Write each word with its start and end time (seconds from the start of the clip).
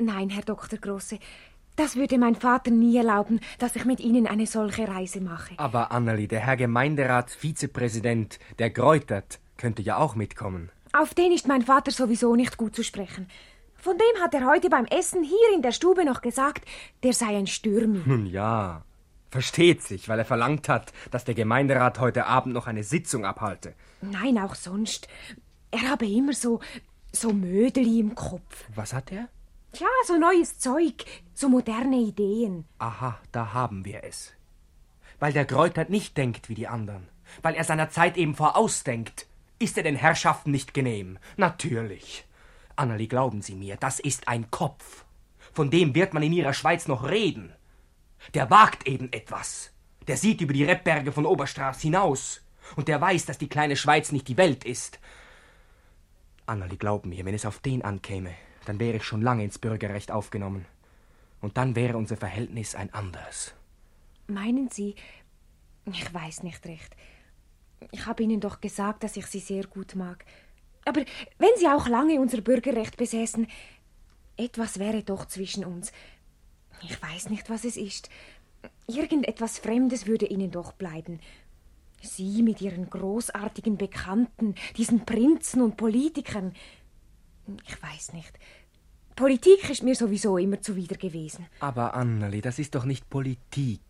Nein, 0.00 0.30
Herr 0.30 0.44
Dr. 0.44 0.78
Große, 0.78 1.18
das 1.74 1.96
würde 1.96 2.18
mein 2.18 2.36
Vater 2.36 2.70
nie 2.70 2.96
erlauben, 2.96 3.40
dass 3.58 3.74
ich 3.74 3.84
mit 3.84 3.98
Ihnen 3.98 4.28
eine 4.28 4.46
solche 4.46 4.86
Reise 4.86 5.20
mache. 5.20 5.54
Aber 5.56 5.90
Annelie, 5.90 6.28
der 6.28 6.38
Herr 6.38 6.56
Gemeinderat, 6.56 7.32
Vizepräsident, 7.32 8.38
der 8.60 8.70
Greutert, 8.70 9.40
könnte 9.56 9.82
ja 9.82 9.96
auch 9.96 10.14
mitkommen. 10.14 10.70
Auf 10.92 11.14
den 11.14 11.32
ist 11.32 11.48
mein 11.48 11.62
Vater 11.62 11.90
sowieso 11.90 12.36
nicht 12.36 12.56
gut 12.56 12.76
zu 12.76 12.84
sprechen. 12.84 13.26
Von 13.74 13.98
dem 13.98 14.22
hat 14.22 14.34
er 14.34 14.46
heute 14.46 14.70
beim 14.70 14.84
Essen 14.84 15.24
hier 15.24 15.52
in 15.52 15.62
der 15.62 15.72
Stube 15.72 16.04
noch 16.04 16.20
gesagt, 16.20 16.64
der 17.02 17.12
sei 17.12 17.36
ein 17.36 17.48
Stürmi. 17.48 18.02
Nun 18.06 18.26
ja, 18.26 18.84
versteht 19.32 19.82
sich, 19.82 20.08
weil 20.08 20.20
er 20.20 20.24
verlangt 20.24 20.68
hat, 20.68 20.92
dass 21.10 21.24
der 21.24 21.34
Gemeinderat 21.34 21.98
heute 21.98 22.26
Abend 22.26 22.54
noch 22.54 22.68
eine 22.68 22.84
Sitzung 22.84 23.24
abhalte. 23.24 23.74
Nein, 24.00 24.38
auch 24.38 24.54
sonst. 24.54 25.08
Er 25.72 25.90
habe 25.90 26.06
immer 26.06 26.34
so, 26.34 26.60
so 27.10 27.32
Mödeli 27.32 27.98
im 27.98 28.14
Kopf. 28.14 28.64
Was 28.76 28.92
hat 28.92 29.10
er? 29.10 29.28
Tja, 29.72 29.86
so 30.06 30.16
neues 30.16 30.58
Zeug, 30.58 31.04
so 31.34 31.48
moderne 31.48 31.98
Ideen. 31.98 32.64
Aha, 32.78 33.18
da 33.32 33.52
haben 33.52 33.84
wir 33.84 34.02
es. 34.02 34.32
Weil 35.18 35.32
der 35.32 35.44
Greutert 35.44 35.90
nicht 35.90 36.16
denkt 36.16 36.48
wie 36.48 36.54
die 36.54 36.68
anderen, 36.68 37.06
weil 37.42 37.54
er 37.54 37.64
seiner 37.64 37.90
Zeit 37.90 38.16
eben 38.16 38.34
vorausdenkt, 38.34 39.26
ist 39.58 39.76
er 39.76 39.82
den 39.82 39.96
Herrschaften 39.96 40.52
nicht 40.52 40.72
genehm. 40.72 41.18
Natürlich. 41.36 42.24
Annelie, 42.76 43.08
glauben 43.08 43.42
Sie 43.42 43.54
mir, 43.54 43.76
das 43.76 44.00
ist 44.00 44.26
ein 44.26 44.50
Kopf. 44.50 45.04
Von 45.52 45.70
dem 45.70 45.94
wird 45.94 46.14
man 46.14 46.22
in 46.22 46.32
Ihrer 46.32 46.54
Schweiz 46.54 46.88
noch 46.88 47.04
reden. 47.08 47.52
Der 48.34 48.50
wagt 48.50 48.86
eben 48.88 49.12
etwas. 49.12 49.72
Der 50.06 50.16
sieht 50.16 50.40
über 50.40 50.54
die 50.54 50.64
Rebberge 50.64 51.12
von 51.12 51.26
Oberstraß 51.26 51.80
hinaus. 51.82 52.40
Und 52.76 52.88
der 52.88 53.00
weiß, 53.00 53.26
dass 53.26 53.38
die 53.38 53.48
kleine 53.48 53.76
Schweiz 53.76 54.12
nicht 54.12 54.28
die 54.28 54.36
Welt 54.36 54.64
ist. 54.64 54.98
Annelie, 56.46 56.78
glaub 56.78 57.04
mir, 57.04 57.24
wenn 57.24 57.34
es 57.34 57.44
auf 57.44 57.58
den 57.58 57.82
ankäme, 57.82 58.34
dann 58.68 58.80
wäre 58.80 58.98
ich 58.98 59.04
schon 59.04 59.22
lange 59.22 59.44
ins 59.44 59.58
Bürgerrecht 59.58 60.10
aufgenommen. 60.10 60.66
Und 61.40 61.56
dann 61.56 61.74
wäre 61.76 61.96
unser 61.96 62.16
Verhältnis 62.16 62.74
ein 62.74 62.92
anderes. 62.92 63.54
Meinen 64.26 64.68
Sie? 64.68 64.94
Ich 65.86 66.12
weiß 66.12 66.42
nicht 66.42 66.66
recht. 66.66 66.94
Ich 67.92 68.06
habe 68.06 68.22
Ihnen 68.22 68.40
doch 68.40 68.60
gesagt, 68.60 69.04
dass 69.04 69.16
ich 69.16 69.26
Sie 69.26 69.38
sehr 69.38 69.66
gut 69.66 69.94
mag. 69.94 70.24
Aber 70.84 71.02
wenn 71.38 71.50
Sie 71.56 71.68
auch 71.68 71.88
lange 71.88 72.20
unser 72.20 72.40
Bürgerrecht 72.40 72.96
besäßen, 72.96 73.46
etwas 74.36 74.78
wäre 74.78 75.02
doch 75.02 75.26
zwischen 75.26 75.64
uns. 75.64 75.92
Ich 76.82 77.00
weiß 77.00 77.30
nicht, 77.30 77.48
was 77.50 77.64
es 77.64 77.76
ist. 77.76 78.10
Irgendetwas 78.86 79.58
Fremdes 79.58 80.06
würde 80.06 80.26
Ihnen 80.26 80.50
doch 80.50 80.72
bleiben. 80.72 81.20
Sie 82.02 82.42
mit 82.42 82.60
Ihren 82.60 82.88
großartigen 82.90 83.76
Bekannten, 83.76 84.54
diesen 84.76 85.04
Prinzen 85.04 85.62
und 85.62 85.76
Politikern. 85.76 86.54
Ich 87.66 87.82
weiß 87.82 88.12
nicht. 88.12 88.38
Politik 89.18 89.68
ist 89.68 89.82
mir 89.82 89.96
sowieso 89.96 90.38
immer 90.38 90.62
zuwider 90.62 90.94
gewesen. 90.96 91.46
Aber 91.58 91.94
Annelie, 91.94 92.40
das 92.40 92.60
ist 92.60 92.76
doch 92.76 92.84
nicht 92.84 93.10
Politik. 93.10 93.80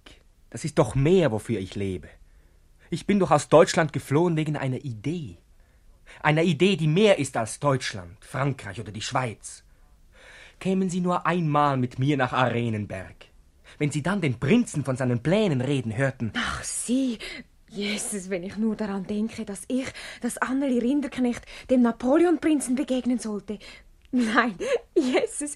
Das 0.48 0.64
ist 0.64 0.78
doch 0.78 0.94
mehr, 0.94 1.30
wofür 1.30 1.60
ich 1.60 1.74
lebe. 1.74 2.08
Ich 2.88 3.06
bin 3.06 3.18
doch 3.18 3.30
aus 3.30 3.50
Deutschland 3.50 3.92
geflohen 3.92 4.38
wegen 4.38 4.56
einer 4.56 4.82
Idee. 4.86 5.36
Einer 6.22 6.44
Idee, 6.44 6.76
die 6.76 6.86
mehr 6.86 7.18
ist 7.18 7.36
als 7.36 7.60
Deutschland, 7.60 8.16
Frankreich 8.24 8.80
oder 8.80 8.90
die 8.90 9.02
Schweiz. 9.02 9.64
Kämen 10.60 10.88
Sie 10.88 11.02
nur 11.02 11.26
einmal 11.26 11.76
mit 11.76 11.98
mir 11.98 12.16
nach 12.16 12.32
Arenenberg. 12.32 13.26
Wenn 13.76 13.90
Sie 13.90 14.02
dann 14.02 14.22
den 14.22 14.40
Prinzen 14.40 14.82
von 14.82 14.96
seinen 14.96 15.22
Plänen 15.22 15.60
reden 15.60 15.94
hörten. 15.94 16.32
Ach, 16.38 16.64
Sie, 16.64 17.18
Jesus, 17.68 18.30
wenn 18.30 18.44
ich 18.44 18.56
nur 18.56 18.76
daran 18.76 19.06
denke, 19.06 19.44
dass 19.44 19.64
ich, 19.68 19.88
dass 20.22 20.38
Annelie 20.38 20.80
Rinderknecht 20.80 21.44
dem 21.68 21.82
Napoleonprinzen 21.82 22.76
begegnen 22.76 23.18
sollte. 23.18 23.58
Nein, 24.10 24.54
Jesus, 25.00 25.54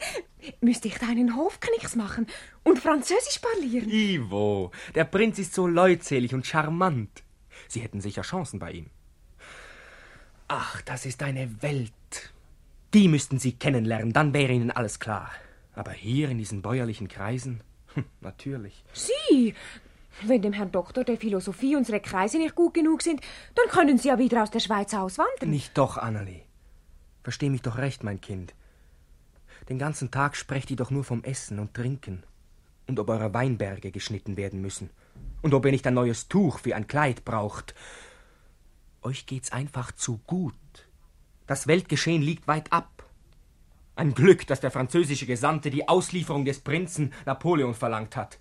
müsste 0.61 0.89
ich 0.89 0.98
deinen 0.98 1.37
Hofknicks 1.37 1.97
machen 1.97 2.27
und 2.65 2.79
Französisch 2.79 3.39
parlieren. 3.39 3.91
Ivo, 3.91 4.71
der 4.95 5.05
Prinz 5.05 5.39
ist 5.39 5.55
so 5.55 5.67
leutselig 5.67 6.35
und 6.35 6.47
charmant. 6.47 7.23
Sie 7.69 7.81
hätten 7.81 8.01
sicher 8.01 8.23
Chancen 8.23 8.58
bei 8.58 8.73
ihm. 8.73 8.91
Ach, 10.48 10.83
das 10.83 11.07
ist 11.07 11.23
eine 11.23 11.63
Welt. 11.63 11.92
Die 12.95 13.08
müssten 13.08 13.39
Sie 13.39 13.52
kennenlernen, 13.52 14.13
dann 14.13 14.35
wäre 14.35 14.52
Ihnen 14.52 14.70
alles 14.70 15.01
klar. 15.01 15.31
Aber 15.75 15.92
hier 15.92 16.29
in 16.29 16.39
diesen 16.39 16.61
bäuerlichen 16.61 17.08
Kreisen? 17.08 17.63
Hm, 17.95 18.05
natürlich. 18.20 18.85
Sie! 18.92 19.55
Wenn 20.20 20.42
dem 20.42 20.52
Herrn 20.52 20.70
Doktor 20.70 21.05
der 21.05 21.17
Philosophie 21.17 21.75
unsere 21.75 22.01
Kreise 22.01 22.36
nicht 22.36 22.55
gut 22.55 22.75
genug 22.75 23.01
sind, 23.01 23.20
dann 23.55 23.69
können 23.69 23.97
Sie 23.97 24.08
ja 24.08 24.19
wieder 24.19 24.42
aus 24.42 24.51
der 24.51 24.61
Schweiz 24.61 24.92
auswandern. 24.92 25.48
Nicht 25.48 25.77
doch, 25.79 25.97
Annelie. 25.97 26.42
Versteh 27.23 27.48
mich 27.48 27.63
doch 27.63 27.79
recht, 27.79 28.05
mein 28.05 28.20
Kind. 28.20 28.55
Den 29.72 29.78
ganzen 29.78 30.10
Tag 30.10 30.36
sprecht 30.36 30.70
ihr 30.70 30.77
doch 30.77 30.90
nur 30.90 31.02
vom 31.02 31.24
Essen 31.24 31.58
und 31.58 31.72
Trinken. 31.72 32.24
Und 32.86 33.00
ob 33.00 33.08
eure 33.08 33.33
Weinberge 33.33 33.90
geschnitten 33.90 34.36
werden 34.36 34.60
müssen. 34.60 34.90
Und 35.40 35.55
ob 35.55 35.64
ihr 35.64 35.72
nicht 35.72 35.86
ein 35.86 35.94
neues 35.94 36.28
Tuch 36.28 36.58
für 36.58 36.77
ein 36.77 36.88
Kleid 36.88 37.24
braucht. 37.24 37.74
Euch 39.00 39.24
geht's 39.24 39.50
einfach 39.50 39.90
zu 39.90 40.18
gut. 40.27 40.52
Das 41.46 41.68
Weltgeschehen 41.68 42.20
liegt 42.20 42.46
weit 42.46 42.70
ab. 42.70 43.06
Ein 43.96 44.12
Glück, 44.12 44.46
dass 44.46 44.60
der 44.60 44.70
französische 44.70 45.24
Gesandte 45.24 45.70
die 45.70 45.89
Auslieferung 45.89 46.44
des 46.44 46.60
Prinzen 46.60 47.10
Napoleon 47.24 47.72
verlangt 47.72 48.14
hat. 48.14 48.39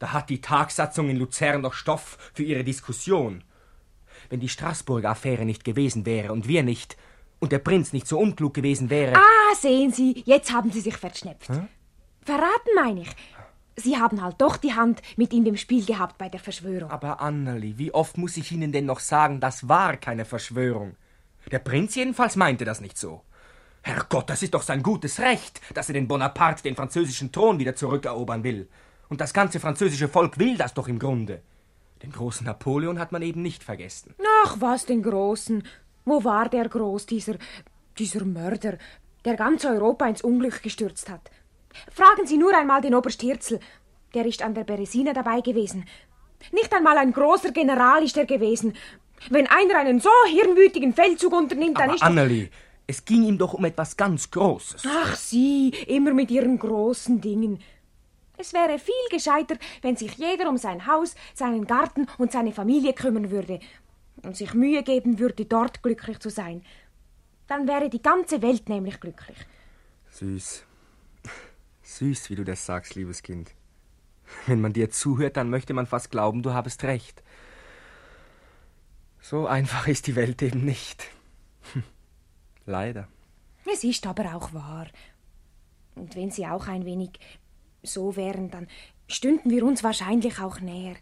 Da 0.00 0.12
hat 0.12 0.30
die 0.30 0.40
Tagsatzung 0.40 1.08
in 1.10 1.16
Luzern 1.16 1.60
noch 1.60 1.74
Stoff 1.74 2.18
für 2.34 2.42
ihre 2.42 2.64
Diskussion. 2.64 3.44
Wenn 4.30 4.40
die 4.40 4.48
Straßburger 4.48 5.10
Affäre 5.10 5.44
nicht 5.44 5.62
gewesen 5.62 6.06
wäre 6.06 6.32
und 6.32 6.48
wir 6.48 6.64
nicht, 6.64 6.96
und 7.42 7.50
der 7.50 7.58
Prinz 7.58 7.92
nicht 7.92 8.06
so 8.06 8.20
unklug 8.20 8.54
gewesen 8.54 8.88
wäre. 8.88 9.16
Ah, 9.16 9.54
sehen 9.56 9.92
Sie, 9.92 10.22
jetzt 10.26 10.52
haben 10.52 10.70
Sie 10.70 10.80
sich 10.80 10.96
verschnepft. 10.96 11.48
Hm? 11.48 11.66
Verraten, 12.24 12.70
meine 12.76 13.00
ich. 13.00 13.10
Sie 13.74 13.98
haben 13.98 14.22
halt 14.22 14.36
doch 14.38 14.56
die 14.56 14.74
Hand 14.74 15.02
mit 15.16 15.32
in 15.32 15.44
dem 15.44 15.56
Spiel 15.56 15.84
gehabt 15.84 16.18
bei 16.18 16.28
der 16.28 16.38
Verschwörung. 16.38 16.88
Aber 16.90 17.20
Annelie, 17.20 17.78
wie 17.78 17.92
oft 17.92 18.16
muss 18.16 18.36
ich 18.36 18.52
Ihnen 18.52 18.70
denn 18.70 18.86
noch 18.86 19.00
sagen, 19.00 19.40
das 19.40 19.68
war 19.68 19.96
keine 19.96 20.24
Verschwörung? 20.24 20.94
Der 21.50 21.58
Prinz 21.58 21.96
jedenfalls 21.96 22.36
meinte 22.36 22.64
das 22.64 22.80
nicht 22.80 22.96
so. 22.96 23.22
Herrgott, 23.82 24.30
das 24.30 24.44
ist 24.44 24.54
doch 24.54 24.62
sein 24.62 24.84
gutes 24.84 25.18
Recht, 25.18 25.60
dass 25.74 25.88
er 25.88 25.94
den 25.94 26.06
Bonaparte 26.06 26.62
den 26.62 26.76
französischen 26.76 27.32
Thron 27.32 27.58
wieder 27.58 27.74
zurückerobern 27.74 28.44
will. 28.44 28.68
Und 29.08 29.20
das 29.20 29.34
ganze 29.34 29.58
französische 29.58 30.06
Volk 30.06 30.38
will 30.38 30.56
das 30.56 30.74
doch 30.74 30.86
im 30.86 31.00
Grunde. 31.00 31.42
Den 32.04 32.12
großen 32.12 32.46
Napoleon 32.46 33.00
hat 33.00 33.10
man 33.10 33.22
eben 33.22 33.42
nicht 33.42 33.64
vergessen. 33.64 34.14
Ach, 34.44 34.56
was 34.60 34.86
den 34.86 35.02
großen? 35.02 35.64
Wo 36.04 36.24
war 36.24 36.48
der 36.48 36.68
groß, 36.68 37.06
dieser, 37.06 37.34
dieser 37.98 38.24
Mörder, 38.24 38.76
der 39.24 39.36
ganz 39.36 39.64
Europa 39.64 40.06
ins 40.06 40.22
Unglück 40.22 40.62
gestürzt 40.62 41.08
hat? 41.08 41.30
Fragen 41.92 42.26
Sie 42.26 42.36
nur 42.36 42.56
einmal 42.56 42.80
den 42.80 42.94
Oberst 42.94 43.20
Hirzel. 43.20 43.60
Der 44.14 44.26
ist 44.26 44.42
an 44.42 44.54
der 44.54 44.64
Beresina 44.64 45.12
dabei 45.12 45.40
gewesen. 45.40 45.86
Nicht 46.50 46.74
einmal 46.74 46.98
ein 46.98 47.12
großer 47.12 47.52
General 47.52 48.02
ist 48.02 48.16
er 48.16 48.26
gewesen. 48.26 48.74
Wenn 49.30 49.46
einer 49.46 49.78
einen 49.78 50.00
so 50.00 50.10
hirnwütigen 50.28 50.92
Feldzug 50.92 51.32
unternimmt, 51.32 51.78
dann 51.78 51.90
Aber 51.90 51.94
ist. 51.94 52.02
Annelie, 52.02 52.50
es 52.86 53.04
ging 53.04 53.22
ihm 53.22 53.38
doch 53.38 53.54
um 53.54 53.64
etwas 53.64 53.96
ganz 53.96 54.30
Großes. 54.30 54.82
Ach, 54.86 55.14
Sie, 55.14 55.68
immer 55.86 56.12
mit 56.12 56.30
Ihren 56.32 56.58
großen 56.58 57.20
Dingen. 57.20 57.60
Es 58.36 58.52
wäre 58.52 58.80
viel 58.80 58.94
gescheiter, 59.08 59.54
wenn 59.82 59.96
sich 59.96 60.16
jeder 60.16 60.48
um 60.48 60.56
sein 60.56 60.86
Haus, 60.88 61.14
seinen 61.32 61.64
Garten 61.66 62.08
und 62.18 62.32
seine 62.32 62.52
Familie 62.52 62.92
kümmern 62.92 63.30
würde 63.30 63.60
und 64.22 64.36
sich 64.36 64.54
Mühe 64.54 64.82
geben 64.82 65.18
würde, 65.18 65.44
dort 65.44 65.82
glücklich 65.82 66.18
zu 66.18 66.30
sein. 66.30 66.62
Dann 67.46 67.66
wäre 67.66 67.90
die 67.90 68.02
ganze 68.02 68.42
Welt 68.42 68.68
nämlich 68.68 69.00
glücklich. 69.00 69.36
Süß. 70.10 70.64
Süß, 71.82 72.30
wie 72.30 72.36
du 72.36 72.44
das 72.44 72.64
sagst, 72.64 72.94
liebes 72.94 73.22
Kind. 73.22 73.54
Wenn 74.46 74.60
man 74.60 74.72
dir 74.72 74.90
zuhört, 74.90 75.36
dann 75.36 75.50
möchte 75.50 75.74
man 75.74 75.86
fast 75.86 76.10
glauben, 76.10 76.42
du 76.42 76.52
habest 76.52 76.84
recht. 76.84 77.22
So 79.20 79.46
einfach 79.46 79.86
ist 79.88 80.06
die 80.06 80.16
Welt 80.16 80.42
eben 80.42 80.64
nicht. 80.64 81.04
Leider. 82.66 83.08
Es 83.70 83.84
ist 83.84 84.06
aber 84.06 84.34
auch 84.34 84.52
wahr. 84.52 84.86
Und 85.94 86.16
wenn 86.16 86.30
Sie 86.30 86.46
auch 86.46 86.66
ein 86.66 86.84
wenig 86.84 87.10
so 87.82 88.16
wären, 88.16 88.50
dann 88.50 88.68
stünden 89.08 89.50
wir 89.50 89.64
uns 89.64 89.84
wahrscheinlich 89.84 90.40
auch 90.40 90.60
näher. 90.60 90.96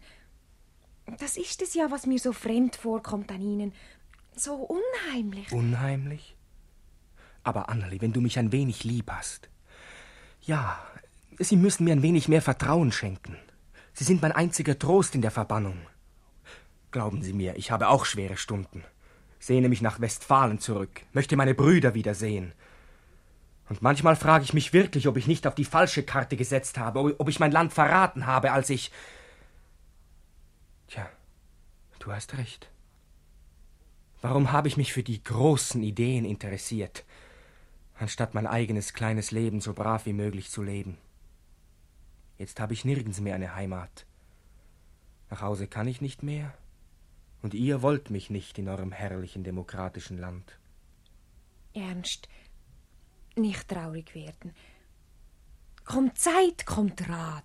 Das 1.19 1.37
ist 1.37 1.61
es 1.61 1.73
ja, 1.73 1.91
was 1.91 2.05
mir 2.05 2.19
so 2.19 2.31
fremd 2.31 2.75
vorkommt 2.75 3.31
an 3.31 3.41
Ihnen. 3.41 3.73
So 4.35 4.55
unheimlich. 4.55 5.51
Unheimlich? 5.51 6.35
Aber 7.43 7.69
Annelie, 7.69 8.01
wenn 8.01 8.13
du 8.13 8.21
mich 8.21 8.39
ein 8.39 8.51
wenig 8.51 8.83
lieb 8.83 9.11
hast. 9.11 9.49
Ja, 10.41 10.79
Sie 11.39 11.55
müssen 11.55 11.85
mir 11.85 11.93
ein 11.93 12.03
wenig 12.03 12.27
mehr 12.27 12.41
Vertrauen 12.41 12.91
schenken. 12.91 13.37
Sie 13.93 14.03
sind 14.03 14.21
mein 14.21 14.31
einziger 14.31 14.77
Trost 14.77 15.15
in 15.15 15.21
der 15.21 15.31
Verbannung. 15.31 15.77
Glauben 16.91 17.21
Sie 17.23 17.33
mir, 17.33 17.55
ich 17.55 17.71
habe 17.71 17.89
auch 17.89 18.05
schwere 18.05 18.37
Stunden. 18.37 18.83
Sehne 19.39 19.69
mich 19.69 19.81
nach 19.81 19.99
Westfalen 19.99 20.59
zurück, 20.59 21.01
möchte 21.13 21.35
meine 21.35 21.55
Brüder 21.55 21.93
wiedersehen. 21.93 22.53
Und 23.69 23.81
manchmal 23.81 24.15
frage 24.15 24.43
ich 24.43 24.53
mich 24.53 24.73
wirklich, 24.73 25.07
ob 25.07 25.17
ich 25.17 25.27
nicht 25.27 25.47
auf 25.47 25.55
die 25.55 25.65
falsche 25.65 26.03
Karte 26.03 26.37
gesetzt 26.37 26.77
habe, 26.77 27.15
ob 27.19 27.29
ich 27.29 27.39
mein 27.39 27.51
Land 27.51 27.73
verraten 27.73 28.27
habe, 28.27 28.51
als 28.51 28.69
ich. 28.69 28.91
Tja, 30.91 31.09
du 31.99 32.11
hast 32.11 32.37
recht. 32.37 32.69
Warum 34.21 34.51
habe 34.51 34.67
ich 34.67 34.77
mich 34.77 34.93
für 34.93 35.03
die 35.03 35.23
großen 35.23 35.81
Ideen 35.81 36.25
interessiert? 36.25 37.03
anstatt 38.01 38.33
mein 38.33 38.47
eigenes 38.47 38.93
kleines 38.93 39.29
Leben 39.29 39.61
so 39.61 39.73
brav 39.73 40.07
wie 40.07 40.13
möglich 40.13 40.49
zu 40.49 40.63
leben. 40.63 40.97
Jetzt 42.39 42.59
habe 42.59 42.73
ich 42.73 42.83
nirgends 42.83 43.21
mehr 43.21 43.35
eine 43.35 43.53
Heimat. 43.53 44.07
Nach 45.29 45.41
Hause 45.41 45.67
kann 45.67 45.87
ich 45.87 46.01
nicht 46.01 46.23
mehr, 46.23 46.51
und 47.43 47.53
ihr 47.53 47.83
wollt 47.83 48.09
mich 48.09 48.31
nicht 48.31 48.57
in 48.57 48.67
eurem 48.67 48.91
herrlichen 48.91 49.43
demokratischen 49.43 50.17
Land. 50.17 50.57
Ernst, 51.73 52.27
nicht 53.35 53.67
traurig 53.67 54.15
werden. 54.15 54.53
Kommt 55.85 56.17
Zeit, 56.17 56.65
kommt 56.65 57.07
Rat. 57.07 57.43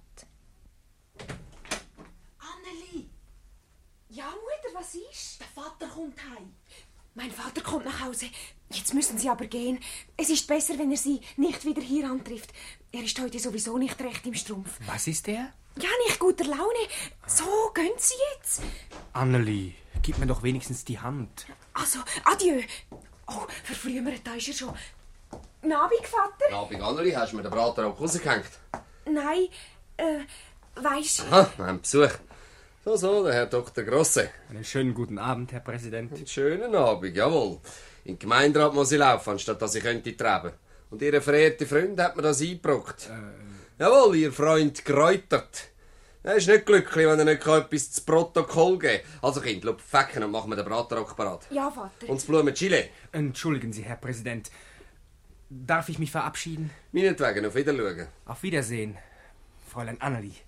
Anneli! 2.38 3.05
Ja, 4.16 4.24
Mutter, 4.30 4.78
was 4.78 4.94
ist? 4.94 5.40
Der 5.40 5.46
Vater 5.62 5.86
kommt 5.94 6.18
heim. 6.22 6.54
Mein 7.14 7.30
Vater 7.30 7.60
kommt 7.60 7.84
nach 7.84 8.00
Hause. 8.00 8.24
Jetzt 8.70 8.94
müssen 8.94 9.18
Sie 9.18 9.28
aber 9.28 9.44
gehen. 9.44 9.78
Es 10.16 10.30
ist 10.30 10.46
besser, 10.46 10.78
wenn 10.78 10.90
er 10.90 10.96
Sie 10.96 11.20
nicht 11.36 11.66
wieder 11.66 11.82
hier 11.82 12.08
antrifft. 12.08 12.50
Er 12.92 13.02
ist 13.02 13.20
heute 13.20 13.38
sowieso 13.38 13.76
nicht 13.76 14.00
recht 14.00 14.24
im 14.24 14.32
Strumpf. 14.32 14.78
Was 14.86 15.06
ist 15.06 15.28
er? 15.28 15.52
Ja, 15.78 15.90
nicht 16.06 16.18
guter 16.18 16.44
Laune. 16.44 16.84
So, 17.26 17.44
gehen 17.74 17.92
Sie 17.98 18.14
jetzt. 18.38 18.62
Annelie, 19.12 19.74
gib 20.00 20.16
mir 20.16 20.26
doch 20.26 20.42
wenigstens 20.42 20.82
die 20.82 20.98
Hand. 20.98 21.44
Also, 21.74 21.98
adieu. 22.24 22.62
Oh, 23.26 23.46
verfrümmert, 23.64 24.26
da 24.26 24.32
ist 24.32 24.48
er 24.48 24.54
schon. 24.54 24.74
Nabig, 25.60 26.06
Vater? 26.06 26.56
Abend, 26.56 26.80
Anneli, 26.80 27.12
hast 27.12 27.32
du 27.32 27.36
mir 27.36 27.42
den 27.42 27.52
Braten 27.52 27.84
auch 27.84 28.00
rausgehängt? 28.00 28.48
Nein, 29.04 29.48
äh, 29.98 30.20
weisst 30.74 31.20
Aha, 31.20 31.52
wir 31.58 31.66
haben 31.66 31.82
Besuch. 31.82 32.12
So, 32.88 32.94
so, 32.94 33.24
der 33.24 33.34
Herr 33.34 33.46
Dr. 33.46 33.82
Grosse. 33.82 34.30
Einen 34.48 34.62
schönen 34.62 34.94
guten 34.94 35.18
Abend, 35.18 35.50
Herr 35.50 35.58
Präsident. 35.58 36.12
Einen 36.12 36.24
schönen 36.24 36.72
Abend, 36.72 37.16
jawohl. 37.16 37.58
In 38.04 38.14
den 38.14 38.18
Gemeinderat 38.20 38.74
muss 38.74 38.92
ich 38.92 38.98
laufen, 39.00 39.30
anstatt 39.30 39.60
dass 39.60 39.74
ich 39.74 39.82
könnte 39.82 40.16
treiben. 40.16 40.52
Und 40.90 41.02
Ihr 41.02 41.20
verehrte 41.20 41.66
Freund 41.66 42.00
hat 42.00 42.14
mir 42.14 42.22
das 42.22 42.40
eingebrockt. 42.40 43.10
Jawohl, 43.76 44.14
Ihr 44.14 44.32
Freund 44.32 44.84
Geräutert. 44.84 45.70
Er 46.22 46.36
ist 46.36 46.46
nicht 46.46 46.64
glücklich, 46.64 47.08
wenn 47.08 47.18
er 47.18 47.24
nicht 47.24 47.44
etwas 47.44 47.90
zu 47.90 48.02
Protokoll 48.02 48.78
geben 48.78 49.02
kann. 49.02 49.18
Also, 49.20 49.40
Kind, 49.40 49.64
schau, 49.64 49.74
fecken 49.78 50.22
und 50.22 50.30
machen 50.30 50.50
wir 50.50 50.54
den 50.54 50.64
Bratenrock 50.64 51.16
parat. 51.16 51.48
Ja, 51.50 51.68
Vater. 51.68 52.08
Und 52.08 52.20
das 52.20 52.24
Blumen-Chile. 52.24 52.90
Entschuldigen 53.10 53.72
Sie, 53.72 53.82
Herr 53.82 53.96
Präsident. 53.96 54.48
Darf 55.50 55.88
ich 55.88 55.98
mich 55.98 56.12
verabschieden? 56.12 56.70
Meinetwegen, 56.92 57.46
auf 57.46 57.56
Wiedersehen. 57.56 58.06
Auf 58.26 58.44
Wiedersehen, 58.44 58.96
Fräulein 59.66 60.00
Annelie. 60.00 60.45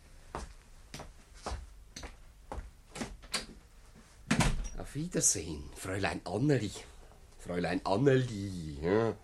Auf 4.88 4.94
Wiedersehen, 4.94 5.64
Fräulein 5.76 6.22
Anneli. 6.24 6.70
Fräulein 7.46 7.82
Anneli, 7.84 8.78
ja. 8.82 9.14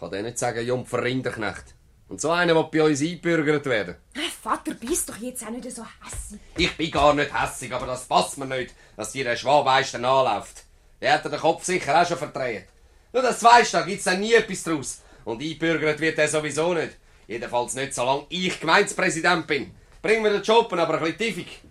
Kann 0.00 0.10
der 0.10 0.24
nicht 0.24 0.40
sagen, 0.40 0.66
Jumpfer 0.66 1.04
Rinderknecht. 1.04 1.76
Und 2.08 2.20
so 2.20 2.32
einer 2.32 2.56
will 2.56 2.66
bei 2.72 2.82
uns 2.82 3.00
eingebürgert 3.00 3.64
werden. 3.66 3.94
Äh, 4.14 4.28
Vater, 4.42 4.74
bist 4.74 5.08
doch 5.08 5.16
jetzt 5.18 5.46
auch 5.46 5.50
nicht 5.50 5.70
so 5.70 5.84
hässig. 5.84 6.40
Ich 6.56 6.76
bin 6.76 6.90
gar 6.90 7.14
nicht 7.14 7.32
hässig, 7.32 7.72
aber 7.72 7.86
das 7.86 8.06
passt 8.06 8.38
mir 8.38 8.46
nicht, 8.46 8.74
dass 8.96 9.12
dir 9.12 9.22
der 9.22 9.36
Schwabeister 9.36 9.98
anläuft. 9.98 10.64
Der 11.00 11.12
hat 11.12 11.24
den 11.24 11.38
Kopf 11.38 11.62
sicher 11.62 12.02
auch 12.02 12.08
schon 12.08 12.18
verdreht. 12.18 12.66
Nur 13.12 13.22
das 13.22 13.40
weisst, 13.44 13.72
da 13.72 13.82
gibt's 13.82 14.04
dann 14.04 14.18
nie 14.18 14.34
etwas 14.34 14.64
draus. 14.64 15.02
Und 15.24 15.40
eingebürgert 15.40 16.00
wird 16.00 16.18
er 16.18 16.26
sowieso 16.26 16.74
nicht. 16.74 16.96
Jedenfalls 17.28 17.74
nicht, 17.74 17.94
solange 17.94 18.26
ich 18.30 18.58
Gemeindepräsident 18.58 19.46
bin. 19.46 19.76
Bring 20.02 20.22
mir 20.22 20.32
den 20.32 20.42
Job, 20.42 20.72
aber 20.72 20.94
ein 20.94 21.00
bisschen 21.04 21.18
tiefig. 21.18 21.62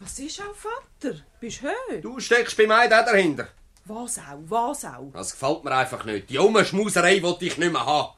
Was 0.00 0.18
ist 0.18 0.40
auch, 0.40 0.54
Vater? 0.54 1.16
Bist 1.40 1.60
du 1.62 2.00
Du 2.00 2.18
steckst 2.20 2.56
bei 2.56 2.66
mir 2.66 2.88
da 2.88 3.02
dahinter. 3.02 3.48
Was 3.84 4.18
auch, 4.18 4.40
was 4.46 4.84
auch. 4.86 5.10
Das 5.12 5.32
gefällt 5.32 5.62
mir 5.62 5.72
einfach 5.72 6.04
nicht. 6.06 6.30
Die 6.30 6.38
Umschmuserei 6.38 7.22
wollte 7.22 7.44
ich 7.44 7.58
nicht 7.58 7.72
mehr 7.72 7.84
haben. 7.84 8.14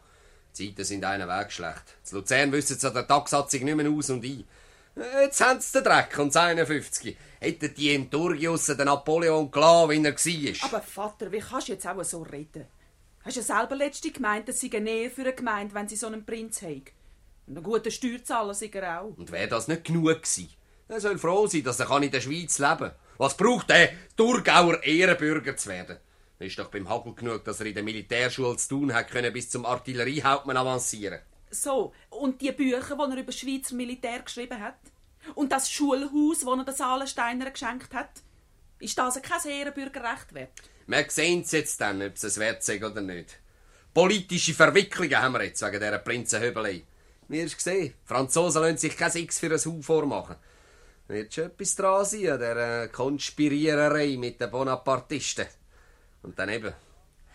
Die 0.57 0.69
Zeiten 0.69 0.85
sind 0.85 1.05
einen 1.05 1.29
Weg 1.29 1.51
schlecht. 1.51 1.97
In 2.09 2.19
Luzern 2.19 2.53
wissen 2.53 2.79
sie 2.79 2.87
an 2.87 2.95
der 2.95 3.07
Tagsatzung 3.09 3.65
nicht 3.65 3.75
mehr 3.75 3.91
aus 3.91 4.11
und 4.11 4.25
ein. 4.25 4.45
Jetzt 5.23 5.41
haben 5.41 5.61
sie 5.61 5.73
den 5.73 5.85
Dreck 5.85 6.17
und 6.19 6.33
das 6.33 6.43
51. 6.43 7.17
Hätten 7.41 7.75
die 7.75 7.95
in 7.95 8.09
Turgius 8.11 8.67
den 8.67 8.85
Napoleon 8.85 9.51
klar, 9.51 9.89
wie 9.91 9.97
er 9.97 10.15
war. 10.15 10.69
Aber 10.69 10.83
Vater, 10.83 11.33
wie 11.33 11.41
kannst 11.41 11.67
du 11.67 11.73
jetzt 11.73 11.87
auch 11.87 12.05
so 12.05 12.23
reden? 12.23 12.67
Hast 13.25 13.37
ja 13.37 13.43
selber 13.43 13.75
letzte 13.75 14.13
gemeint, 14.13 14.49
dass 14.49 14.61
sie 14.61 14.69
näher 14.69 15.11
für 15.11 15.23
eine 15.23 15.33
Gemeinde, 15.33 15.75
wenn 15.75 15.89
sie 15.89 15.97
so 15.97 16.07
einen 16.07 16.25
Prinz 16.25 16.63
haben. 16.63 16.85
Und 17.47 17.57
einen 17.57 17.65
guten 17.65 17.91
Steuerzahler 17.91 18.55
sind 18.55 18.75
er 18.77 19.01
auch. 19.01 19.17
Und 19.17 19.33
wäre 19.33 19.49
das 19.49 19.67
nicht 19.67 19.85
genug 19.85 20.07
gewesen? 20.07 20.51
Er 20.93 21.01
soll 21.01 21.17
froh 21.17 21.47
sein, 21.47 21.65
dass 21.65 21.81
er 21.81 22.03
in 22.03 22.11
der 22.11 22.21
Schweiz 22.21 22.59
leben 22.59 22.77
kann. 22.77 22.95
Was 23.17 23.35
braucht 23.35 23.71
er, 23.71 23.95
Thurgauer 24.15 24.83
Ehrenbürger 24.83 25.57
zu 25.57 25.71
werden? 25.71 25.97
Ist 26.39 26.59
doch 26.59 26.71
beim 26.71 26.87
Hagel 26.87 27.15
genug, 27.15 27.45
dass 27.45 27.61
er 27.61 27.67
in 27.67 27.75
der 27.75 27.83
Militärschule 27.83 28.59
zu 28.59 28.69
tun 28.69 28.93
hat 28.93 29.11
können, 29.11 29.33
bis 29.33 29.49
zum 29.49 29.65
Artilleriehauptmann 29.65 30.59
avancieren. 30.59 31.21
So, 31.51 31.95
und 32.11 32.43
die 32.43 32.53
Bücher, 32.53 32.95
die 32.95 33.11
er 33.11 33.17
über 33.17 33.33
Schweizer 33.33 33.75
Militär 33.75 34.21
geschrieben 34.21 34.61
hat? 34.61 34.77
Und 35.35 35.51
das 35.51 35.71
Schulhaus, 35.71 36.41
das 36.41 36.47
er 36.47 36.65
den 36.65 36.75
Salensteiner 36.75 37.51
geschenkt 37.51 37.95
hat? 37.95 38.11
Ist 38.79 38.99
das 38.99 39.23
kein 39.23 39.51
Ehrenbürgerrecht 39.51 40.35
wert? 40.35 40.61
Wir 40.87 41.07
sehen 41.09 41.43
jetzt 41.49 41.81
dann, 41.81 42.03
ob 42.03 42.17
es 42.17 42.25
es 42.25 42.39
wert 42.39 42.69
ist 42.69 42.85
oder 42.85 43.01
nicht. 43.01 43.39
Politische 43.95 44.53
Verwicklungen 44.53 45.23
haben 45.23 45.33
wir 45.33 45.45
jetzt 45.45 45.63
wegen 45.63 45.81
dieser 45.81 45.99
Prinzenhöbelei. 46.01 46.83
Wie 47.29 47.43
hast 47.43 47.53
du 47.53 47.57
gesehen? 47.57 47.95
Franzosen 48.05 48.61
lassen 48.61 48.77
sich 48.77 48.95
kein 48.95 49.11
Six 49.11 49.39
für 49.39 49.51
ein 49.51 49.59
Hau 49.59 49.81
vormachen. 49.81 50.37
Wird 51.13 51.35
schon 51.35 51.45
etwas 51.45 51.77
dran 51.77 52.07
sein 52.07 52.27
an 52.27 52.39
dieser 52.39 52.89
Konspiriererei 52.89 54.17
mit 54.17 54.41
den 54.41 54.51
Bonapartisten. 54.51 55.47
Und 56.23 56.39
dann 56.39 56.49
eben, 56.49 56.73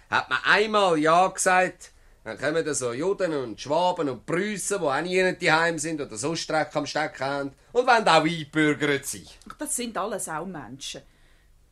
hat 0.10 0.30
man 0.32 0.40
einmal 0.46 0.98
Ja 0.98 1.28
gesagt, 1.28 1.92
dann 2.24 2.40
kommen 2.40 2.66
da 2.66 2.74
so 2.74 2.92
Juden 2.92 3.34
und 3.36 3.62
Schwaben 3.62 4.10
und 4.10 4.26
Preußen, 4.26 4.80
die 4.80 4.84
auch 4.84 5.02
nie 5.02 5.36
daheim 5.36 5.78
sind 5.78 6.02
oder 6.02 6.18
so 6.18 6.36
Streck 6.36 6.76
am 6.76 6.88
Stecken 6.88 7.24
haben 7.24 7.52
und 7.72 7.86
wollen 7.86 8.08
auch 8.08 8.24
eingebürgert 8.24 9.06
sein. 9.06 9.28
Ach, 9.48 9.58
das 9.60 9.76
sind 9.76 9.96
alles 9.96 10.28
auch 10.28 10.48
Menschen. 10.48 11.04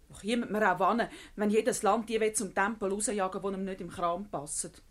Doch 0.08 0.22
jemand 0.22 0.52
mir 0.52 0.72
auch 0.72 0.80
warnen, 0.80 1.10
wenn 1.36 1.50
jedes 1.50 1.82
Land 1.82 2.08
die 2.08 2.20
will 2.20 2.34
zum 2.34 2.54
Tempel 2.54 2.92
rausjagen, 2.92 3.42
wo 3.42 3.50
ihm 3.50 3.66
nicht 3.66 3.82
im 3.82 3.90
Kram 3.90 4.30
passt. 4.30 4.84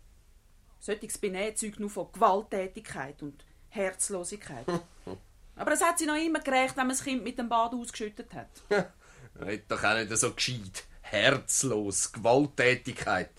Solches 0.81 1.17
Benehmen 1.17 1.55
zeugt 1.55 1.79
nur 1.79 1.89
von 1.89 2.11
Gewalttätigkeit 2.11 3.23
und 3.23 3.45
Herzlosigkeit. 3.69 4.65
Aber 5.55 5.71
es 5.71 5.81
hat 5.81 5.97
sie 5.97 6.05
noch 6.05 6.15
immer 6.15 6.39
gerecht, 6.39 6.75
wenn 6.75 6.87
man 6.87 6.95
das 6.95 7.03
Kind 7.03 7.23
mit 7.23 7.37
dem 7.37 7.49
Bad 7.49 7.73
ausgeschüttet 7.73 8.33
hat. 8.33 8.49
Red 9.39 9.69
doch 9.69 9.83
auch 9.83 9.95
nicht 9.95 10.15
so 10.17 10.33
gescheit. 10.33 10.83
Herzlos, 11.01 12.11
Gewalttätigkeit. 12.11 13.31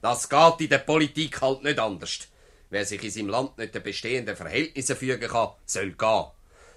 Das 0.00 0.28
geht 0.28 0.60
in 0.60 0.68
der 0.68 0.78
Politik 0.78 1.40
halt 1.40 1.62
nicht 1.62 1.78
anders. 1.78 2.28
Wer 2.70 2.84
sich 2.84 3.02
in 3.02 3.10
seinem 3.10 3.28
Land 3.28 3.58
nicht 3.58 3.74
den 3.74 3.82
bestehenden 3.82 4.36
Verhältnissen 4.36 4.96
fügen 4.96 5.28
kann, 5.28 5.52
soll 5.64 5.92
gehen. 5.92 6.24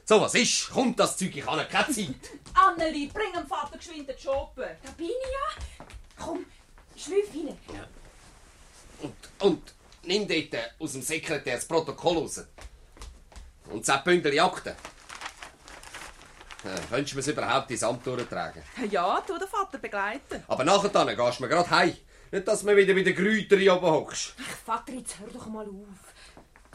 So, 0.06 0.22
was 0.22 0.36
ist? 0.36 0.70
Kommt 0.70 1.00
das 1.00 1.18
Zeug, 1.18 1.36
ich 1.36 1.46
habe 1.46 1.66
keine 1.66 1.94
Zeit. 1.94 2.16
Anneli, 2.54 3.08
bring 3.14 3.34
dem 3.34 3.46
Vater 3.46 3.78
geschwind 3.78 4.08
den 4.08 4.18
Schoppen. 4.18 4.64
Da 4.82 4.92
bin 4.92 5.08
ich 5.08 5.12
ja. 5.12 5.86
Komm, 6.18 6.46
schlüpf 6.96 7.30
rein. 7.34 7.58
Und, 9.02 9.16
und 9.40 9.74
nimm 10.04 10.28
dort 10.28 10.54
äh, 10.54 10.70
aus 10.80 10.94
dem 10.94 11.02
Sekretär 11.02 11.56
das 11.56 11.66
Protokoll 11.66 12.20
raus. 12.20 12.42
Und 13.70 13.88
das 13.88 14.04
Bündel 14.04 14.40
Akten. 14.40 14.70
Äh, 16.64 16.76
Könntest 16.90 17.14
du 17.28 17.32
mir 17.32 17.38
überhaupt 17.38 17.72
ins 17.72 17.84
Amt 17.84 18.06
durchtragen? 18.06 18.64
Ja, 18.90 19.22
tu 19.26 19.38
den 19.38 19.48
Vater 19.48 19.78
begleiten. 19.78 20.44
Aber 20.48 20.64
nachher 20.64 20.90
dann 20.90 21.08
gehst 21.16 21.40
du 21.40 21.44
mir 21.44 21.50
gerade 21.50 21.70
heim. 21.70 21.96
Nicht, 22.32 22.48
dass 22.48 22.60
du 22.62 22.66
mir 22.66 22.76
wieder 22.76 22.94
bei 22.94 23.04
den 23.04 23.16
Grütern 23.16 23.70
oben 23.70 23.86
hockst. 23.86 24.34
Ach, 24.40 24.58
Vater, 24.66 24.94
jetzt 24.94 25.20
hör 25.20 25.28
doch 25.28 25.46
mal 25.48 25.66
auf. 25.66 26.14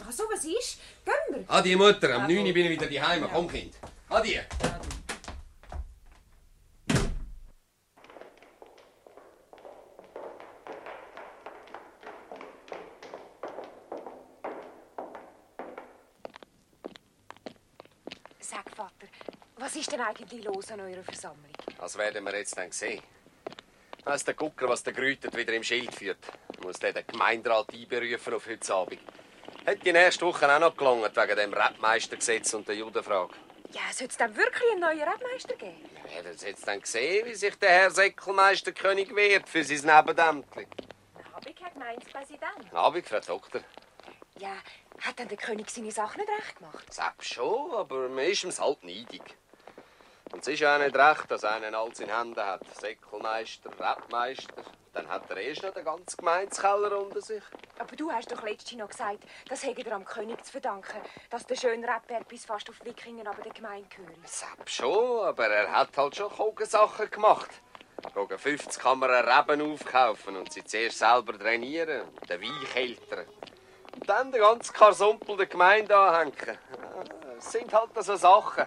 Ach 0.06 0.12
so, 0.12 0.24
was 0.32 0.44
ist? 0.44 0.78
Gehen 1.04 1.14
wir. 1.30 1.44
Adi 1.48 1.76
Mutter, 1.76 2.14
am 2.14 2.22
Ja, 2.22 2.36
9 2.36 2.38
Uhr 2.38 2.44
gut. 2.44 2.54
bin 2.54 2.66
ich 2.66 2.70
wieder 2.80 2.86
daheim. 2.86 3.28
Komm, 3.32 3.48
Kind. 3.48 3.74
Adi. 4.08 4.40
Sag, 18.40 18.68
Vater, 18.74 19.06
was 19.72 19.80
ist 19.80 19.90
denn 19.90 20.02
eigentlich 20.02 20.44
los 20.44 20.70
an 20.70 20.80
eurer 20.80 21.02
Versammlung? 21.02 21.50
Das 21.78 21.96
werden 21.96 22.22
wir 22.24 22.36
jetzt 22.36 22.58
dann 22.58 22.70
sehen. 22.70 23.02
Weiss 24.04 24.22
der 24.22 24.34
Gucker, 24.34 24.68
was 24.68 24.82
der 24.82 24.92
Grütet 24.92 25.34
wieder 25.34 25.54
im 25.54 25.62
Schild 25.62 25.94
führt. 25.94 26.18
Muss 26.62 26.78
der 26.78 26.92
den 26.92 27.06
Gemeinderat 27.06 27.72
einberufen 27.72 28.34
auf 28.34 28.46
heute 28.46 28.74
Abend. 28.74 29.00
Hätte 29.64 29.82
die 29.82 29.92
nächste 29.92 30.26
Woche 30.26 30.54
auch 30.54 30.60
noch 30.60 30.76
gelangt 30.76 31.16
wegen 31.16 31.36
dem 31.36 31.54
Rapmeistergesetz 31.54 32.52
und 32.52 32.68
der 32.68 32.74
Judenfrage. 32.74 33.32
Ja, 33.72 33.80
soll 33.92 34.08
es 34.08 34.16
dann 34.18 34.36
wirklich 34.36 34.72
einen 34.72 34.80
neuen 34.80 35.08
Rebmeister 35.08 35.54
geben? 35.54 35.88
Wir 36.04 36.22
werden 36.22 36.36
jetzt 36.38 36.68
dann 36.68 36.80
sehen, 36.84 37.24
wie 37.24 37.34
sich 37.34 37.54
der 37.56 37.70
Herr 37.70 37.90
Säckelmeister 37.90 38.72
König 38.72 39.16
wehrt 39.16 39.48
für 39.48 39.64
sein 39.64 39.90
habe 39.90 40.12
ich 41.48 41.56
keinen 41.56 41.72
Gemeindepräsident. 41.72 42.74
Abend, 42.74 43.08
Frau 43.08 43.20
Doktor. 43.20 43.62
Ja, 44.38 44.54
hat 45.00 45.18
dann 45.18 45.28
der 45.28 45.38
König 45.38 45.70
seine 45.70 45.90
Sache 45.90 46.18
nicht 46.18 46.28
recht 46.28 46.58
gemacht? 46.58 46.92
Selbst 46.92 47.32
schon, 47.32 47.72
aber 47.72 48.10
man 48.10 48.26
ist 48.26 48.44
ihm 48.44 48.52
halt 48.58 48.84
neidig. 48.84 49.22
Und 50.32 50.40
es 50.40 50.48
ist 50.48 50.60
ja 50.60 50.74
auch 50.74 50.80
nicht 50.80 50.96
recht, 50.96 51.30
dass 51.30 51.44
einer 51.44 51.76
alles 51.78 52.00
in 52.00 52.08
Händen 52.08 52.40
hat. 52.40 52.62
Säckelmeister, 52.80 53.70
Rapmeister, 53.78 54.64
Dann 54.94 55.08
hat 55.08 55.30
er 55.30 55.36
erst 55.36 55.62
noch 55.62 55.72
den 55.72 55.84
ganzen 55.84 56.16
Gemeinskeller 56.16 56.98
unter 56.98 57.20
sich. 57.20 57.42
Aber 57.78 57.96
du 57.96 58.10
hast 58.10 58.32
doch 58.32 58.42
letztens 58.42 58.80
noch 58.80 58.88
gesagt, 58.88 59.24
das 59.48 59.64
hätte 59.64 59.86
er 59.86 59.92
am 59.92 60.04
König 60.04 60.42
zu 60.44 60.52
verdanken, 60.52 61.00
dass 61.30 61.46
der 61.46 61.56
schöne 61.56 61.86
Rapper 61.86 62.24
bis 62.24 62.44
fast 62.44 62.68
auf 62.68 62.84
Wickingen 62.84 63.26
aber 63.26 63.42
der 63.42 63.52
Gemeinde 63.52 63.88
gehört. 63.88 64.28
Sepp 64.28 64.68
schon, 64.68 65.20
aber 65.20 65.48
er 65.48 65.70
hat 65.70 65.96
halt 65.96 66.16
schon 66.16 66.30
Kogensachen 66.30 67.10
gemacht. 67.10 67.50
Gegen 68.14 68.38
50 68.38 68.82
kann 68.82 68.98
man 68.98 69.10
einen 69.10 69.28
Reben 69.28 69.72
aufkaufen 69.72 70.36
und 70.36 70.52
sie 70.52 70.64
zuerst 70.64 70.98
selber 70.98 71.38
trainieren, 71.38 72.08
den 72.28 72.40
Wein 72.40 72.68
kältern. 72.72 73.26
Und 73.94 74.08
dann 74.08 74.32
den 74.32 74.40
ganzen 74.40 74.74
Karsumpel 74.74 75.36
der 75.36 75.46
Gemeinde 75.46 75.96
anhängen. 75.96 76.58
Das 77.36 77.52
sind 77.52 77.72
halt 77.72 77.90
so 78.02 78.16
Sachen. 78.16 78.66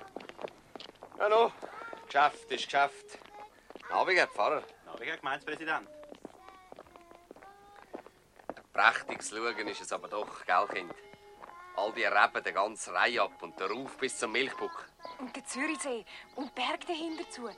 Ja, 1.18 1.30
no, 1.30 1.52
Geschäft 2.06 2.52
ist 2.52 2.66
Geschäft. 2.66 3.20
Abend, 3.90 4.18
Herr 4.18 4.28
Pfarrer. 4.28 4.64
Abend, 4.86 5.06
Herr 5.06 5.18
Gemeindepräsident. 5.18 5.88
Prächtig 8.74 9.22
zu 9.24 9.38
schauen 9.38 9.68
ist 9.70 9.82
es 9.82 9.94
aber 9.94 10.10
doch, 10.10 10.46
gell, 10.46 10.68
Kind? 10.68 10.94
All 11.78 11.94
die 11.94 12.04
Reben, 12.04 12.44
der 12.44 12.52
ganze 12.52 12.94
Reihe 12.94 13.22
ab 13.22 13.42
und 13.42 13.58
der 13.60 13.70
Ruf 13.70 13.98
bis 13.98 14.18
zum 14.18 14.34
Milchbuck. 14.34 14.90
Und 15.20 15.34
der 15.34 15.46
Zürichsee 15.46 16.06
und 16.36 16.50
die 16.50 16.62
Berge 16.62 16.86
dahinter 16.88 17.30
zu. 17.30 17.50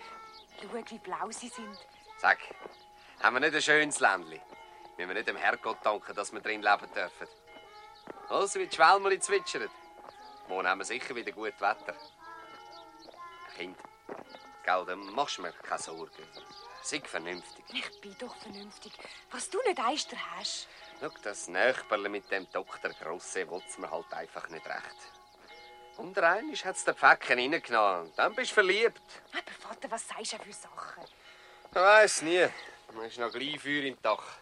Schau, 0.62 0.74
wie 0.74 1.00
blau 1.00 1.32
sie 1.32 1.50
sind. 1.50 1.78
Sag, 2.18 2.38
haben 3.22 3.36
wir 3.36 3.40
nicht 3.40 3.56
ein 3.56 3.62
schönes 3.62 4.00
Ländli? 4.00 4.40
Müssen 4.98 5.10
wir 5.10 5.16
nicht 5.16 5.28
dem 5.28 5.38
Herrgott 5.38 5.78
danken, 5.84 6.16
dass 6.16 6.32
wir 6.32 6.42
drin 6.42 6.62
leben 6.62 6.94
dürfen? 6.94 7.28
Also, 8.30 8.60
wie 8.60 8.68
die 8.68 8.76
Schwälmeli 8.76 9.20
zwitschern. 9.20 9.70
Morgen 10.48 10.68
haben 10.68 10.80
wir 10.80 10.86
sicher 10.86 11.16
wieder 11.16 11.32
gut 11.32 11.60
Wetter. 11.60 11.96
Kind, 13.58 13.78
gell, 14.64 14.86
dann 14.86 15.00
machst 15.16 15.40
du 15.40 15.42
mir 15.42 15.52
keine 15.52 15.82
Sorgen. 15.82 16.12
Sei 16.84 17.02
vernünftig. 17.02 17.66
Ich 17.74 18.02
bin 18.02 18.16
doch 18.20 18.36
vernünftig. 18.36 18.94
Was 19.32 19.50
du 19.50 19.60
nicht 19.64 19.80
eister 19.80 20.16
hast. 20.36 20.68
Schau, 21.00 21.10
das 21.24 21.48
Nachbarle 21.48 22.08
mit 22.08 22.30
dem 22.30 22.48
Doktor 22.52 22.92
Grosse 22.92 23.50
will's 23.50 23.80
mir 23.80 23.90
halt 23.90 24.14
einfach 24.14 24.48
nicht 24.50 24.66
recht. 24.66 25.12
Unter 25.98 26.30
einmal 26.30 26.56
hat's 26.56 26.86
den 26.86 26.94
Pfäcken 26.94 27.40
reingenommen. 27.40 28.14
Dann 28.16 28.36
bist 28.36 28.52
du 28.52 28.56
verliebt. 28.56 29.02
Aber 29.34 29.52
Vater, 29.60 29.90
was 29.90 30.08
sagst 30.08 30.34
du 30.34 30.38
für 30.38 30.54
Sachen? 30.54 31.04
Ich 31.72 31.76
weiss 31.76 32.22
nie. 32.22 32.48
Man 32.94 33.06
ist 33.06 33.18
noch 33.18 33.32
gleich 33.32 33.60
Feuer 33.60 33.86
im 33.86 34.02
Dach. 34.04 34.38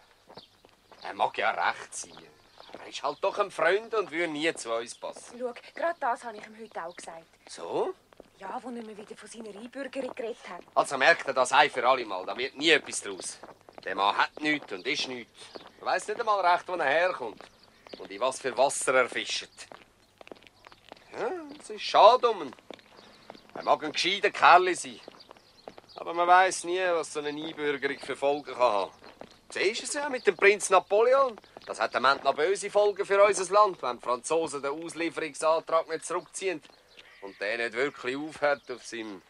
Er 1.03 1.13
mag 1.13 1.38
ja 1.38 1.51
recht 1.51 1.95
sein. 1.95 2.27
Er 2.74 2.88
ist 2.88 3.01
halt 3.01 3.24
doch 3.24 3.39
ein 3.39 3.50
Freund 3.50 3.93
und 3.93 4.12
würde 4.12 4.27
nie 4.27 4.53
zu 4.53 4.74
uns 4.74 4.93
passen. 4.95 5.39
Schau, 5.39 5.53
gerade 5.74 6.00
das 6.00 6.24
habe 6.25 6.38
ich 6.38 6.45
ihm 6.45 6.57
heute 6.60 6.84
auch 6.84 6.95
gesagt. 6.95 7.25
So? 7.48 7.95
Ja, 8.38 8.50
als 8.50 8.65
er 8.65 8.72
mir 8.72 8.98
wieder 8.98 9.15
von 9.15 9.30
seiner 9.30 9.58
Einbürgerung 9.58 10.13
geredet 10.13 10.50
hat. 10.50 10.62
Also 10.74 10.98
merkt 10.98 11.25
er 11.27 11.34
das 11.34 11.54
ein 11.54 11.70
für 11.70 11.88
alle 11.88 12.06
Mal. 12.06 12.25
Da 12.25 12.38
wird 12.38 12.58
nie 12.58 12.70
etwas 12.70 13.01
draus. 13.01 13.38
Der 13.84 13.96
Mann 13.96 14.18
hat 14.18 14.42
nichts 14.42 14.74
und 14.74 14.86
ist 14.86 15.08
nichts. 15.08 15.32
Er 15.80 15.86
weiss 15.86 16.08
nicht 16.08 16.20
einmal 16.20 16.46
recht, 16.46 16.68
wo 16.68 16.74
er 16.74 16.84
herkommt. 16.84 17.42
Und 17.98 18.12
in 18.12 18.20
was 18.20 18.42
für 18.42 18.58
Wasser 18.58 18.94
er 18.94 19.08
fischt. 19.08 19.50
Ja, 21.18 21.32
es 21.62 21.70
ist 21.70 21.82
schade 21.82 22.30
um 22.30 22.42
ihn. 22.42 22.56
Er 23.54 23.63
mag 23.63 23.82
ein 23.84 23.94
gescheiter 23.94 24.32
Kerl 24.32 24.75
sein. 24.75 25.00
Aber 25.96 26.13
man 26.13 26.27
weiß 26.27 26.65
nie, 26.65 26.82
was 26.92 27.13
so 27.13 27.20
eine 27.22 27.30
Einbürgerung 27.30 28.00
für 28.00 28.18
Folgen 28.18 28.54
kann 28.54 28.58
haben. 28.58 28.92
Siehst 29.50 29.82
du 29.82 29.86
es 29.86 29.94
ja 29.94 30.10
mit 30.10 30.27
dem 30.27 30.36
Prinz 30.36 30.70
Napoleon? 30.70 31.39
Das 31.65 31.80
hat 31.80 31.96
am 31.96 32.04
Ende 32.04 32.25
noch 32.25 32.36
böse 32.36 32.70
Folgen 32.70 33.06
für 33.06 33.24
unser 33.24 33.54
Land, 33.54 33.82
wenn 33.82 33.98
die 33.98 34.04
Franzosen 34.04 34.62
den 34.62 34.72
Auslieferungsantrag 34.72 35.88
nicht 35.88 36.06
zurückziehen 36.06 36.62
und 37.25 37.39
der 37.41 37.58
nicht 37.58 37.74
wirklich 37.74 38.15
aufhört, 38.15 38.70
auf 38.72 38.86
seinem 38.86 39.22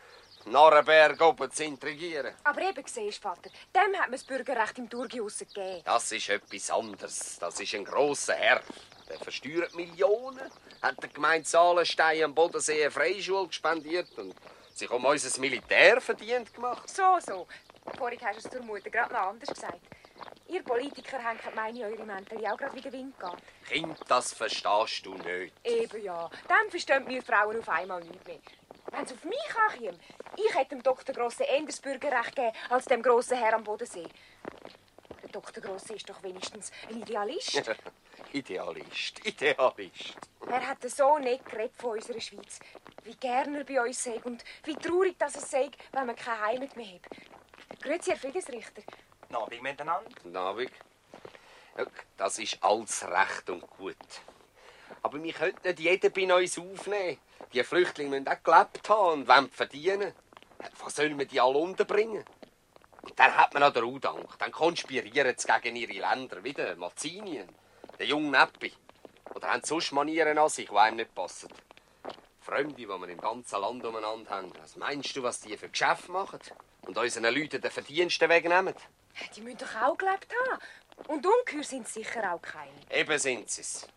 Narrenberg 0.45 1.19
oben 1.21 1.49
zu 1.51 1.63
intrigieren. 1.63 2.35
Aber 2.43 2.61
eben 2.61 2.83
siehst 2.85 3.21
Vater, 3.21 3.49
dem 3.73 3.95
hat 3.95 4.01
man 4.01 4.11
das 4.11 4.23
Bürgerrecht 4.23 4.77
im 4.77 4.89
Thurgau 4.89 5.25
gegeben. 5.25 5.81
Das 5.83 6.11
ist 6.11 6.29
etwas 6.29 6.69
anderes. 6.69 7.37
Das 7.39 7.59
ist 7.59 7.73
ein 7.73 7.85
grosser 7.85 8.35
Herr. 8.35 8.61
Der 9.09 9.17
versteuert 9.19 9.73
Millionen, 9.75 10.51
hat 10.81 11.01
der 11.01 11.09
Gemeinde 11.09 11.47
Saalenstein 11.47 12.23
am 12.23 12.35
Bodensee 12.35 12.81
eine 12.81 12.91
Freischule 12.91 13.47
gespendiert 13.47 14.09
und 14.17 14.35
sich 14.73 14.89
um 14.89 15.05
unser 15.05 15.39
Militär 15.39 16.01
verdient 16.01 16.53
gemacht. 16.53 16.89
So, 16.89 17.17
so. 17.25 17.47
Vorhin 17.97 18.19
hast 18.21 18.43
du 18.43 18.47
es 18.47 18.53
zur 18.53 18.63
Mutter 18.63 18.89
gerade 18.89 19.13
noch 19.13 19.21
anders 19.21 19.49
gesagt. 19.49 19.79
Ihr 20.47 20.63
Politiker 20.63 21.17
hängt 21.17 21.55
meine 21.55 21.85
eure 21.85 22.05
Mäntel 22.05 22.45
auch 22.45 22.57
gerade 22.57 22.75
wie 22.75 22.81
der 22.81 22.93
Wind 22.93 23.15
geht. 23.19 23.67
Kind, 23.67 23.99
das 24.07 24.33
verstehst 24.33 25.05
du 25.05 25.15
nicht. 25.15 25.53
Eben 25.63 26.03
ja, 26.03 26.29
dann 26.47 26.69
verstehen 26.69 27.07
wir 27.07 27.21
Frauen 27.23 27.59
auf 27.59 27.67
einmal 27.69 28.01
nicht 28.03 28.27
mehr. 28.27 28.39
Wenn 28.91 29.03
es 29.03 29.11
auf 29.11 29.23
mich 29.23 29.55
ankäme, 29.67 29.97
ich 30.37 30.55
hätte 30.55 30.75
dem 30.75 30.83
Dr. 30.83 31.15
Grosse 31.15 31.47
Enders 31.47 31.79
Bürgerrecht 31.79 32.35
gegeben 32.35 32.55
als 32.69 32.85
dem 32.85 33.01
grossen 33.01 33.37
Herr 33.37 33.55
am 33.55 33.63
Bodensee. 33.63 34.07
Der 35.23 35.29
Dr. 35.29 35.63
Grosse 35.63 35.95
ist 35.95 36.09
doch 36.09 36.21
wenigstens 36.21 36.71
ein 36.89 37.01
Idealist. 37.01 37.61
Idealist, 38.31 39.25
Idealist. 39.25 40.15
er 40.47 40.67
hat 40.67 40.89
so 40.89 41.17
nicht 41.17 41.45
geredet 41.45 41.75
von 41.77 41.91
unserer 41.91 42.19
Schweiz. 42.19 42.59
Wie 43.03 43.15
gern 43.15 43.55
er 43.55 43.63
bei 43.63 43.81
uns 43.81 44.03
sei 44.03 44.19
und 44.23 44.43
wie 44.63 44.75
traurig 44.75 45.17
dass 45.17 45.35
es 45.35 45.49
sei, 45.49 45.69
wenn 45.91 46.05
man 46.05 46.15
keine 46.15 46.41
Heimat 46.45 46.75
mehr 46.75 46.95
hat. 46.95 47.81
Grüezi, 47.81 48.11
Herr 48.11 48.17
Friedensrichter. 48.17 48.81
Abend 49.33 49.61
miteinander. 49.61 50.09
Guten 50.21 50.35
Abend. 50.35 50.71
Das 52.17 52.39
ist 52.39 52.57
alles 52.61 53.05
recht 53.07 53.49
und 53.49 53.67
gut. 53.77 53.95
Aber 55.01 55.21
wir 55.21 55.33
können 55.33 55.57
nicht 55.63 55.79
jeden 55.79 56.11
bei 56.11 56.35
uns 56.35 56.57
aufnehmen. 56.57 57.17
Die 57.53 57.63
Flüchtlinge 57.63 58.09
müssen 58.11 58.27
auch 58.27 58.43
gelebt 58.43 58.89
haben 58.89 59.21
und 59.21 59.27
wollen 59.27 59.49
verdienen. 59.49 60.13
Wo 60.77 60.89
sollen 60.89 61.17
wir 61.17 61.25
die 61.25 61.39
alle 61.41 61.57
unterbringen? 61.57 62.23
Und 63.01 63.19
dann 63.19 63.35
hat 63.37 63.53
man 63.53 63.61
noch 63.61 63.73
den 63.73 63.83
Udank. 63.83 64.37
Dann 64.39 64.51
konspirieren 64.51 65.35
sie 65.37 65.47
gegen 65.61 65.75
ihre 65.75 65.93
Länder. 65.93 66.43
Wie 66.43 66.53
der 66.53 66.75
Mazinien, 66.75 67.47
der 67.99 68.05
junge 68.07 68.31
Neppi. 68.31 68.73
Oder 69.33 69.51
haben 69.51 69.63
sonst 69.63 69.91
Manieren 69.91 70.37
an 70.37 70.49
sich, 70.49 70.69
die 70.69 70.75
einem 70.75 70.97
nicht 70.97 71.13
passen. 71.13 71.49
Fremde, 72.41 72.75
die 72.75 72.87
wir 72.87 73.07
im 73.07 73.21
ganzen 73.21 73.59
Land 73.59 73.83
umeinander 73.85 74.29
haben. 74.29 74.51
Was 74.61 74.75
meinst 74.75 75.15
du, 75.15 75.23
was 75.23 75.41
die 75.41 75.57
für 75.57 75.69
Geschäfte 75.69 76.11
machen? 76.11 76.39
Und 76.85 76.97
unseren 76.97 77.33
Leuten 77.33 77.61
den 77.61 77.71
Verdiensten 77.71 78.29
wegnehmen? 78.29 78.73
Die 79.35 79.41
müssen 79.41 79.57
doch 79.57 79.75
auch 79.81 79.97
gelebt 79.97 80.27
haben. 80.49 80.59
Und 81.07 81.25
ungeheuer 81.25 81.63
sind 81.63 81.87
sicher 81.87 82.33
auch 82.33 82.41
keine. 82.41 82.71
Eben 82.89 83.17
sind 83.19 83.49
sie 83.49 83.61
es. 83.61 83.87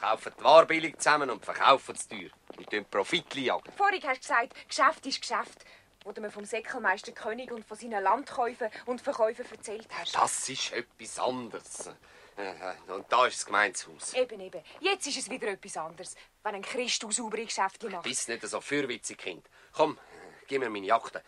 Kaufen 0.00 0.32
die 0.38 0.44
Ware 0.44 0.66
billig 0.66 0.98
zusammen 0.98 1.30
und 1.30 1.44
verkaufen 1.44 1.94
es 1.94 2.08
teuer. 2.08 2.30
Und 2.56 2.68
tun 2.70 2.84
Profit 2.90 3.34
jagen. 3.36 3.72
Vorhin 3.76 4.02
hast 4.02 4.16
du 4.24 4.28
gesagt, 4.28 4.68
Geschäft 4.68 5.06
ist 5.06 5.20
Geschäft. 5.20 5.64
Wo 6.04 6.10
du 6.10 6.20
mir 6.20 6.32
vom 6.32 6.44
Säckelmeister 6.44 7.12
König 7.12 7.52
und 7.52 7.64
von 7.64 7.76
seinen 7.76 8.02
Landkäufen 8.02 8.68
und 8.86 9.00
Verkäufen 9.00 9.46
erzählt 9.48 9.86
hast. 9.96 10.16
Das 10.16 10.48
ist 10.48 10.72
etwas 10.72 11.18
anderes. 11.20 11.90
Äh, 12.36 12.92
Und 12.92 13.04
da 13.12 13.26
ist 13.26 13.36
das 13.38 13.46
Gemeinshaus. 13.46 14.12
Eben, 14.14 14.40
eben. 14.40 14.62
Jetzt 14.80 15.06
ist 15.06 15.18
es 15.18 15.30
wieder 15.30 15.46
etwas 15.46 15.76
anderes. 15.76 16.16
Wenn 16.42 16.56
ein 16.56 16.62
Christ 16.62 17.04
aus 17.04 17.14
saubere 17.16 17.44
Geschäfte 17.44 17.88
macht. 17.88 18.02
Bist 18.02 18.28
nicht 18.28 18.42
so 18.42 18.60
fürwitzig, 18.60 19.16
Kind. 19.18 19.48
Komm, 19.72 19.96
gib 20.48 20.58
mir 20.60 20.70
meine 20.70 20.86
Jacke. 20.86 21.22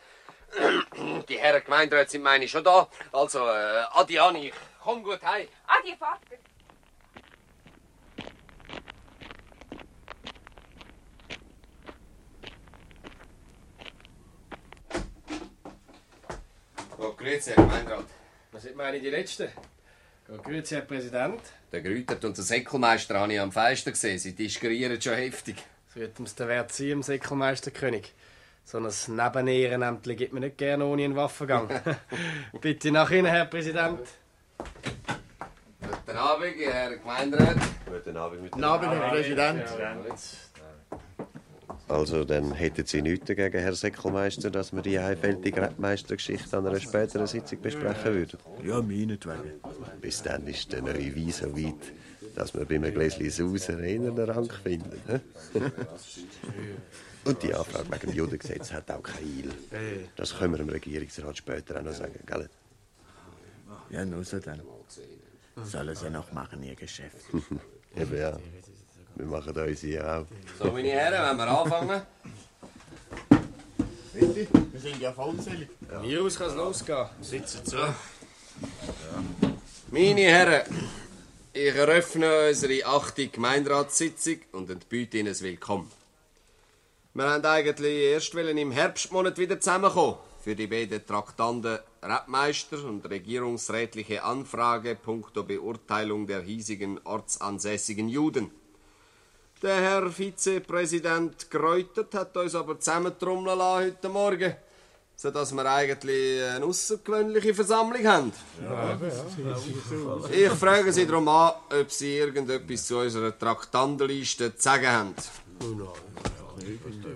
Die 1.29 1.39
Herren 1.39 1.63
Gemeinderäte 1.65 2.11
sind 2.11 2.23
meine 2.23 2.49
schon 2.49 2.65
da. 2.65 2.89
Also, 3.13 3.41
äh, 3.47 3.85
Adi 3.93 4.19
Anni, 4.19 4.53
komm 4.83 5.03
gut 5.03 5.23
heim. 5.23 5.49
Adieu, 5.67 5.97
Vater. 5.99 6.37
Oh, 16.99 17.13
grüezi, 17.13 17.51
Herr 17.51 17.65
Gemeinderat. 17.65 18.05
Was 18.53 18.63
sind 18.63 18.77
meine 18.77 19.01
die 19.01 19.11
Letzten? 19.11 19.49
Gut, 20.27 20.43
grüezi, 20.45 20.75
Herr 20.77 20.83
Präsident. 20.83 21.41
Der 21.73 21.83
Grütert 21.83 22.25
und 22.25 22.37
der 22.37 22.45
Säckelmeister 22.45 23.19
habe 23.19 23.33
ich 23.33 23.41
am 23.41 23.51
Fenster 23.51 23.91
gesehen. 23.91 24.19
Sie 24.19 24.35
diskurieren 24.35 25.01
schon 25.01 25.15
heftig. 25.15 25.57
Es 25.89 25.97
wird 25.97 26.19
uns 26.21 26.35
der 26.35 26.49
Wert 26.49 26.73
sein, 26.73 26.91
im 26.91 27.03
Säckelmeisterkönig. 27.03 28.13
So 28.65 28.79
ein 28.79 28.91
Nebenehrenämtli 29.09 30.17
gibt 30.17 30.33
man 30.33 30.43
nicht 30.43 30.57
gerne 30.57 30.87
ohne 30.87 31.05
einen 31.05 31.17
Waffengang. 31.17 31.69
Bitte 32.61 32.91
nach 32.91 33.11
Ihnen, 33.11 33.27
Herr 33.27 33.45
Präsident. 33.45 34.01
Guten 35.81 36.17
Abend, 36.17 36.55
Herr 36.59 36.97
Gemeinderat. 36.97 37.57
Guten 37.87 38.17
Abend 38.17 38.43
mit 38.43 38.53
Guten 38.53 38.65
Abend, 38.65 38.91
Herr 38.91 39.11
Präsident. 39.11 39.63
Also, 41.87 42.25
dann 42.25 42.53
hätten 42.53 42.87
Sie 42.87 43.03
nichts 43.03 43.27
dagegen, 43.27 43.59
Herr 43.59 43.75
Säckelmeister, 43.75 44.51
dass 44.51 44.73
wir 44.73 44.81
die 44.81 44.99
einfältige 44.99 45.61
Rebmeistergeschichte 45.61 46.57
an 46.57 46.67
einer 46.67 46.81
späteren 46.81 47.27
Sitzung 47.27 47.61
besprechen 47.61 48.15
würden. 48.15 48.39
Ja, 48.65 48.81
meinetwegen. 48.81 49.61
Bis 50.01 50.23
dann 50.23 50.47
ist 50.47 50.73
der 50.73 50.81
neue 50.81 51.15
Wein 51.15 51.31
so 51.31 51.55
weit, 51.55 51.75
dass 52.35 52.55
wir 52.55 52.65
bei 52.65 52.77
einem 52.77 52.95
Gläschen 52.95 53.29
Sauser 53.29 53.77
einen 53.77 54.19
Rang 54.19 54.51
finden. 54.51 55.21
Und 57.25 57.43
die 57.43 57.55
Anfrage 57.55 57.91
wegen 57.91 58.11
dem 58.11 58.17
Judengesetz 58.17 58.73
hat 58.73 58.91
auch 58.91 59.03
Eile. 59.09 59.55
Das 60.17 60.37
können 60.37 60.53
wir 60.53 60.59
dem 60.59 60.69
Regierungsrat 60.69 61.37
später 61.39 61.79
auch 61.79 61.83
noch 61.83 61.93
sagen, 61.93 62.21
gell? 62.27 62.49
Ja, 63.91 64.05
nur 64.05 64.25
so 64.25 64.39
dann. 64.39 64.63
Sollen 65.65 65.95
sie 65.95 66.11
noch 66.11 66.33
machen, 66.33 66.63
ihr 66.63 66.75
Geschäft. 66.75 67.17
Eben 67.97 68.17
ja. 68.19 68.37
Wir 69.15 69.27
machen 69.27 69.57
uns 69.57 69.81
hier 69.81 70.05
auch. 70.05 70.27
So, 70.59 70.73
meine 70.73 70.89
Herren, 70.89 71.39
wenn 71.39 71.47
wir 71.47 71.59
anfangen. 71.59 72.03
Bitte? 74.13 74.49
Wir 74.73 74.81
sind 74.81 75.01
ja 75.01 75.13
vollzählig. 75.13 75.69
Hier 76.03 76.23
aus 76.23 76.37
kann 76.37 76.49
es 76.49 76.57
losgehen. 76.57 77.07
Sitzen 77.21 77.65
zu. 77.65 77.77
Meine 79.91 80.23
Herren, 80.23 80.63
ich 81.53 81.75
eröffne 81.75 82.49
unsere 82.49 82.85
achte 82.85 83.29
Gemeinderatssitzung 83.29 84.39
und 84.53 84.71
entbiete 84.71 85.19
Ihnen 85.19 85.29
das 85.29 85.43
Willkommen. 85.43 85.91
Wir 87.17 87.31
haben 87.31 87.45
eigentlich 87.45 87.97
erst 88.11 88.35
wollen 88.35 88.59
im 88.59 88.73
Herbstmonat 88.73 89.39
wieder 89.39 89.61
zusammenkommen 89.61 90.17
für 90.43 90.57
die 90.57 90.67
beiden 90.67 91.07
Traktanten 91.07 91.79
Rebmeister 92.03 92.85
und 92.85 93.09
regierungsrätliche 93.09 94.25
Anfrage 94.25 94.97
punkto 94.97 95.45
Beurteilung 95.45 96.27
der 96.27 96.43
hiesigen 96.43 97.01
ortsansässigen 97.05 98.09
Juden. 98.09 98.51
Der 99.63 99.77
Herr 99.77 100.11
Vizepräsident 100.11 101.49
Greutert 101.53 102.13
hat 102.17 102.37
uns 102.37 102.57
aber 102.57 102.81
zusammentrommeln 102.81 103.59
lassen 103.59 103.85
heute 103.85 104.09
Morgen, 104.09 104.57
sodass 105.15 105.53
wir 105.53 105.71
eigentlich 105.71 106.43
eine 106.43 106.65
außergewöhnliche 106.65 107.55
Versammlung 107.55 108.05
haben. 108.09 108.33
Ich 110.33 110.51
frage 110.51 110.93
Sie 110.93 111.07
darum 111.07 111.29
an, 111.29 111.53
ob 111.81 111.93
Sie 111.93 112.17
irgendetwas 112.17 112.89
zu 112.89 112.99
unserer 112.99 113.39
Traktandenliste 113.39 114.57
zu 114.57 114.63
sagen 114.63 114.89
haben. 114.89 115.15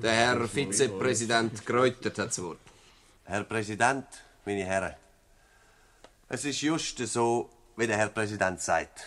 Der 0.03 0.13
Herr 0.13 0.49
Vizepräsident 0.49 1.65
Greutert 1.65 2.19
hat 2.19 2.29
das 2.29 2.43
Wort. 2.43 2.59
Herr 3.25 3.45
Präsident, 3.45 4.07
meine 4.45 4.65
Herren. 4.65 4.95
Es 6.29 6.45
ist 6.45 6.61
just 6.61 6.99
so, 6.99 7.49
wie 7.77 7.87
der 7.87 7.97
Herr 7.97 8.09
Präsident 8.09 8.61
sagt. 8.61 9.07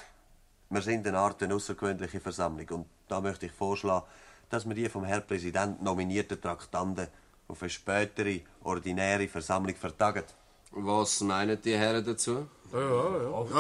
Wir 0.69 0.81
sind 0.81 1.05
eine 1.07 1.17
Art 1.17 1.43
eine 1.43 1.55
außergewöhnliche 1.55 2.19
Versammlung 2.19 2.67
und 2.69 2.85
da 3.07 3.19
möchte 3.19 3.45
ich 3.45 3.51
vorschlagen, 3.51 4.05
dass 4.50 4.65
wir 4.65 4.73
die 4.73 4.89
vom 4.89 5.03
Herr 5.03 5.21
Präsident 5.21 5.81
nominierten 5.81 6.39
Traktanten 6.39 7.07
auf 7.47 7.61
eine 7.61 7.69
spätere, 7.69 8.41
ordinäre 8.63 9.27
Versammlung 9.27 9.75
vertagen. 9.75 10.23
Was 10.71 11.19
meinen 11.21 11.61
die 11.61 11.77
Herren 11.77 12.05
dazu? 12.05 12.47
Ja, 12.71 12.79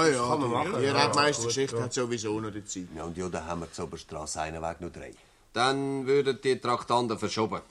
ja, 0.07 0.37
die 0.79 0.87
Rebmeistergeschichte 0.87 1.83
hat 1.83 1.93
sowieso 1.93 2.39
noch 2.39 2.51
die 2.51 2.63
Zeit. 2.63 2.87
Ja, 2.95 3.03
und 3.03 3.17
ja, 3.17 3.27
da 3.27 3.45
haben 3.45 3.61
wir 3.61 3.71
zur 3.71 3.85
Oberstrasse 3.85 4.41
einen 4.41 4.61
Weg 4.61 4.79
nur 4.79 4.89
drei. 4.89 5.13
Dann 5.53 6.05
würden 6.07 6.39
die 6.43 6.59
Traktanten 6.59 7.17
verschoben. 7.19 7.61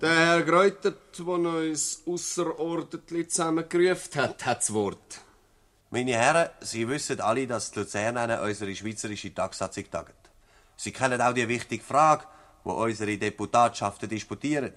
Der 0.00 0.10
Herr 0.10 0.42
Greutert, 0.42 1.18
der 1.18 1.26
uns 1.26 2.02
außerordentlich 2.06 3.30
zusammengerufen 3.30 4.20
hat, 4.20 4.44
hat 4.44 4.58
das 4.58 4.72
Wort. 4.72 5.20
Meine 5.90 6.12
Herren, 6.12 6.48
Sie 6.60 6.88
wissen 6.88 7.20
alle, 7.20 7.46
dass 7.46 7.70
die 7.70 7.80
Luzernen 7.80 8.40
unsere 8.40 8.74
schweizerische 8.74 9.32
Tagsatzung 9.34 9.90
tagen. 9.90 10.12
Sie 10.76 10.92
kennen 10.92 11.20
auch 11.20 11.32
die 11.32 11.48
wichtige 11.48 11.84
Frage, 11.84 12.24
wo 12.64 12.72
unsere 12.72 13.16
Deputatschaften 13.16 14.08
disputieren. 14.08 14.72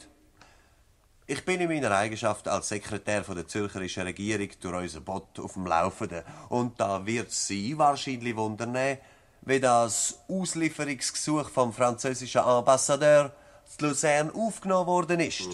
Ich 1.27 1.43
bin 1.43 1.59
in 1.59 1.67
meiner 1.67 1.91
Eigenschaft 1.91 2.47
als 2.47 2.69
Sekretär 2.69 3.23
von 3.23 3.35
der 3.35 3.47
zürcherischen 3.47 4.03
Regierung 4.03 4.49
durch 4.61 4.75
unser 4.75 5.01
Bot 5.01 5.39
auf 5.39 5.53
dem 5.53 5.65
Laufenden. 5.65 6.23
Und 6.49 6.79
da 6.79 7.03
wird 7.05 7.31
Sie 7.31 7.75
wahrscheinlich 7.77 8.35
wundern, 8.35 8.97
wie 9.45 9.59
das 9.59 10.19
Auslieferungsgesuch 10.27 11.49
vom 11.49 11.71
französischen 11.71 12.41
Ambassadeur 12.41 13.31
zu 13.65 13.87
Luzern 13.87 14.31
aufgenommen 14.31 14.87
worden 14.87 15.19
ist. 15.19 15.47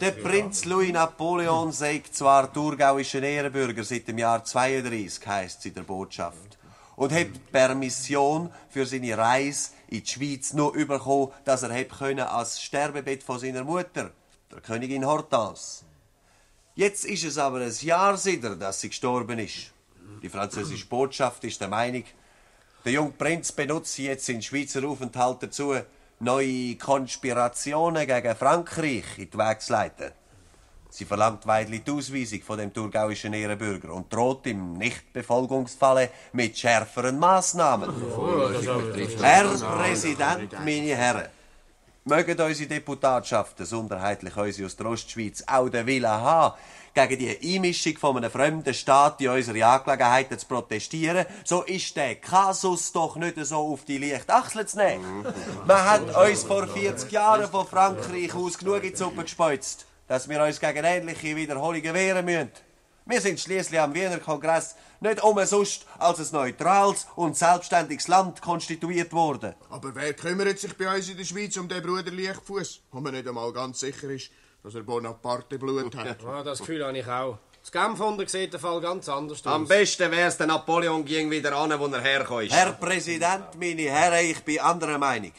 Der 0.00 0.10
Prinz 0.10 0.64
Louis 0.64 0.92
Napoleon 0.92 1.72
sei 1.72 2.02
zwar 2.10 2.52
thurgauischer 2.52 3.22
Ehrenbürger 3.22 3.84
seit 3.84 4.08
dem 4.08 4.18
Jahr 4.18 4.44
32, 4.44 5.26
heisst 5.26 5.60
es 5.60 5.66
in 5.66 5.74
der 5.74 5.82
Botschaft. 5.82 6.58
Und 6.96 7.12
hat 7.12 7.50
Permission 7.50 8.52
für 8.68 8.84
seine 8.84 9.16
Reise 9.16 9.70
in 9.88 10.02
die 10.02 10.10
Schweiz 10.10 10.52
nur 10.52 10.72
bekommen, 10.72 11.32
dass 11.44 11.62
er 11.62 11.72
hat 11.72 11.98
können 11.98 12.20
als 12.20 12.60
Sterbebett 12.60 13.22
von 13.22 13.38
seiner 13.38 13.64
Mutter, 13.64 14.10
der 14.50 14.60
Königin 14.60 15.06
Hortense. 15.06 15.84
Jetzt 16.74 17.04
ist 17.04 17.24
es 17.24 17.38
aber 17.38 17.60
ein 17.60 17.74
Jahr 17.80 18.16
seither, 18.16 18.56
dass 18.56 18.80
sie 18.80 18.90
gestorben 18.90 19.38
ist. 19.38 19.72
Die 20.22 20.28
französische 20.28 20.86
Botschaft 20.86 21.44
ist 21.44 21.60
der 21.60 21.68
Meinung, 21.68 22.04
der 22.84 22.92
junge 22.92 23.12
Prinz 23.12 23.52
benutzt 23.52 23.98
jetzt 23.98 24.26
seinen 24.26 24.42
Schweizer 24.42 24.84
Aufenthalt 24.84 25.42
dazu, 25.42 25.74
neue 26.20 26.76
Konspirationen 26.76 28.06
gegen 28.06 28.36
Frankreich 28.36 29.18
in 29.18 29.30
die 29.30 29.38
Wege 29.38 29.58
zu 29.58 29.72
leiten. 29.72 30.12
Sie 30.90 31.06
verlangt 31.06 31.46
weidlich 31.46 31.84
die 31.84 31.90
Ausweisung 31.90 32.42
von 32.42 32.58
dem 32.58 32.72
thurgauischen 32.72 33.32
Ehrenbürger 33.32 33.94
und 33.94 34.12
droht 34.12 34.46
im 34.46 34.74
Nichtbefolgungsfalle 34.74 36.10
mit 36.34 36.58
schärferen 36.58 37.18
Maßnahmen. 37.18 37.90
Herr 39.20 39.44
Präsident, 39.44 40.52
meine 40.62 40.94
Herren, 40.94 41.28
mögen 42.04 42.38
unsere 42.38 42.68
Deputatschaften, 42.68 43.64
sonderheitlich 43.64 44.36
unsere 44.36 44.66
aus 44.66 44.76
der 44.76 44.86
Ostschweiz, 44.86 45.42
auch 45.46 45.70
den 45.70 45.86
Willen 45.86 46.10
haben, 46.10 46.56
gegen 46.94 47.18
die 47.18 47.56
Einmischung 47.56 47.96
von 47.96 48.16
einem 48.16 48.30
fremden 48.30 48.74
Staat 48.74 49.20
in 49.20 49.28
unsere 49.28 49.64
Angelegenheiten 49.64 50.38
zu 50.38 50.46
protestieren, 50.46 51.26
so 51.44 51.62
ist 51.62 51.96
der 51.96 52.16
Kasus 52.16 52.92
doch 52.92 53.16
nicht 53.16 53.36
so 53.44 53.56
auf 53.56 53.84
die 53.84 53.98
leichte 53.98 54.34
Achsel 54.34 54.66
zu 54.66 54.76
nehmen. 54.76 55.26
Man 55.66 55.84
hat 55.84 56.16
uns 56.16 56.42
vor 56.42 56.66
40 56.66 57.10
Jahren 57.10 57.50
von 57.50 57.66
Frankreich 57.66 58.34
aus 58.34 58.58
genug 58.58 58.84
in 58.84 58.90
die 58.90 58.96
Suppe 58.96 59.22
gespeuzt, 59.22 59.86
dass 60.06 60.28
wir 60.28 60.42
uns 60.42 60.60
gegen 60.60 60.84
ähnliche 60.84 61.36
Wiederholungen 61.36 61.94
wehren 61.94 62.24
müssen. 62.24 62.50
Wir 63.04 63.20
sind 63.20 63.40
schließlich 63.40 63.80
am 63.80 63.94
Wiener 63.94 64.18
Kongress 64.18 64.76
nicht 65.00 65.24
umsonst 65.24 65.86
als 65.98 66.20
ein 66.20 66.38
neutrales 66.38 67.08
und 67.16 67.36
selbstständiges 67.36 68.06
Land 68.06 68.40
konstituiert 68.40 69.12
worden. 69.12 69.54
Aber 69.70 69.92
wer 69.94 70.14
kümmert 70.14 70.60
sich 70.60 70.76
bei 70.76 70.94
uns 70.94 71.08
in 71.08 71.16
der 71.16 71.24
Schweiz 71.24 71.56
um 71.56 71.68
den 71.68 71.82
Bruder 71.82 72.12
Leichtfuß, 72.12 72.80
wo 72.92 73.00
man 73.00 73.14
nicht 73.14 73.26
einmal 73.26 73.52
ganz 73.52 73.80
sicher 73.80 74.08
ist, 74.10 74.30
dass 74.62 74.74
er 74.74 74.82
Bonaparte 74.82 75.58
Blut 75.58 75.94
hat? 75.96 76.22
Ja, 76.22 76.42
das 76.42 76.60
Gefühl 76.60 76.84
habe 76.84 76.98
ich 76.98 77.06
auch. 77.06 77.38
Das 77.62 77.70
Genfunder 77.70 78.26
sieht 78.26 78.52
der 78.52 78.60
Fall 78.60 78.80
ganz 78.80 79.08
anders 79.08 79.46
Am 79.46 79.62
aus. 79.62 79.68
besten 79.68 80.10
wär's, 80.10 80.36
der 80.36 80.48
Napoleon 80.48 81.04
ging 81.04 81.30
wieder 81.30 81.56
an, 81.56 81.78
wo 81.78 81.86
er 81.86 82.00
hergekommen 82.00 82.46
ist. 82.46 82.52
Herr 82.52 82.72
Präsident, 82.72 83.54
meine 83.58 83.82
Herren, 83.82 84.24
ich 84.24 84.42
bin 84.42 84.58
anderer 84.58 84.98
Meinung. 84.98 85.32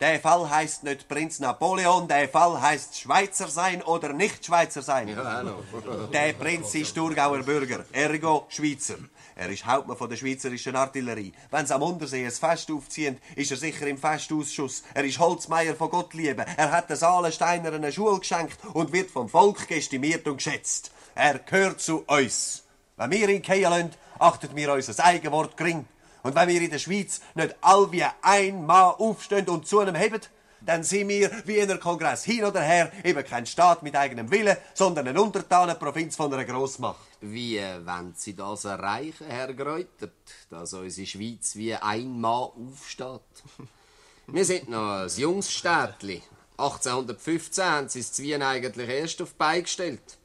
Der 0.00 0.20
Fall 0.20 0.48
heißt 0.48 0.84
nicht 0.84 1.08
Prinz 1.08 1.40
Napoleon, 1.40 2.06
der 2.06 2.28
Fall 2.28 2.60
heißt 2.60 3.00
Schweizer 3.00 3.48
sein 3.48 3.82
oder 3.82 4.12
nicht 4.12 4.46
Schweizer 4.46 4.80
sein. 4.80 5.14
Der 6.12 6.32
Prinz 6.34 6.74
ist 6.74 6.94
Thurgauer 6.94 7.40
Bürger, 7.42 7.84
ergo 7.92 8.46
Schweizer. 8.48 8.94
Er 9.38 9.50
ist 9.50 9.66
Hauptmann 9.66 9.96
von 9.96 10.10
der 10.10 10.16
schweizerischen 10.16 10.74
Artillerie. 10.74 11.32
Wenn 11.52 11.64
sie 11.64 11.72
am 11.72 11.82
Untersee 11.82 12.26
ein 12.26 12.32
Fest 12.32 12.72
aufziehen, 12.72 13.18
ist 13.36 13.52
er 13.52 13.56
sicher 13.56 13.86
im 13.86 13.96
Festausschuss. 13.96 14.82
Er 14.94 15.04
ist 15.04 15.20
Holzmeier 15.20 15.76
von 15.76 15.90
Gottlieben. 15.90 16.44
Er 16.56 16.72
hat 16.72 16.90
den 16.90 16.96
Salensteiner 16.96 17.72
eine 17.72 17.92
Schule 17.92 18.18
geschenkt 18.18 18.58
und 18.74 18.92
wird 18.92 19.12
vom 19.12 19.28
Volk 19.28 19.68
gestimiert 19.68 20.26
und 20.26 20.38
geschätzt. 20.38 20.90
Er 21.14 21.38
gehört 21.38 21.80
zu 21.80 22.02
uns. 22.08 22.64
Wenn 22.96 23.12
wir 23.12 23.28
ihn 23.28 23.62
lassen, 23.62 23.92
achtet 24.18 24.56
wir 24.56 24.72
unser 24.72 25.04
Eigenwort 25.04 25.56
gering. 25.56 25.86
Und 26.24 26.34
wenn 26.34 26.48
wir 26.48 26.60
in 26.60 26.70
der 26.70 26.80
Schweiz 26.80 27.20
nicht 27.36 27.54
all 27.60 27.92
wie 27.92 28.04
ein 28.22 28.66
Mann 28.66 28.96
aufstehen 28.96 29.48
und 29.48 29.68
zu 29.68 29.78
einem 29.78 29.94
heben, 29.94 30.20
dann 30.68 30.84
sind 30.84 31.08
wir, 31.08 31.30
wie 31.46 31.56
in 31.56 31.66
der 31.66 31.78
Kongress 31.78 32.24
hin 32.24 32.44
oder 32.44 32.60
her, 32.60 32.92
eben 33.02 33.24
kein 33.24 33.46
Staat 33.46 33.82
mit 33.82 33.96
eigenem 33.96 34.30
Willen, 34.30 34.54
sondern 34.74 35.08
eine 35.08 35.22
Untertanenprovinz 35.22 36.14
von 36.14 36.30
einer 36.30 36.44
Grossmacht. 36.44 37.00
Wie 37.22 37.56
äh, 37.56 37.86
wollen 37.86 38.12
Sie 38.14 38.36
das 38.36 38.66
erreichen, 38.66 39.24
Herr 39.26 39.54
Greutert, 39.54 40.12
dass 40.50 40.74
unsere 40.74 41.06
Schweiz 41.06 41.56
wie 41.56 41.74
ein 41.74 42.20
Mann 42.20 42.50
aufsteht? 42.70 43.22
Wir 44.26 44.44
sind 44.44 44.68
noch 44.68 45.04
ein 45.04 45.08
junges 45.16 45.50
Städtli. 45.50 46.22
1815 46.58 47.64
haben 47.64 47.88
sie 47.88 48.00
es 48.00 48.18
Wien 48.18 48.42
eigentlich 48.42 48.90
erst 48.90 49.22
auf 49.22 49.32
die 49.40 49.62
gestellt. 49.62 50.18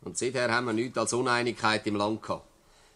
Und 0.00 0.16
seither 0.16 0.50
haben 0.50 0.64
wir 0.64 0.72
nichts 0.72 0.96
als 0.96 1.12
Uneinigkeit 1.12 1.86
im 1.86 1.96
Land 1.96 2.22
gehabt. 2.22 2.46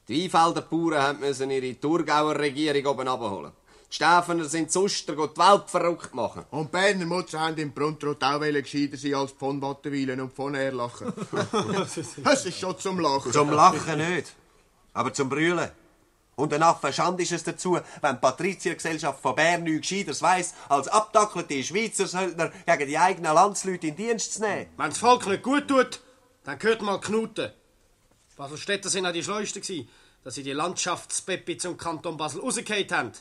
Die 0.08 0.32
Weinfelder 0.32 0.62
Bauern 0.62 1.20
müssen 1.20 1.50
ihre 1.50 1.78
Thurgauer 1.78 2.38
Regierung 2.38 2.86
oben 2.86 3.08
abholen. 3.08 3.52
Die 3.90 3.94
Stefener 3.94 4.44
sind 4.44 4.72
Zuster, 4.72 5.14
die 5.14 5.34
die 5.34 5.40
Welt 5.40 5.70
verrückt 5.70 6.14
machen. 6.14 6.44
Und 6.50 6.66
die 6.66 6.72
Berner 6.72 7.06
Mutter 7.06 7.40
haben 7.40 7.56
im 7.58 7.72
Bruntrot 7.72 8.22
auch 8.22 8.40
gescheiter 8.40 8.96
sein 8.96 9.14
als 9.14 9.32
von 9.32 9.62
Wattenwilen 9.62 10.20
und 10.20 10.32
von 10.32 10.54
Erlachen. 10.54 11.12
das 12.24 12.44
ist 12.44 12.58
schon 12.58 12.78
zum 12.78 12.98
Lachen. 12.98 13.32
Zum 13.32 13.50
Lachen 13.50 13.98
nicht, 13.98 14.32
aber 14.92 15.12
zum 15.12 15.28
Brüllen. 15.28 15.70
Und 16.36 16.52
ein 16.52 16.62
Affe 16.62 16.92
Schand 16.92 17.20
ist 17.20 17.32
es 17.32 17.44
dazu, 17.44 17.78
wenn 18.00 18.14
die 18.16 18.20
Patriziergesellschaft 18.20 19.20
von 19.20 19.36
Bern 19.36 19.62
nichts 19.62 19.88
Gescheiteres 19.88 20.22
weiss, 20.22 20.54
als 20.68 20.88
abdackelte 20.88 21.62
Schweizer 21.62 22.06
Söldner 22.08 22.50
gegen 22.66 22.88
die 22.88 22.98
eigenen 22.98 23.34
Landsleute 23.34 23.86
in 23.86 23.96
Dienst 23.96 24.34
zu 24.34 24.40
nehmen. 24.40 24.66
Wenn 24.76 24.90
das 24.90 24.98
Volk 24.98 25.26
nicht 25.28 25.44
gut 25.44 25.68
tut, 25.68 26.00
dann 26.42 26.58
gehört 26.58 26.82
mal 26.82 27.00
Knuten. 27.00 27.52
Baselstädter 28.36 28.88
sind 28.88 29.06
auch 29.06 29.12
die 29.12 29.22
Schleusten 29.22 29.62
dass 30.24 30.34
sie 30.34 30.42
die 30.42 30.52
Landschaftspeppi 30.52 31.58
zum 31.58 31.76
Kanton 31.76 32.16
Basel 32.16 32.40
rausgehört 32.40 32.90
haben. 32.90 33.12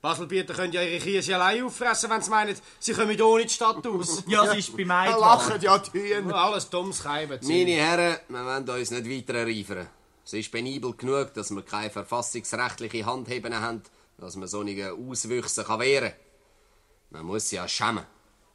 Baselbieter 0.00 0.54
können 0.54 0.72
ja 0.72 0.82
ihre 0.82 1.00
Kiese 1.02 1.34
allein 1.34 1.64
auffressen, 1.64 2.08
wenn 2.10 2.22
sie 2.22 2.30
meinen, 2.30 2.56
sie 2.78 2.92
kommen 2.92 3.20
ohne 3.20 3.42
die 3.44 3.48
Stadt 3.48 3.84
aus. 3.84 4.22
Ja, 4.28 4.44
es 4.44 4.58
ist 4.58 4.76
bei 4.76 4.84
Da 4.84 5.10
mir 5.10 5.18
lachen 5.18 5.60
ja 5.60 5.76
die 5.78 5.90
Hühner. 5.92 6.34
Alles 6.36 6.70
dummes 6.70 7.02
Keiben. 7.02 7.38
Meine 7.42 7.70
Herren, 7.72 8.18
wir 8.28 8.44
wollen 8.44 8.68
uns 8.68 8.90
nicht 8.92 9.10
weiter 9.10 9.38
erreifern. 9.40 9.88
Es 10.24 10.34
ist 10.34 10.52
penibel 10.52 10.92
genug, 10.94 11.34
dass 11.34 11.50
wir 11.50 11.62
keine 11.62 11.90
verfassungsrechtliche 11.90 13.06
Handheben 13.06 13.58
haben, 13.58 13.82
dass 14.18 14.36
man 14.36 14.46
solche 14.46 14.92
Auswüchse 14.92 15.64
kann 15.64 15.80
wehren 15.80 16.10
kann. 16.10 16.18
Man 17.10 17.26
muss 17.26 17.48
sich 17.48 17.56
ja 17.56 17.66
schämen. 17.66 18.04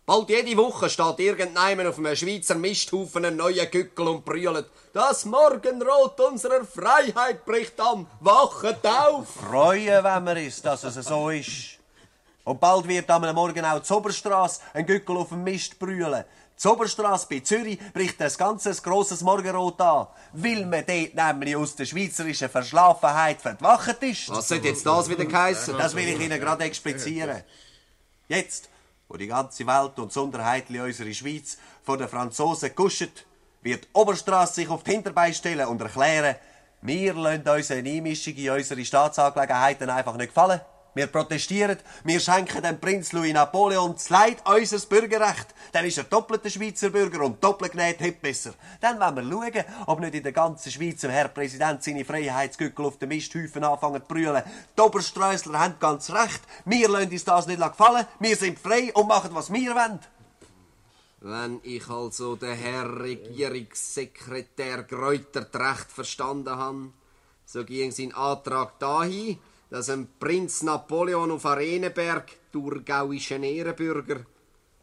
Bald 0.05 0.29
jede 0.29 0.57
Woche 0.57 0.89
steht 0.89 1.19
irgendjemand 1.19 1.87
auf 1.87 1.97
einem 1.97 2.13
Schweizer 2.13 2.55
Misthaufen 2.55 3.23
ein 3.23 3.37
neuer 3.37 3.67
Gückel 3.67 4.09
und 4.09 4.25
brüllt. 4.25 4.65
Das 4.91 5.23
Morgenrot 5.23 6.19
unserer 6.19 6.65
Freiheit 6.65 7.45
bricht 7.45 7.79
an. 7.79 8.05
Wachet 8.19 8.85
auf! 8.85 9.29
Freuen, 9.29 10.03
wenn 10.03 10.23
man 10.25 10.35
ist, 10.35 10.65
dass 10.65 10.83
es 10.83 10.95
so 10.95 11.29
ist. 11.29 11.79
Und 12.43 12.59
bald 12.59 12.85
wird 12.85 13.09
am 13.09 13.33
Morgen 13.33 13.63
auch 13.63 13.79
die 13.79 13.93
Oberstrasse 13.93 14.59
ein 14.73 14.85
Gückel 14.85 15.15
auf 15.15 15.29
dem 15.29 15.45
Mist 15.45 15.79
brüllen. 15.79 16.25
Die 16.61 16.67
Oberstrasse 16.67 17.27
bei 17.29 17.39
Zürich 17.39 17.79
bricht 17.93 18.21
ein 18.21 18.31
ganzes 18.37 18.83
grosses 18.83 19.21
Morgenrot 19.21 19.79
an, 19.79 20.07
weil 20.33 20.65
man 20.65 20.83
dort 20.85 21.15
nämlich 21.15 21.55
aus 21.55 21.77
der 21.77 21.85
schweizerischen 21.85 22.49
Verschlafenheit 22.49 23.39
verwacht 23.41 24.03
ist. 24.03 24.29
Was 24.29 24.49
soll 24.49 24.57
jetzt 24.57 24.85
das 24.85 25.09
wieder 25.09 25.31
heissen? 25.31 25.77
Das 25.77 25.95
will 25.95 26.09
ich 26.09 26.19
Ihnen 26.19 26.41
gerade 26.41 26.65
explizieren. 26.65 27.41
Jetzt, 28.27 28.69
wo 29.13 29.17
die 29.17 29.27
ganze 29.27 29.67
Welt 29.67 29.99
und 29.99 30.11
Sonderheitli 30.11 30.79
unsere 30.81 31.13
Schweiz 31.13 31.59
von 31.83 31.99
den 31.99 32.07
Franzosen 32.07 32.73
kuschet, 32.73 33.27
wird 33.61 33.87
Oberstrasse 33.93 34.55
sich 34.55 34.69
auf 34.69 34.83
die 34.83 34.91
Hinterbeine 34.91 35.35
stellen 35.35 35.67
und 35.67 35.79
erklären, 35.79 36.35
wir 36.81 37.13
lassen 37.13 37.47
uns 37.47 37.69
eine 37.69 37.89
Einmischung 37.91 38.33
in 38.33 38.49
unsere 38.49 38.83
Staatsangelegenheiten 38.83 39.91
einfach 39.91 40.17
nicht 40.17 40.29
gefallen. 40.29 40.59
Wir 40.95 41.07
protestieren, 41.07 41.77
wir 42.03 42.19
schenken 42.19 42.61
dem 42.61 42.79
Prinz 42.79 43.13
Louis 43.13 43.33
Napoleon 43.33 43.93
das 43.93 44.09
Leid 44.09 44.47
unseres 44.47 44.85
Bürgerrecht. 44.85 45.47
Dann 45.71 45.85
ist 45.85 45.97
er 45.97 46.03
doppelter 46.03 46.51
Schweizer 46.51 46.91
Bürger 46.91 47.21
und 47.21 47.43
doppelt 47.43 47.71
genäht 47.71 47.99
hat 47.99 48.21
besser. 48.21 48.53
Dann 48.79 48.99
wollen 48.99 49.31
wir 49.31 49.53
schauen, 49.53 49.65
ob 49.87 49.99
nicht 50.01 50.13
in 50.13 50.23
der 50.23 50.31
ganzen 50.33 50.71
Schweiz 50.71 51.01
dem 51.01 51.09
Herr 51.09 51.29
Präsident 51.29 51.81
seine 51.81 52.05
Freiheitsgückel 52.05 52.85
auf 52.85 52.99
den 52.99 53.09
Misthäufen 53.09 53.63
anfangen 53.63 54.01
zu 54.01 54.07
brüllen. 54.07 54.43
Die 54.77 54.81
Obersträusler 54.81 55.59
haben 55.59 55.75
ganz 55.79 56.11
recht. 56.11 56.41
Wir 56.65 56.87
lassen 56.87 57.11
uns 57.11 57.25
das 57.25 57.47
nicht 57.47 57.59
gefallen. 57.59 58.05
Wir 58.19 58.35
sind 58.35 58.59
frei 58.59 58.91
und 58.93 59.07
machen, 59.07 59.31
was 59.33 59.51
wir 59.51 59.73
wollen. 59.73 59.99
Wenn 61.21 61.59
ich 61.63 61.89
also 61.89 62.35
den 62.35 62.55
Herr 62.55 62.99
Regierungssekretär 62.99 64.83
Greutert 64.83 65.55
recht 65.55 65.91
verstanden 65.91 66.55
habe, 66.55 66.89
so 67.45 67.63
ging 67.63 67.91
sein 67.91 68.13
Antrag 68.13 68.77
dahin, 68.77 69.39
dass 69.73 69.89
ein 69.89 70.07
Prinz 70.19 70.61
Napoleon 70.61 71.31
auf 71.31 71.47
Arenenberg, 71.47 72.31
thurgauischen 72.51 73.41
Ehrenbürger, 73.41 74.17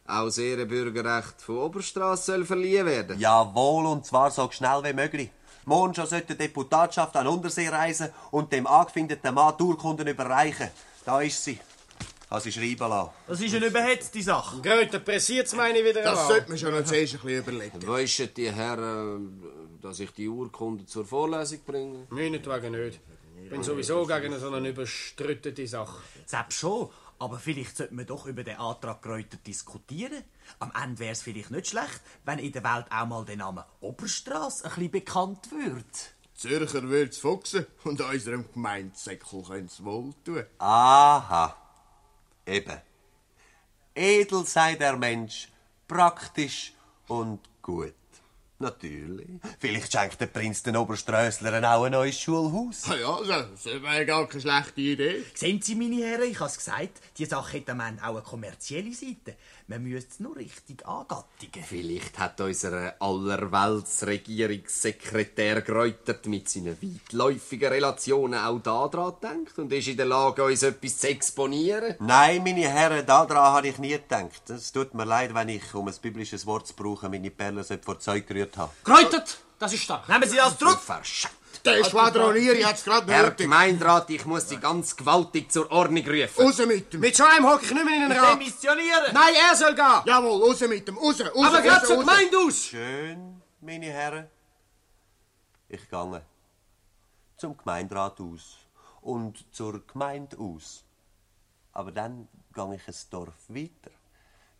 auch 0.05 0.25
das 0.25 0.37
Ehrenbürgerrecht 0.37 1.41
von 1.41 1.59
Oberstrasse 1.59 2.33
soll 2.33 2.43
verliehen 2.43 2.85
werden. 2.85 3.17
Jawohl, 3.17 3.85
und 3.85 4.05
zwar 4.05 4.31
so 4.31 4.51
schnell 4.51 4.83
wie 4.83 4.91
möglich. 4.91 5.29
Morgen 5.63 5.95
schon 5.95 6.07
sollte 6.07 6.35
die 6.35 6.39
Deputatschaft 6.39 7.15
an 7.15 7.27
Untersee 7.27 7.69
reisen 7.69 8.09
und 8.31 8.51
dem 8.51 8.67
angefindeten 8.67 9.33
Mann 9.33 9.53
die 9.57 9.63
Urkunden 9.63 10.07
überreichen. 10.09 10.67
Da 11.05 11.21
ist 11.21 11.41
sie. 11.41 11.57
Kann 12.27 12.41
sie 12.41 12.51
schreiben 12.51 12.89
lassen. 12.89 13.11
Das 13.27 13.39
ist 13.39 13.55
eine 13.55 13.67
überhetzte 13.67 14.21
Sache. 14.21 14.57
Gut, 14.57 14.89
dann 14.93 15.05
pressiert's 15.05 15.55
meine 15.55 15.85
wieder 15.85 16.01
Das 16.01 16.19
an. 16.19 16.27
sollte 16.27 16.49
man 16.49 16.57
schon 16.57 16.85
zuerst 16.85 17.13
ein 17.13 17.19
bisschen 17.21 17.39
überlegen. 17.39 17.87
Weisst 17.87 18.35
die 18.35 18.51
Herren, 18.51 19.41
dass 19.81 20.01
ich 20.01 20.11
die 20.11 20.27
Urkunde 20.27 20.85
zur 20.85 21.05
Vorlesung 21.05 21.59
bringe? 21.65 22.07
Meinetwegen 22.09 22.73
nicht. 22.73 22.99
Ich 23.43 23.49
bin 23.49 23.63
sowieso 23.63 24.05
gegen 24.05 24.37
so 24.39 24.51
eine 24.51 24.69
überstrüttete 24.69 25.67
Sache. 25.67 26.01
Selbst 26.25 26.59
schon. 26.59 26.89
Aber 27.19 27.37
vielleicht 27.37 27.77
sollte 27.77 27.93
man 27.93 28.07
doch 28.07 28.25
über 28.25 28.43
den 28.43 28.57
Antrag 28.57 29.01
Kräuter 29.01 29.37
diskutieren. 29.37 30.23
Am 30.59 30.71
Ende 30.81 30.99
wäre 30.99 31.11
es 31.11 31.21
vielleicht 31.21 31.51
nicht 31.51 31.67
schlecht, 31.67 32.01
wenn 32.25 32.39
in 32.39 32.51
der 32.51 32.63
Welt 32.63 32.87
auch 32.89 33.05
mal 33.05 33.25
der 33.25 33.37
Name 33.37 33.65
Oberstrasse 33.79 34.65
ein 34.65 34.71
bisschen 34.71 34.91
bekannt 34.91 35.51
wird. 35.51 36.15
Zürcher 36.33 36.89
wird's 36.89 37.19
fuchsen 37.19 37.67
und 37.83 38.01
unserem 38.01 38.51
Gemeindesäckel 38.51 39.43
können's 39.43 39.83
wohl 39.83 40.13
tun. 40.25 40.43
Aha. 40.57 41.55
Eben. 42.47 42.81
Edel 43.93 44.45
sei 44.47 44.73
der 44.73 44.97
Mensch, 44.97 45.49
praktisch 45.87 46.73
und 47.07 47.41
gut. 47.61 47.93
Natürlich. 48.61 49.27
Vielleicht 49.59 49.91
schenkt 49.91 50.21
der 50.21 50.27
Prinz 50.27 50.61
den 50.61 50.77
Oberströsslern 50.77 51.65
auch 51.65 51.83
ein 51.83 51.93
neues 51.93 52.19
Schulhaus. 52.19 52.83
Ah 52.87 52.95
ja, 53.01 53.41
das 53.41 53.65
wäre 53.65 54.05
gar 54.05 54.27
keine 54.27 54.41
schlechte 54.41 54.81
Idee. 54.81 55.23
Sehen 55.33 55.59
Sie, 55.61 55.73
meine 55.73 55.95
Herren, 55.95 56.29
ich 56.29 56.39
habe 56.39 56.49
es 56.49 56.57
gesagt, 56.57 57.01
die 57.17 57.25
Sache 57.25 57.57
hat 57.57 57.69
am 57.71 57.79
Ende 57.79 58.03
auch 58.03 58.09
eine 58.09 58.21
kommerzielle 58.21 58.93
Seite. 58.93 59.35
Man 59.67 59.83
müsste 59.83 60.11
es 60.11 60.19
nur 60.19 60.35
richtig 60.35 60.87
angattigen. 60.87 61.63
Vielleicht 61.63 62.17
hat 62.19 62.41
unser 62.41 62.95
Allerweltsregierungssekretär 62.99 65.61
Greutert 65.61 66.25
mit 66.25 66.49
seinen 66.49 66.75
weitläufigen 66.81 67.69
Relationen 67.69 68.39
auch 68.39 68.59
daran 68.59 69.13
gedacht 69.13 69.57
und 69.57 69.71
ist 69.71 69.87
in 69.87 69.97
der 69.97 70.07
Lage, 70.07 70.43
uns 70.43 70.63
etwas 70.63 70.97
zu 70.97 71.09
exponieren. 71.09 71.95
Nein, 71.99 72.43
meine 72.43 72.67
Herren, 72.67 73.05
daran 73.05 73.53
habe 73.53 73.67
ich 73.69 73.77
nie 73.77 73.89
gedacht. 73.89 74.49
Es 74.49 74.71
tut 74.71 74.93
mir 74.93 75.05
leid, 75.05 75.33
wenn 75.33 75.49
ich, 75.49 75.73
um 75.73 75.87
ein 75.87 75.95
biblisches 76.01 76.45
Wort 76.45 76.67
zu 76.67 76.73
brauchen, 76.73 77.11
meine 77.11 77.31
Perlen 77.31 77.63
vor 77.81 77.99
Zeug 77.99 78.27
gerührt 78.27 78.57
habe. 78.57 78.71
Kräutet! 78.83 79.39
Das 79.59 79.73
ist 79.73 79.83
stark. 79.83 80.09
Nehmen 80.09 80.27
Sie 80.27 80.37
das 80.37 80.57
zurück! 80.57 80.79
Der 81.65 81.83
Schwadronier 81.83 82.67
hat's 82.67 82.83
gerade 82.83 83.11
Herr 83.11 83.23
nötig. 83.23 83.45
Gemeinderat, 83.45 84.09
ich 84.09 84.25
muss 84.25 84.49
Sie 84.49 84.57
ganz 84.57 84.95
gewaltig 84.95 85.51
zur 85.51 85.71
Ordnung 85.71 86.05
rufen. 86.07 86.43
Raus 86.43 86.57
mit 86.65 86.91
dem. 86.91 86.99
Mit 87.01 87.15
so 87.15 87.23
einem 87.23 87.47
hocke 87.47 87.65
ich 87.65 87.71
nicht 87.71 87.85
mehr 87.85 87.95
in 87.95 88.09
den 88.09 88.19
Rat. 88.19 88.33
Demissionieren! 88.33 89.13
Nein, 89.13 89.33
er 89.49 89.55
soll 89.55 89.75
gehen. 89.75 90.01
Jawohl, 90.05 90.41
raus 90.41 90.59
mit 90.61 90.87
dem. 90.87 90.97
Raus, 90.97 91.21
raus, 91.21 91.45
Aber 91.45 91.61
gerade 91.61 91.85
zur. 91.85 91.99
Gemeinde 91.99 92.37
aus. 92.37 92.65
Schön, 92.65 93.41
meine 93.61 93.85
Herren. 93.85 94.27
Ich 95.69 95.89
gange. 95.89 96.23
Zum 97.37 97.55
Gemeinderat 97.57 98.19
aus. 98.19 98.57
Und 99.01 99.45
zur 99.51 99.85
Gemeinde 99.85 100.37
aus. 100.37 100.83
Aber 101.73 101.91
dann 101.91 102.27
gang 102.53 102.73
ich 102.73 102.87
ein 102.87 102.95
Dorf 103.09 103.33
weiter. 103.47 103.91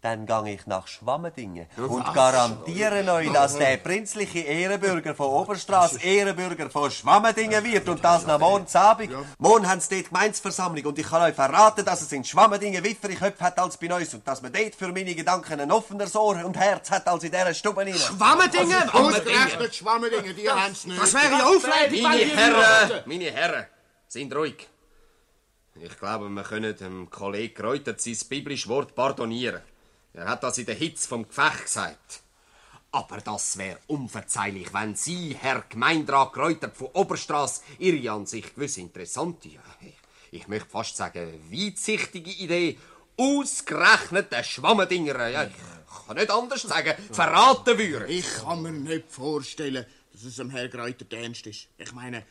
Dann 0.01 0.25
gang 0.25 0.47
ich 0.47 0.65
nach 0.65 0.87
Schwammendingen 0.87 1.67
und 1.77 2.03
garantiere 2.15 3.07
euch, 3.13 3.31
dass 3.31 3.55
der 3.55 3.77
prinzliche 3.77 4.39
Ehrenbürger 4.39 5.13
von 5.13 5.27
Oberstrasse 5.27 6.01
Ehrenbürger 6.01 6.71
von 6.71 6.89
Schwammendingen 6.89 7.63
wird 7.63 7.87
und 7.87 8.03
das 8.03 8.25
nach 8.25 8.39
morgen 8.39 8.65
Abend. 8.73 9.11
Morgen 9.37 9.69
haben 9.69 9.79
sie 9.79 9.97
dort 9.97 10.07
Gemeinsversammlung 10.11 10.85
und 10.85 10.97
ich 10.97 11.07
kann 11.07 11.21
euch 11.21 11.35
verraten, 11.35 11.85
dass 11.85 12.01
es 12.01 12.11
in 12.13 12.23
Schwammendingen 12.23 12.83
wiffere 12.83 13.13
Köpfe 13.13 13.43
hat 13.43 13.59
als 13.59 13.77
bei 13.77 13.93
uns 13.93 14.11
und 14.15 14.27
dass 14.27 14.41
man 14.41 14.51
dort 14.51 14.73
für 14.73 14.87
meine 14.87 15.13
Gedanken 15.13 15.59
ein 15.59 15.71
offeneres 15.71 16.15
Ohr 16.15 16.43
und 16.43 16.57
Herz 16.57 16.89
hat 16.89 17.07
als 17.07 17.23
in 17.23 17.29
dieser 17.29 17.53
Stube 17.53 17.81
rein. 17.81 17.93
Wammendingen. 18.17 18.89
Ausgerechnet 18.89 19.75
Schwammendingen, 19.75 20.35
die 20.35 20.49
haben's 20.49 20.83
nicht. 20.85 20.99
Das 20.99 21.13
wäre 21.13 21.25
ja 21.25 21.47
bei 21.61 22.01
Meine. 22.01 22.25
Herren, 22.25 23.03
meine 23.05 23.31
Herren, 23.31 23.65
sind 24.07 24.35
ruhig. 24.35 24.67
Ich 25.75 25.97
glaube, 25.99 26.27
wir 26.27 26.43
können 26.43 26.75
dem 26.75 27.09
Kollegen 27.11 27.53
Greutert 27.53 28.01
sein 28.01 28.17
biblisches 28.27 28.67
Wort 28.67 28.95
pardonieren. 28.95 29.61
Er 30.13 30.27
hat 30.27 30.43
das 30.43 30.57
in 30.57 30.65
der 30.65 30.75
Hitze 30.75 31.07
vom 31.07 31.27
Gefecht 31.27 31.63
gesagt. 31.63 32.21
Aber 32.91 33.17
das 33.17 33.57
wäre 33.57 33.79
unverzeihlich, 33.87 34.73
wenn 34.73 34.95
Sie, 34.95 35.35
Herr 35.39 35.63
Gemeinderat 35.69 36.33
Greutert 36.33 36.75
von 36.75 36.87
Oberstrasse, 36.87 37.61
Ihre 37.79 38.11
an 38.11 38.25
sich 38.25 38.53
gewiss 38.53 38.77
interessante, 38.77 39.49
ich, 40.31 40.47
möchte 40.47 40.69
fast 40.69 40.97
sagen, 40.97 41.31
weitsichtige 41.49 42.31
Idee, 42.31 42.77
ausgerechnet 43.17 44.31
den 44.31 44.43
Schwammendinger, 44.43 45.27
ja, 45.29 45.43
ich 45.45 46.05
kann 46.05 46.17
nicht 46.17 46.31
anders 46.31 46.61
sagen, 46.63 46.93
verraten 47.11 47.77
würden. 47.77 48.09
Ich 48.09 48.25
kann 48.35 48.61
mir 48.61 48.71
nicht 48.71 49.09
vorstellen, 49.09 49.85
dass 50.11 50.23
es 50.23 50.35
dem 50.35 50.49
Herr 50.49 50.67
Greuter 50.67 51.05
ernst 51.15 51.47
ist. 51.47 51.67
Ich 51.77 51.93
meine, 51.93 52.25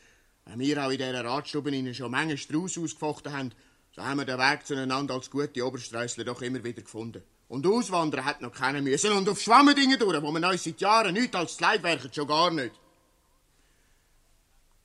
wenn 0.45 0.59
wir 0.59 0.85
auch 0.85 0.91
in 0.91 0.97
dieser 0.97 1.25
Ratstube 1.25 1.71
Ihnen 1.71 1.95
schon 1.95 2.11
Menge 2.11 2.37
Strauß 2.37 2.77
ausgefochten 2.77 3.33
haben, 3.33 3.51
so 3.95 4.03
haben 4.03 4.19
wir 4.19 4.25
den 4.25 4.37
Weg 4.37 4.65
zueinander 4.65 5.15
als 5.15 5.29
gute 5.29 5.65
Oberstreissler 5.65 6.23
doch 6.23 6.41
immer 6.41 6.63
wieder 6.63 6.81
gefunden. 6.81 7.23
Und 7.51 7.67
auswandern 7.67 8.23
hat 8.23 8.39
noch 8.39 8.53
keiner 8.53 8.81
müssen. 8.81 9.11
Und 9.11 9.27
auf 9.27 9.41
Schwammendingen 9.41 9.99
durch, 9.99 10.21
wo 10.21 10.31
man 10.31 10.45
uns 10.45 10.63
seit 10.63 10.79
Jahren 10.79 11.13
nichts 11.13 11.35
als 11.35 11.59
Leid 11.59 11.83
werken, 11.83 12.09
schon 12.13 12.25
gar 12.25 12.49
nicht. 12.49 12.71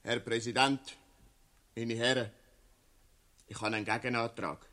Herr 0.03 0.19
Präsident, 0.19 0.81
meine 1.77 1.95
Herren, 1.95 2.29
ich 3.47 3.61
habe 3.61 3.77
einen 3.77 3.85
Gegenantrag. 3.85 4.67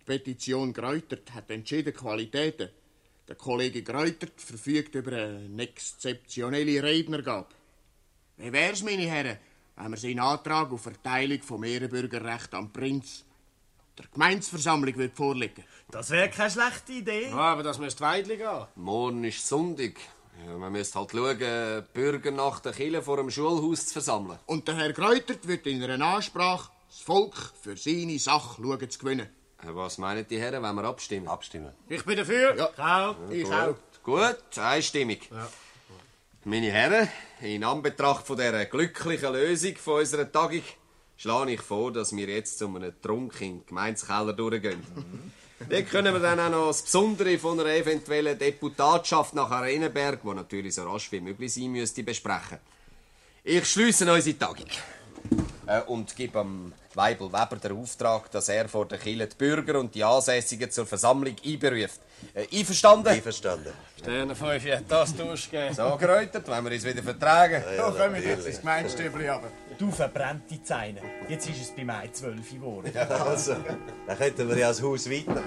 Die 0.00 0.04
Petition 0.04 0.74
Greutert 0.74 1.32
hat 1.32 1.50
entschieden 1.50 1.94
Qualitäten. 1.94 2.68
Der 3.26 3.36
Kollege 3.36 3.82
Greutert 3.82 4.38
verfügt 4.38 4.94
über 4.94 5.12
eine 5.12 5.62
exzeptionelle 5.62 6.82
Rednergabe. 6.82 7.54
Wie 8.36 8.52
wär's, 8.52 8.82
meine 8.82 9.08
Herren, 9.08 9.38
wenn 9.76 9.92
wir 9.92 9.96
seinen 9.96 10.20
Antrag 10.20 10.70
auf 10.70 10.82
Verteilung 10.82 11.40
vom 11.40 11.64
Ehrenbürgerrecht 11.64 12.52
am 12.52 12.70
Prinz 12.70 13.24
der 13.98 14.06
Gemeinsversammlung 14.12 14.96
wird 14.96 15.16
vorlegen? 15.16 15.64
Das 15.90 16.10
wäre 16.10 16.28
keine 16.30 16.50
schlechte 16.50 16.92
Idee. 16.92 17.28
Ja, 17.30 17.36
aber 17.36 17.62
das 17.62 17.78
müsste 17.78 18.00
weidlich 18.02 18.38
gehen. 18.38 18.66
Morgen 18.76 19.24
ist 19.24 19.46
Sonntag. 19.46 19.94
Ja, 20.44 20.58
man 20.58 20.72
müsste 20.72 20.98
halt 20.98 21.12
schauen, 21.12 21.38
die 21.38 21.82
Bürger 21.92 22.30
nach 22.32 22.58
der 22.60 22.72
Kille 22.72 23.02
vor 23.02 23.18
dem 23.18 23.30
Schulhaus 23.30 23.86
zu 23.86 23.92
versammeln. 23.94 24.38
Und 24.46 24.66
der 24.66 24.76
Herr 24.76 24.92
Greutert 24.92 25.46
wird 25.46 25.66
in 25.66 25.82
einer 25.82 26.04
Ansprache 26.04 26.70
das 26.88 27.00
Volk 27.00 27.34
für 27.62 27.76
seine 27.76 28.18
Sache 28.18 28.60
schauen 28.60 28.90
zu 28.90 28.98
gewinnen. 28.98 29.28
Äh, 29.62 29.66
Was 29.74 29.98
meinen 29.98 30.26
die 30.26 30.38
Herren, 30.40 30.62
wenn 30.62 30.74
wir 30.74 30.84
abstimmen? 30.84 31.28
Abstimmen. 31.28 31.72
Ich 31.88 32.04
bin 32.04 32.16
dafür. 32.16 32.56
Ja. 32.56 33.10
Auch. 33.10 33.16
Ich 33.30 33.46
auch. 33.46 33.76
Gut, 34.02 34.58
einstimmig. 34.58 35.30
Meine 36.44 36.70
Herren, 36.70 37.08
in 37.40 37.64
Anbetracht 37.64 38.26
von 38.26 38.36
dieser 38.36 38.66
glücklichen 38.66 39.32
Lösung 39.32 39.76
von 39.76 40.00
unserer 40.00 40.30
Tagung 40.30 40.62
schlage 41.16 41.52
ich 41.52 41.60
vor, 41.60 41.92
dass 41.92 42.14
wir 42.14 42.28
jetzt 42.28 42.58
zu 42.58 42.66
einem 42.66 42.92
Trunk 43.00 43.40
in 43.40 43.58
den 43.58 43.66
Gemeinskeller 43.66 44.32
durchgehen. 44.32 44.82
Dort 45.68 45.90
können 45.90 46.12
wir 46.12 46.20
dann 46.20 46.40
auch 46.40 46.50
noch 46.50 46.66
das 46.68 46.82
Besondere 46.82 47.38
von 47.38 47.58
einer 47.60 47.70
eventuellen 47.70 48.38
Deputatschaft 48.38 49.34
nach 49.34 49.50
Arenenberg, 49.50 50.20
die 50.22 50.34
natürlich 50.34 50.74
so 50.74 50.82
rasch 50.82 51.10
wie 51.12 51.20
möglich 51.20 51.54
sein 51.54 51.70
müsste, 51.70 52.02
besprechen. 52.02 52.58
Ich 53.44 53.64
schließe 53.64 54.12
unsere 54.12 54.38
Tagung. 54.38 54.66
Äh, 55.66 55.80
und 55.82 56.14
gebe 56.14 56.40
am 56.40 56.72
Weibel 56.94 57.32
Weber 57.32 57.56
den 57.56 57.72
Auftrag, 57.72 58.30
dass 58.30 58.48
er 58.48 58.68
vor 58.68 58.86
der 58.86 58.98
Kirche 58.98 59.26
die 59.26 59.36
Bürger 59.36 59.80
und 59.80 59.94
die 59.94 60.04
Ansässigen 60.04 60.70
zur 60.70 60.86
Versammlung 60.86 61.36
einberuft. 61.44 62.00
Äh, 62.32 62.58
einverstanden? 62.58 63.08
Einverstanden. 63.08 63.72
Sterne 63.98 64.34
5, 64.34 64.64
ja, 64.64 64.80
das 64.88 65.14
durchgehen. 65.16 65.74
So 65.74 65.96
geräutert, 65.96 66.48
wenn 66.48 66.64
wir 66.64 66.72
uns 66.72 66.84
wieder 66.84 67.02
vertragen. 67.02 67.62
Ja, 67.76 67.90
kommen 67.90 68.14
wir 68.14 68.22
jetzt 68.22 68.46
ins 68.46 68.60
Gemeindestübli 68.60 69.28
aber. 69.28 69.48
Du 69.78 69.90
verbrennte 69.90 70.44
die 70.50 70.62
Zeine. 70.62 71.00
Jetzt 71.28 71.48
ist 71.48 71.60
es 71.60 71.70
bei 71.74 71.84
mir 71.84 72.12
zwölf 72.12 72.50
geworden. 72.50 72.92
Ja, 72.94 73.08
also, 73.08 73.56
dann 74.06 74.18
könnten 74.18 74.48
wir 74.48 74.58
ja 74.58 74.68
das 74.68 74.82
Haus 74.82 75.10
weiter. 75.10 75.42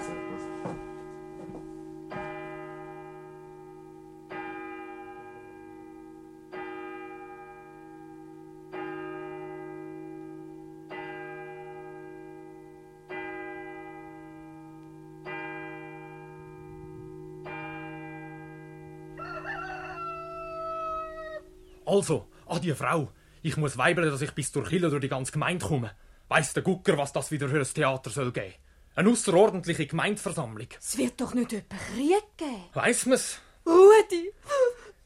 Also, 21.98 22.28
an 22.46 22.60
die 22.60 22.72
Frau. 22.74 23.10
Ich 23.42 23.56
muss 23.56 23.76
weibeln, 23.76 24.08
dass 24.08 24.22
ich 24.22 24.30
bis 24.30 24.52
durch 24.52 24.68
Kille 24.68 24.88
durch 24.88 25.00
die 25.00 25.08
ganze 25.08 25.32
Gemeinde 25.32 25.66
komme. 25.66 25.90
Weiss 26.28 26.52
der 26.52 26.62
Gucker, 26.62 26.96
was 26.96 27.12
das 27.12 27.32
wieder 27.32 27.48
für 27.48 27.58
ein 27.58 27.64
Theater 27.64 28.08
soll 28.08 28.30
geben? 28.30 28.54
Eine 28.94 29.10
außerordentliche 29.10 29.88
Gemeindeversammlung. 29.88 30.68
Es 30.78 30.96
wird 30.96 31.20
doch 31.20 31.34
nicht 31.34 31.52
etwa 31.52 31.74
Krieg 31.92 32.22
geben. 32.36 32.64
Weiss 32.72 33.04
man's? 33.06 33.40
Rudi, 33.66 34.32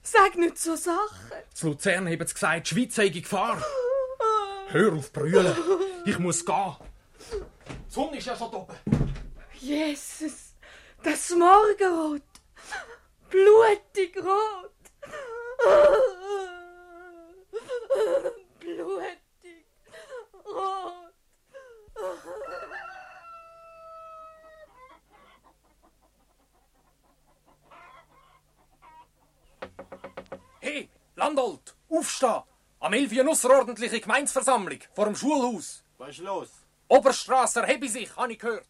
sag 0.03 0.37
nicht 0.37 0.59
so 0.59 0.77
Sachen. 0.77 1.33
Zu 1.55 1.69
Luzern 1.69 2.07
haben 2.07 2.27
sie 2.27 2.35
gesagt, 2.35 2.71
die 2.71 2.75
Schweiz 2.75 2.95
sei 2.95 3.07
in 3.07 3.23
Gefahr. 3.23 3.63
Hör 4.69 4.93
auf 4.93 5.11
brüllen. 5.15 5.57
Ich 6.05 6.19
muss 6.19 6.45
gehen. 6.45 6.77
Die 7.31 7.93
Sonne 7.95 8.19
ist 8.19 8.27
ja 8.27 8.37
schon 8.37 8.53
oben. 8.53 8.77
Jesus, 9.59 10.57
das 11.03 11.31
Morgenrot. 11.31 12.21
Blutig 13.31 14.15
rot. 14.19 14.73
Blutig 18.61 19.67
rot. 20.47 20.93
Hey, 30.61 30.89
Landolt, 31.17 31.75
aufstehen! 31.91 32.43
Am 32.81 32.93
11 32.93 33.13
Uhr 33.13 33.21
eine 33.21 33.31
außerordentliche 33.31 34.01
Gemeinsversammlung 34.01 34.81
vor 34.95 35.05
dem 35.05 35.15
Schulhaus. 35.15 35.85
Was 35.99 36.11
ist 36.11 36.19
los? 36.19 36.51
Oberstrasse 36.89 37.61
erhebe 37.61 37.89
sich, 37.89 38.15
habe 38.17 38.33
ich 38.33 38.39
gehört. 38.39 38.67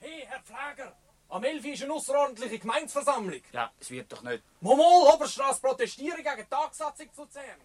Hey, 0.00 0.26
Herr 0.26 0.40
Pfleger, 0.40 0.96
am 1.30 1.44
11 1.44 1.64
Uhr 1.64 1.72
ist 1.72 1.82
eine 1.84 1.92
außerordentliche 1.92 2.58
Gemeinsversammlung. 2.58 3.40
Ja, 3.52 3.72
es 3.78 3.90
wird 3.90 4.12
doch 4.12 4.22
nicht. 4.22 4.42
Momol, 4.60 5.08
Oberstrasse 5.14 5.60
protestieren 5.60 6.22
gegen 6.22 6.36
die 6.36 6.44
Tagsatzung 6.44 7.12
zu 7.12 7.22
Luzern. 7.22 7.60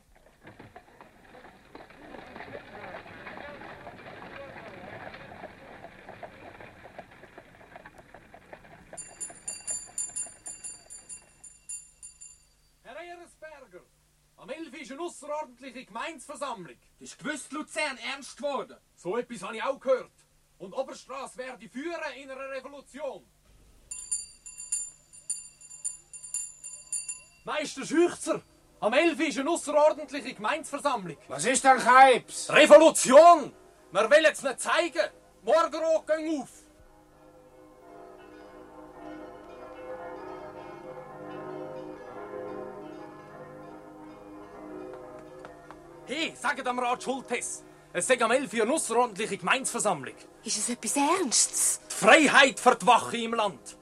Herr 12.84 12.96
Eresberger, 12.98 13.82
am 14.38 14.50
11 14.50 14.74
Uhr 14.74 14.80
ist 14.80 14.92
eine 14.92 15.02
außerordentliche 15.02 15.86
Gemeinsversammlung. 15.86 16.78
Das 17.00 17.10
ist 17.10 17.18
gewusst 17.18 17.52
Luzern 17.52 17.98
ernst 17.98 18.38
geworden. 18.38 18.78
So 18.96 19.18
etwas 19.18 19.42
habe 19.42 19.56
ich 19.56 19.64
auch 19.64 19.80
gehört. 19.80 20.12
Und 20.60 20.74
Oberstrasse 20.74 21.38
werde 21.40 21.68
führen 21.68 22.14
in 22.16 22.30
einer 22.30 22.50
Revolution. 22.52 23.28
Meister 27.46 27.86
Schüchzer, 27.86 28.42
am 28.80 28.92
11 28.94 29.20
Uhr 29.20 29.28
ist 29.28 29.38
eine 29.38 29.52
außerordentliche 29.52 30.34
Gemeinsversammlung. 30.34 31.16
Was 31.28 31.46
ist 31.46 31.64
denn 31.64 31.78
Keips? 31.78 32.50
Revolution! 32.52 33.54
Wir 33.92 34.10
wollen 34.10 34.26
es 34.32 34.42
nicht 34.42 34.60
zeigen. 34.60 35.12
Morgenrot 35.44 36.08
gehen 36.08 36.42
auf. 36.42 36.50
Hey, 46.08 46.34
sagt 46.36 46.68
am 46.68 46.80
Rat 46.80 47.04
Schultes. 47.04 47.64
Es 47.94 48.08
sei 48.08 48.20
am 48.22 48.32
11 48.32 48.54
Uhr 48.54 48.64
eine 48.64 48.74
außerordentliche 48.74 49.38
Gemeinsversammlung. 49.38 50.16
Ist 50.44 50.58
es 50.58 50.70
etwas 50.70 50.96
Ernstes? 50.98 51.80
Die 51.92 51.94
Freiheit 51.94 52.60
für 52.60 52.76
die 52.76 52.88
Wache 52.88 53.18
im 53.18 53.36
Land. 53.36 53.78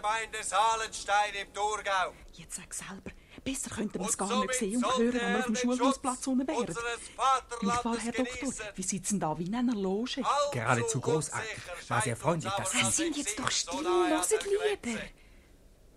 Gemeinde 0.00 0.42
Salenstein 0.42 1.34
im 1.34 1.52
Thurgau. 1.52 2.14
Jetzt 2.32 2.56
sag 2.56 2.72
selber, 2.72 3.10
besser 3.44 3.68
könnte 3.68 3.98
man 3.98 4.08
es 4.08 4.16
gar 4.16 4.40
nicht 4.40 4.54
sehen 4.54 4.82
und 4.82 4.96
hören, 4.96 5.12
wenn 5.12 5.32
wir 5.32 5.38
auf 5.40 5.44
dem 5.44 5.54
den 5.54 5.60
Schulhausplatz 5.60 6.26
unten 6.26 6.48
wären. 6.48 6.74
wahr, 7.16 7.42
Vaterlandes 7.52 8.04
Herr 8.04 8.12
Doktor? 8.12 8.52
Wie 8.76 8.82
sitzen 8.82 9.20
da 9.20 9.38
wie 9.38 9.44
in 9.44 9.54
einer 9.54 9.74
Loge? 9.74 10.22
Geradezu 10.52 11.00
großartig. 11.02 11.58
War 11.88 12.00
sehr 12.00 12.16
freundlich, 12.16 12.52
dass 12.54 12.72
Sie... 12.72 12.90
sind 12.90 13.16
jetzt 13.18 13.38
doch 13.38 13.50
still, 13.50 13.82
der 13.82 14.38
lieber. 14.78 15.00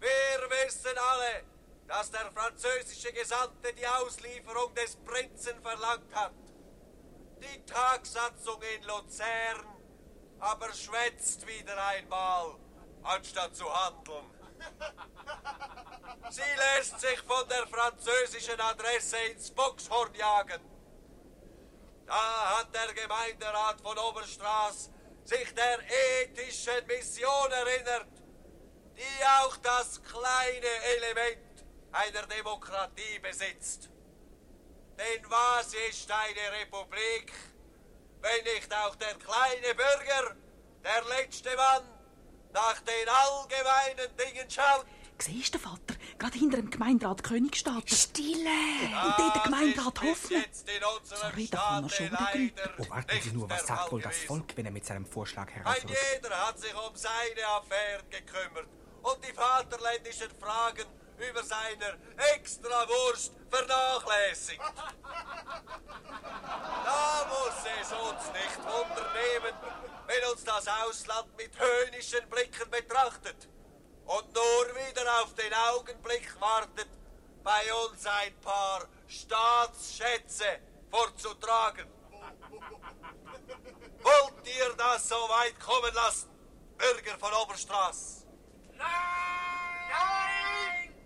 Wir 0.02 0.66
wissen 0.66 0.98
alle, 0.98 1.44
dass 1.88 2.12
der 2.12 2.30
französische 2.34 3.14
Gesandte 3.14 3.74
die 3.74 3.88
Auslieferung 3.88 4.76
des 4.76 4.98
Prinzen 4.98 5.62
verlangt 5.62 6.14
hat. 6.14 6.34
Die 7.40 7.66
Tagsatzung 7.66 8.62
in 8.76 8.84
Luzern 8.84 9.74
aber 10.40 10.74
schwätzt 10.74 11.48
wieder 11.48 11.78
einmal, 11.88 12.56
anstatt 13.04 13.56
zu 13.56 13.66
handeln. 13.74 14.30
Sie 16.30 16.42
lässt 16.42 17.00
sich 17.00 17.20
von 17.20 17.48
der 17.50 17.68
französischen 17.68 18.60
Adresse 18.60 19.18
ins 19.32 19.52
Boxhorn 19.52 20.14
jagen. 20.16 20.62
Da 22.06 22.60
hat 22.60 22.74
der 22.74 22.94
Gemeinderat 22.94 23.82
von 23.82 23.98
Oberstraß 23.98 24.90
sich 25.26 25.54
der 25.54 25.80
ethischen 26.22 26.86
Mission 26.88 27.52
erinnert, 27.52 28.08
die 28.96 29.26
auch 29.42 29.58
das 29.58 30.02
kleine 30.04 30.74
Element 30.98 31.66
einer 31.92 32.26
Demokratie 32.28 33.20
besitzt. 33.20 33.90
Denn 34.98 35.30
was 35.30 35.74
ist 35.90 36.12
eine 36.12 36.60
Republik, 36.62 37.32
wenn 38.22 38.44
nicht 38.44 38.74
auch 38.74 38.96
der 38.96 39.16
kleine 39.16 39.76
Bürger, 39.76 40.36
der 40.84 41.04
letzte 41.18 41.56
Mann, 41.56 41.93
nach 42.54 42.80
den 42.82 43.10
allgemeinen 43.10 44.16
Dingen 44.18 44.50
schaut? 44.50 44.86
Siehst 45.20 45.56
du, 45.56 45.60
Vater? 45.60 45.96
Gerade 46.20 46.38
hinter 46.38 46.58
dem 46.58 46.70
Gemeinderat 46.70 47.24
Königstadt. 47.24 47.90
Stille! 47.90 48.50
Und 49.06 49.14
dort 49.18 49.36
der 49.36 49.44
Gemeinderat 49.44 50.02
Hoffmann. 50.02 50.42
jetzt 50.42 50.68
in 50.70 50.84
unserem 50.84 51.22
Sorry, 51.22 51.48
da 51.50 51.58
kann 51.58 51.82
man 51.82 51.90
schon 51.90 52.06
wieder 52.08 52.20
leider 52.34 52.74
Oh, 52.78 52.90
warten 52.90 53.22
Sie 53.22 53.32
nur, 53.32 53.50
was 53.50 53.66
der 53.66 53.76
sagt 53.76 53.92
wohl 53.92 54.02
das. 54.02 54.18
Volk, 54.18 54.46
wenn 54.58 54.66
er 54.66 54.72
mit 54.72 54.86
seinem 54.86 55.06
Vorschlag 55.06 55.48
Ein 55.48 55.54
herausrückt? 55.64 55.96
jeder 56.16 56.48
hat 56.48 56.60
sich 56.60 56.74
um 56.76 56.96
seine 56.96 57.48
Affären 57.48 58.10
gekümmert 58.10 58.68
und 59.02 59.18
die 59.26 59.34
vaterländischen 59.34 60.30
Fragen 60.42 60.86
über 61.30 61.44
seiner 61.44 61.98
Extrawurst 62.36 63.34
vernachlässigt. 63.50 64.62
Da 66.86 67.26
muss 67.30 67.64
es 67.82 67.92
uns 67.92 68.32
nicht 68.34 68.60
wundernehmen, 68.60 69.56
wenn 70.06 70.24
uns 70.32 70.44
das 70.44 70.68
Ausland 70.68 71.36
mit 71.38 71.58
höhnischen 71.58 72.30
Blicken 72.30 72.70
betrachtet 72.70 73.48
und 74.06 74.34
nur 74.34 74.76
wieder 74.76 75.22
auf 75.22 75.34
den 75.36 75.54
Augenblick 75.54 76.30
wartet, 76.40 76.90
bei 77.44 77.74
uns 77.86 78.06
ein 78.06 78.40
paar 78.42 78.86
Staatsschätze 79.08 80.60
vorzutragen. 80.92 81.90
Wollt 84.04 84.48
ihr 84.48 84.74
das 84.78 85.08
so 85.08 85.16
weit 85.16 85.58
kommen 85.60 85.94
lassen, 85.94 86.30
Bürger 86.78 87.18
von 87.18 87.34
Oberstraß? 87.34 88.26
Nein! 88.74 89.14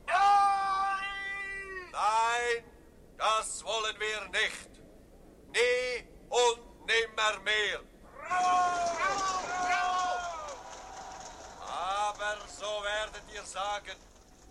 Nein! 0.07 1.91
Nein, 1.91 2.63
das 3.17 3.63
wollen 3.63 3.99
wir 3.99 4.21
nicht. 4.29 4.69
Nie 5.47 6.07
und 6.29 6.85
nimmer 6.85 7.39
mehr. 7.43 7.81
Aber 11.59 12.37
so 12.47 12.83
werdet 12.83 13.23
ihr 13.33 13.43
sagen, 13.43 13.95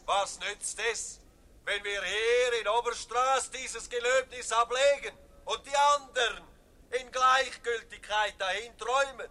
was 0.05 0.39
nützt 0.41 0.79
es, 0.93 1.21
wenn 1.65 1.83
wir 1.83 2.03
hier 2.03 2.61
in 2.61 2.69
Oberstraß 2.69 3.51
dieses 3.51 3.89
Gelöbnis 3.89 4.53
ablegen 4.53 5.17
und 5.45 5.67
die 5.67 5.77
anderen 5.77 6.45
in 6.91 7.11
Gleichgültigkeit 7.11 8.35
dahin 8.39 8.77
träumen? 8.79 9.29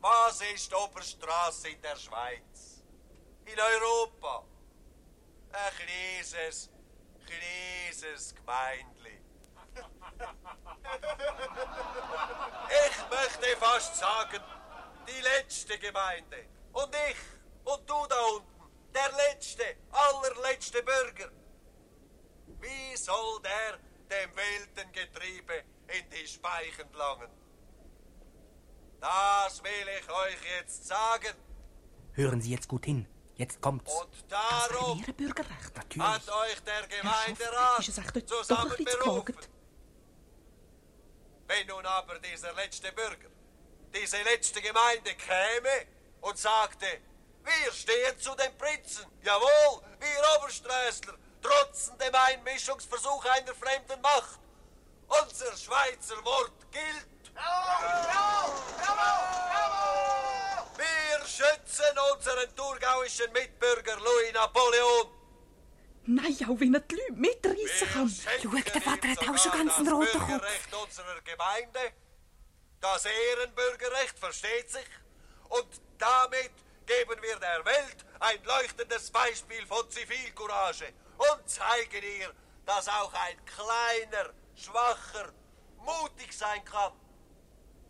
Was 0.00 0.40
ist 0.54 0.72
Oberstraße 0.74 1.68
in 1.68 1.82
der 1.82 1.96
Schweiz? 1.96 2.47
In 3.50 3.58
Europa? 3.58 4.44
Ein 5.52 5.72
kleines, 5.76 6.70
kleines 7.26 8.34
Gemeindli. 8.34 9.20
Ich 12.86 13.10
möchte 13.10 13.56
fast 13.58 13.96
sagen, 13.96 14.42
die 15.06 15.20
letzte 15.22 15.78
Gemeinde. 15.78 16.44
Und 16.72 16.94
ich 17.10 17.16
und 17.64 17.88
du 17.88 18.06
da 18.08 18.20
unten, 18.36 18.92
der 18.94 19.10
letzte, 19.16 19.64
allerletzte 19.90 20.82
Bürger. 20.82 21.30
Wie 22.60 22.96
soll 22.96 23.40
der 23.42 23.78
dem 24.10 24.30
Weltengetriebe 24.36 25.64
in 25.88 26.10
die 26.10 26.26
Speichen 26.26 26.92
langen? 26.92 27.30
Das 29.00 29.62
will 29.62 29.88
ich 30.00 30.10
euch 30.10 30.58
jetzt 30.58 30.86
sagen. 30.86 31.34
Hören 32.12 32.40
Sie 32.40 32.50
jetzt 32.50 32.68
gut 32.68 32.84
hin. 32.84 33.06
Jetzt 33.38 33.60
kommt's. 33.60 33.92
Und 33.94 34.10
darum 34.28 35.00
Bürgerrecht. 35.00 35.78
hat 36.00 36.28
euch 36.28 36.60
der 36.64 36.88
Gemeinderat 36.88 37.78
Ist 37.78 37.88
es 37.88 37.98
echt 37.98 38.16
dort 38.16 38.30
doch 38.30 38.38
ein 38.38 38.44
zusammenberufen. 38.44 39.36
Wenn 41.46 41.66
nun 41.68 41.86
aber 41.86 42.18
dieser 42.18 42.52
letzte 42.54 42.90
Bürger, 42.90 43.28
diese 43.94 44.20
letzte 44.22 44.60
Gemeinde 44.60 45.14
käme 45.14 45.86
und 46.20 46.36
sagte, 46.36 46.86
wir 47.44 47.72
stehen 47.72 48.18
zu 48.18 48.34
den 48.34 48.58
Prinzen, 48.58 49.06
jawohl, 49.22 49.82
wir 50.00 50.38
Obersträßler, 50.40 51.14
trotzen 51.40 51.96
dem 51.96 52.14
Einmischungsversuch 52.14 53.24
einer 53.24 53.54
fremden 53.54 54.00
Macht. 54.02 54.40
Unser 55.06 55.56
Schweizer 55.56 56.22
Wort 56.24 56.72
gilt. 56.72 57.32
Wir 60.78 61.26
schützen 61.26 61.98
unseren 62.14 62.54
thurgauischen 62.54 63.32
Mitbürger 63.32 63.96
Louis 63.96 64.32
Napoleon. 64.32 65.08
Nein, 66.06 66.36
auch 66.48 66.60
wenn 66.60 66.72
er 66.72 66.80
die 66.80 66.94
Leute 66.94 67.12
mitreissen 67.14 67.88
kann. 67.92 68.08
Schau, 68.42 68.50
der 68.50 68.80
Vater 68.80 69.08
hat 69.08 69.28
auch 69.28 69.36
schon 69.36 69.52
ganz 69.52 69.76
einen 69.76 69.88
roten 69.88 70.06
Das 70.06 70.12
Kopf. 70.12 70.28
Bürgerrecht 70.28 70.74
unserer 70.74 71.20
Gemeinde. 71.22 71.80
Das 72.80 73.04
Ehrenbürgerrecht 73.04 74.18
versteht 74.18 74.70
sich. 74.70 74.86
Und 75.48 75.68
damit 75.98 76.52
geben 76.86 77.20
wir 77.22 77.38
der 77.40 77.64
Welt 77.64 78.06
ein 78.20 78.42
leuchtendes 78.44 79.10
Beispiel 79.10 79.66
von 79.66 79.90
Zivilcourage 79.90 80.92
und 81.18 81.48
zeigen 81.50 82.04
ihr, 82.20 82.32
dass 82.64 82.88
auch 82.88 83.12
ein 83.12 83.44
kleiner, 83.44 84.32
schwacher, 84.54 85.32
mutig 85.78 86.32
sein 86.32 86.64
kann. 86.64 86.92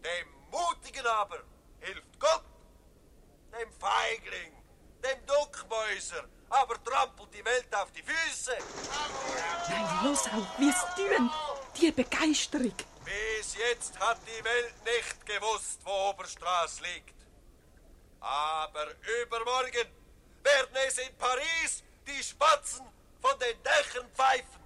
Dem 0.02 0.28
Mutigen 0.50 1.06
aber 1.06 1.42
hilft 1.80 2.18
Gott. 2.18 2.44
Dem 3.52 3.72
Feigling, 3.72 4.52
dem 5.02 5.26
Duckmäuser, 5.26 6.24
aber 6.50 6.82
trampelt 6.84 7.32
die 7.34 7.44
Welt 7.44 7.74
auf 7.74 7.90
die 7.92 8.02
Füße. 8.02 8.56
Nein, 9.68 10.04
los 10.04 10.26
auch, 10.26 10.58
wie 10.58 10.68
es 10.68 10.80
tun. 10.94 11.30
Die 11.76 11.90
Begeisterung. 11.90 12.74
Bis 13.04 13.56
jetzt 13.56 13.98
hat 13.98 14.18
die 14.26 14.44
Welt 14.44 14.74
nicht 14.84 15.26
gewusst, 15.26 15.80
wo 15.84 16.10
Oberstraß 16.10 16.80
liegt. 16.80 17.14
Aber 18.20 18.86
übermorgen 19.22 19.88
werden 20.42 20.76
es 20.86 20.98
in 20.98 21.16
Paris 21.16 21.82
die 22.06 22.22
Spatzen 22.22 22.86
von 23.20 23.38
den 23.38 23.62
Dächern 23.62 24.10
pfeifen. 24.14 24.60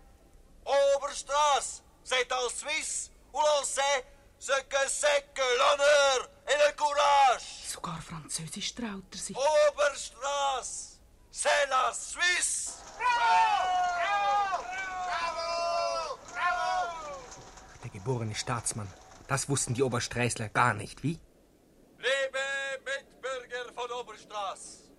Oberstraß, 0.65 1.83
c'est 2.05 2.33
en 2.33 2.49
Suisse, 2.51 3.11
où 3.33 3.41
l'on 3.41 3.65
sait 3.65 4.05
c'est 4.43 5.35
que 5.35 5.49
l'honneur 5.61 6.29
et 6.49 6.59
le 6.67 6.77
courage. 6.77 7.47
Sogar 7.65 8.03
Französisch 8.03 8.75
traut 8.75 9.05
er 9.13 9.19
sich. 9.19 9.37
Oberstraß, 9.37 11.01
c'est 11.31 11.67
la 11.69 11.93
Suisse. 11.93 12.73
Der 17.83 17.91
geborene 17.91 18.35
Staatsmann. 18.35 18.93
Das 19.29 19.49
wussten 19.49 19.75
die 19.75 19.83
Obersträßler 19.83 20.49
gar 20.49 20.75
nicht, 20.75 21.03
wie? 21.03 21.21
Liebe 21.99 22.45
Mitbürger 22.85 23.73
von 23.75 23.91
Oberstraß, 23.93 24.91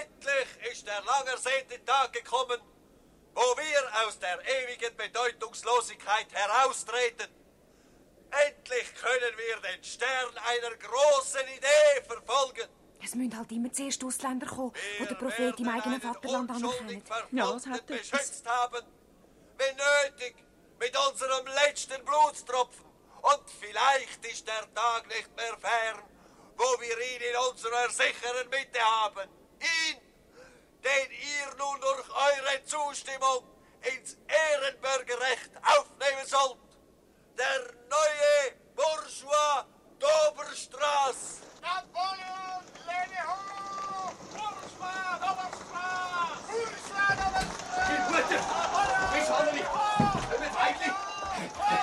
endlich 0.00 0.72
ist 0.72 0.86
der 0.86 1.02
lang 1.02 1.26
ersehnte 1.26 1.84
Tag 1.84 2.12
gekommen, 2.12 2.60
wo 3.34 3.40
wir 3.40 4.06
aus 4.06 4.18
der 4.20 4.38
ewigen 4.40 4.96
Bedeutungslosigkeit 4.96 6.32
heraustreten. 6.32 7.43
Endlich 8.46 8.94
können 8.94 9.36
wir 9.36 9.70
den 9.70 9.84
Stern 9.84 10.36
einer 10.36 10.76
großen 10.76 11.40
Idee 11.56 12.02
verfolgen. 12.06 12.68
Es 13.02 13.14
müssen 13.14 13.36
halt 13.36 13.52
immer 13.52 13.72
zuerst 13.72 14.02
Ausländer 14.02 14.46
kommen, 14.46 14.72
die 14.98 15.06
den 15.06 15.18
Prophet 15.18 15.60
im 15.60 15.68
eigenen 15.68 16.00
Vaterland 16.00 16.50
anerkennen. 16.50 17.02
Ja, 17.32 17.52
das 17.52 17.66
hat 17.66 17.80
und 17.82 17.90
etwas. 17.90 18.10
beschützt 18.10 18.46
haben. 18.46 18.82
Wenn 19.58 19.76
nötig, 19.76 20.36
mit 20.78 20.96
unserem 21.08 21.46
letzten 21.46 22.04
Blutstropfen. 22.04 22.84
Und 23.22 23.42
vielleicht 23.58 24.24
ist 24.26 24.46
der 24.46 24.74
Tag 24.74 25.06
nicht 25.08 25.34
mehr 25.34 25.56
fern, 25.58 26.02
wo 26.56 26.80
wir 26.80 26.98
ihn 26.98 27.22
in 27.22 27.36
unserer 27.50 27.88
sicheren 27.90 28.48
Mitte 28.50 28.80
haben. 28.80 29.28
Ihn, 29.60 30.00
den 30.82 31.10
ihr 31.10 31.54
nun 31.56 31.80
durch 31.80 32.08
eure 32.10 32.64
Zustimmung 32.64 33.44
ins 33.82 34.18
Ehrenbürgerrecht 34.28 35.50
aufnehmen 35.62 36.26
sollt. 36.26 36.63
Der 37.36 37.46
neue 37.90 38.54
Bourgeois 38.76 39.64
d'Oberstraß. 39.98 41.40
Napoleon, 41.62 42.62
lebe 42.86 43.18
hoch! 43.26 44.12
Bourgeois, 44.30 45.18
Oberstraß! 45.18 46.38
Bourgeois, 46.46 47.10
Oberstraß! 47.26 47.98
Guter! 48.08 48.40
Bist 49.14 49.30
Anneli? 49.30 49.64
Mit 50.40 50.54
Weidli? 50.54 50.92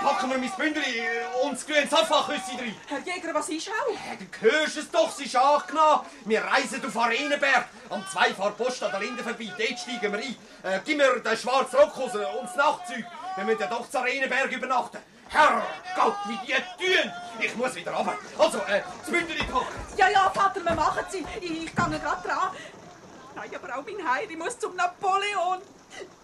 Packen 0.02 0.30
wir 0.30 0.38
mein 0.38 0.52
Bündeli 0.52 1.02
und 1.44 1.54
das 1.54 1.66
grüne 1.66 1.88
Safachhüssi 1.88 2.56
drin. 2.58 2.76
Herr 2.88 3.00
Jäger, 3.00 3.34
was 3.34 3.50
ist 3.50 3.70
auch? 3.70 3.94
Du 4.20 4.50
hörst 4.50 4.78
es 4.78 4.90
doch, 4.90 5.12
sie 5.12 5.26
ist 5.26 5.36
angenommen. 5.36 6.06
Wir 6.26 6.44
reisen 6.44 6.86
auf 6.86 6.98
Arenenberg. 6.98 7.66
Am 7.90 8.06
zwei 8.08 8.34
Fahr 8.34 8.52
Post 8.52 8.82
an 8.84 8.92
der 8.92 9.02
Linde 9.02 9.22
vorbei. 9.22 9.52
Dort 9.58 9.80
steigen 9.80 10.14
wir 10.14 10.20
ein. 10.20 10.36
Äh, 10.64 10.80
gib 10.86 10.98
mir 10.98 11.20
den 11.20 11.38
schwarzen 11.38 11.78
Rockhose 11.78 12.26
und 12.28 12.46
das 12.48 12.56
Nachtzeug. 12.56 13.06
Wir 13.36 13.44
müssen 13.44 13.70
doch 13.70 13.90
zu 13.90 14.00
Arenenberg 14.00 14.52
übernachten. 14.52 15.00
Herrgott, 15.32 16.18
wie 16.28 16.38
die 16.46 16.54
tun! 16.54 17.12
Ich 17.40 17.56
muss 17.56 17.74
wieder 17.76 17.94
runter. 17.94 18.18
Also, 18.38 18.58
äh, 18.60 18.82
das 19.00 19.10
Bündeli 19.10 19.44
packen. 19.46 19.68
Ja, 19.98 20.10
ja, 20.10 20.30
Vater, 20.30 20.64
wir 20.64 20.76
machen 20.76 21.06
sie. 21.10 21.26
Ich, 21.40 21.52
ich 21.52 21.76
gehe 21.76 22.00
gerade 22.00 22.28
dran. 22.28 22.52
Nein, 23.36 23.50
aber 23.56 23.78
auch 23.78 23.86
mein 23.86 24.14
Heir, 24.14 24.30
ich 24.30 24.38
muss 24.38 24.60
zum 24.60 24.76
Napoleon. 24.76 25.62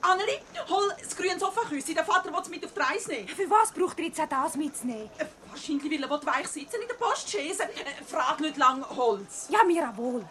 Anneli, 0.02 0.40
hol 0.70 0.94
das 1.02 1.16
grüne 1.16 1.40
Sofaküssi. 1.40 1.94
Der 1.94 2.06
Vater 2.06 2.32
will 2.32 2.40
es 2.42 2.50
mit 2.50 2.66
auf 2.66 2.74
die 2.74 2.80
Reise 2.80 3.10
nehmen. 3.12 3.28
Für 3.30 3.50
was 3.50 3.72
braucht 3.72 3.98
er 4.00 4.06
jetzt 4.06 4.20
auch 4.20 4.28
das 4.30 4.56
mitzunehmen? 4.56 5.10
Äh, 5.18 5.26
Wahrscheinlich 5.50 5.90
will 5.90 6.04
er 6.04 6.10
weich 6.10 6.48
sitzen 6.48 6.82
in 6.82 6.88
der 6.88 6.96
Postchaise. 6.96 7.64
Äh, 7.64 8.04
frag 8.06 8.40
nicht 8.42 8.58
lang, 8.58 8.86
hol's. 8.96 9.48
Ja, 9.50 9.64
mir 9.64 9.90
auch 9.90 9.98
wohl. 9.98 10.26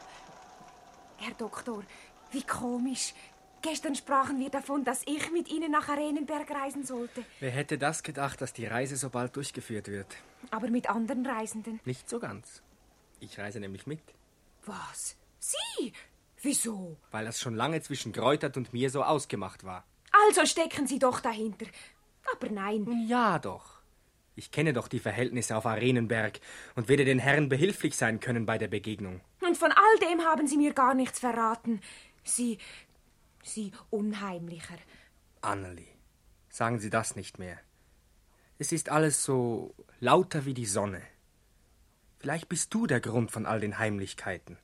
Herr 1.16 1.34
Doktor, 1.34 1.82
wie 2.30 2.42
komisch. 2.42 3.14
Gestern 3.62 3.94
sprachen 3.96 4.38
wir 4.38 4.50
davon, 4.50 4.84
dass 4.84 5.02
ich 5.06 5.32
mit 5.32 5.48
Ihnen 5.50 5.72
nach 5.72 5.88
Arenenberg 5.88 6.50
reisen 6.50 6.84
sollte. 6.84 7.24
Wer 7.40 7.50
hätte 7.50 7.78
das 7.78 8.02
gedacht, 8.02 8.40
dass 8.40 8.52
die 8.52 8.66
Reise 8.66 8.96
so 8.96 9.10
bald 9.10 9.34
durchgeführt 9.34 9.88
wird? 9.88 10.06
Aber 10.50 10.68
mit 10.68 10.88
anderen 10.88 11.26
Reisenden. 11.26 11.80
Nicht 11.84 12.08
so 12.08 12.20
ganz. 12.20 12.62
Ich 13.20 13.38
reise 13.38 13.58
nämlich 13.60 13.86
mit, 13.86 14.00
Was? 14.66 15.16
Sie? 15.38 15.92
Wieso? 16.42 16.96
weil 17.10 17.24
das 17.24 17.40
schon 17.40 17.54
lange 17.56 17.80
zwischen 17.80 18.12
Greutert 18.12 18.56
und 18.56 18.72
mir 18.72 18.90
so 18.90 19.02
ausgemacht 19.02 19.64
war. 19.64 19.84
Also 20.28 20.44
stecken 20.46 20.86
Sie 20.86 20.98
doch 20.98 21.20
dahinter. 21.20 21.66
Aber 22.34 22.48
nein. 22.50 23.06
Ja 23.08 23.38
doch. 23.38 23.76
Ich 24.34 24.50
kenne 24.50 24.72
doch 24.74 24.86
die 24.88 24.98
Verhältnisse 24.98 25.56
auf 25.56 25.64
Arenenberg 25.66 26.40
und 26.74 26.88
werde 26.88 27.04
den 27.06 27.18
Herren 27.18 27.48
behilflich 27.48 27.96
sein 27.96 28.20
können 28.20 28.44
bei 28.44 28.58
der 28.58 28.68
Begegnung. 28.68 29.22
Und 29.40 29.56
von 29.56 29.72
all 29.72 29.98
dem 30.08 30.20
haben 30.24 30.46
Sie 30.46 30.58
mir 30.58 30.74
gar 30.74 30.94
nichts 30.94 31.18
verraten. 31.20 31.80
Sie. 32.22 32.58
Sie 33.46 33.72
unheimlicher. 33.90 34.78
Anneli, 35.40 35.88
sagen 36.48 36.78
Sie 36.78 36.90
das 36.90 37.16
nicht 37.16 37.38
mehr. 37.38 37.58
Es 38.58 38.72
ist 38.72 38.88
alles 38.88 39.24
so 39.24 39.74
lauter 40.00 40.44
wie 40.44 40.54
die 40.54 40.66
Sonne. 40.66 41.02
Vielleicht 42.18 42.48
bist 42.48 42.72
du 42.72 42.86
der 42.86 43.00
Grund 43.00 43.30
von 43.30 43.46
all 43.46 43.60
den 43.60 43.78
Heimlichkeiten. 43.78 44.58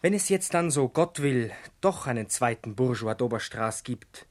Wenn 0.00 0.14
es 0.14 0.28
jetzt 0.28 0.54
dann, 0.54 0.70
so 0.70 0.88
Gott 0.88 1.20
will, 1.20 1.50
doch 1.80 2.06
einen 2.06 2.28
zweiten 2.28 2.76
Bourgeois 2.76 3.14
d'Oberstraß 3.14 3.84
gibt, 3.84 4.26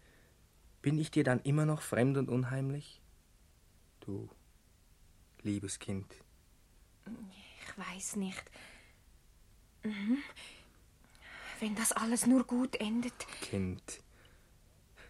bin 0.81 0.97
ich 0.97 1.11
dir 1.11 1.23
dann 1.23 1.39
immer 1.41 1.65
noch 1.65 1.81
fremd 1.81 2.17
und 2.17 2.29
unheimlich? 2.29 3.01
Du, 3.99 4.29
liebes 5.41 5.79
Kind. 5.79 6.13
Ich 7.05 7.77
weiß 7.77 8.17
nicht. 8.17 8.43
Mhm. 9.83 10.17
Wenn 11.59 11.75
das 11.75 11.91
alles 11.91 12.25
nur 12.25 12.43
gut 12.43 12.75
endet. 12.75 13.13
Kind, 13.41 14.01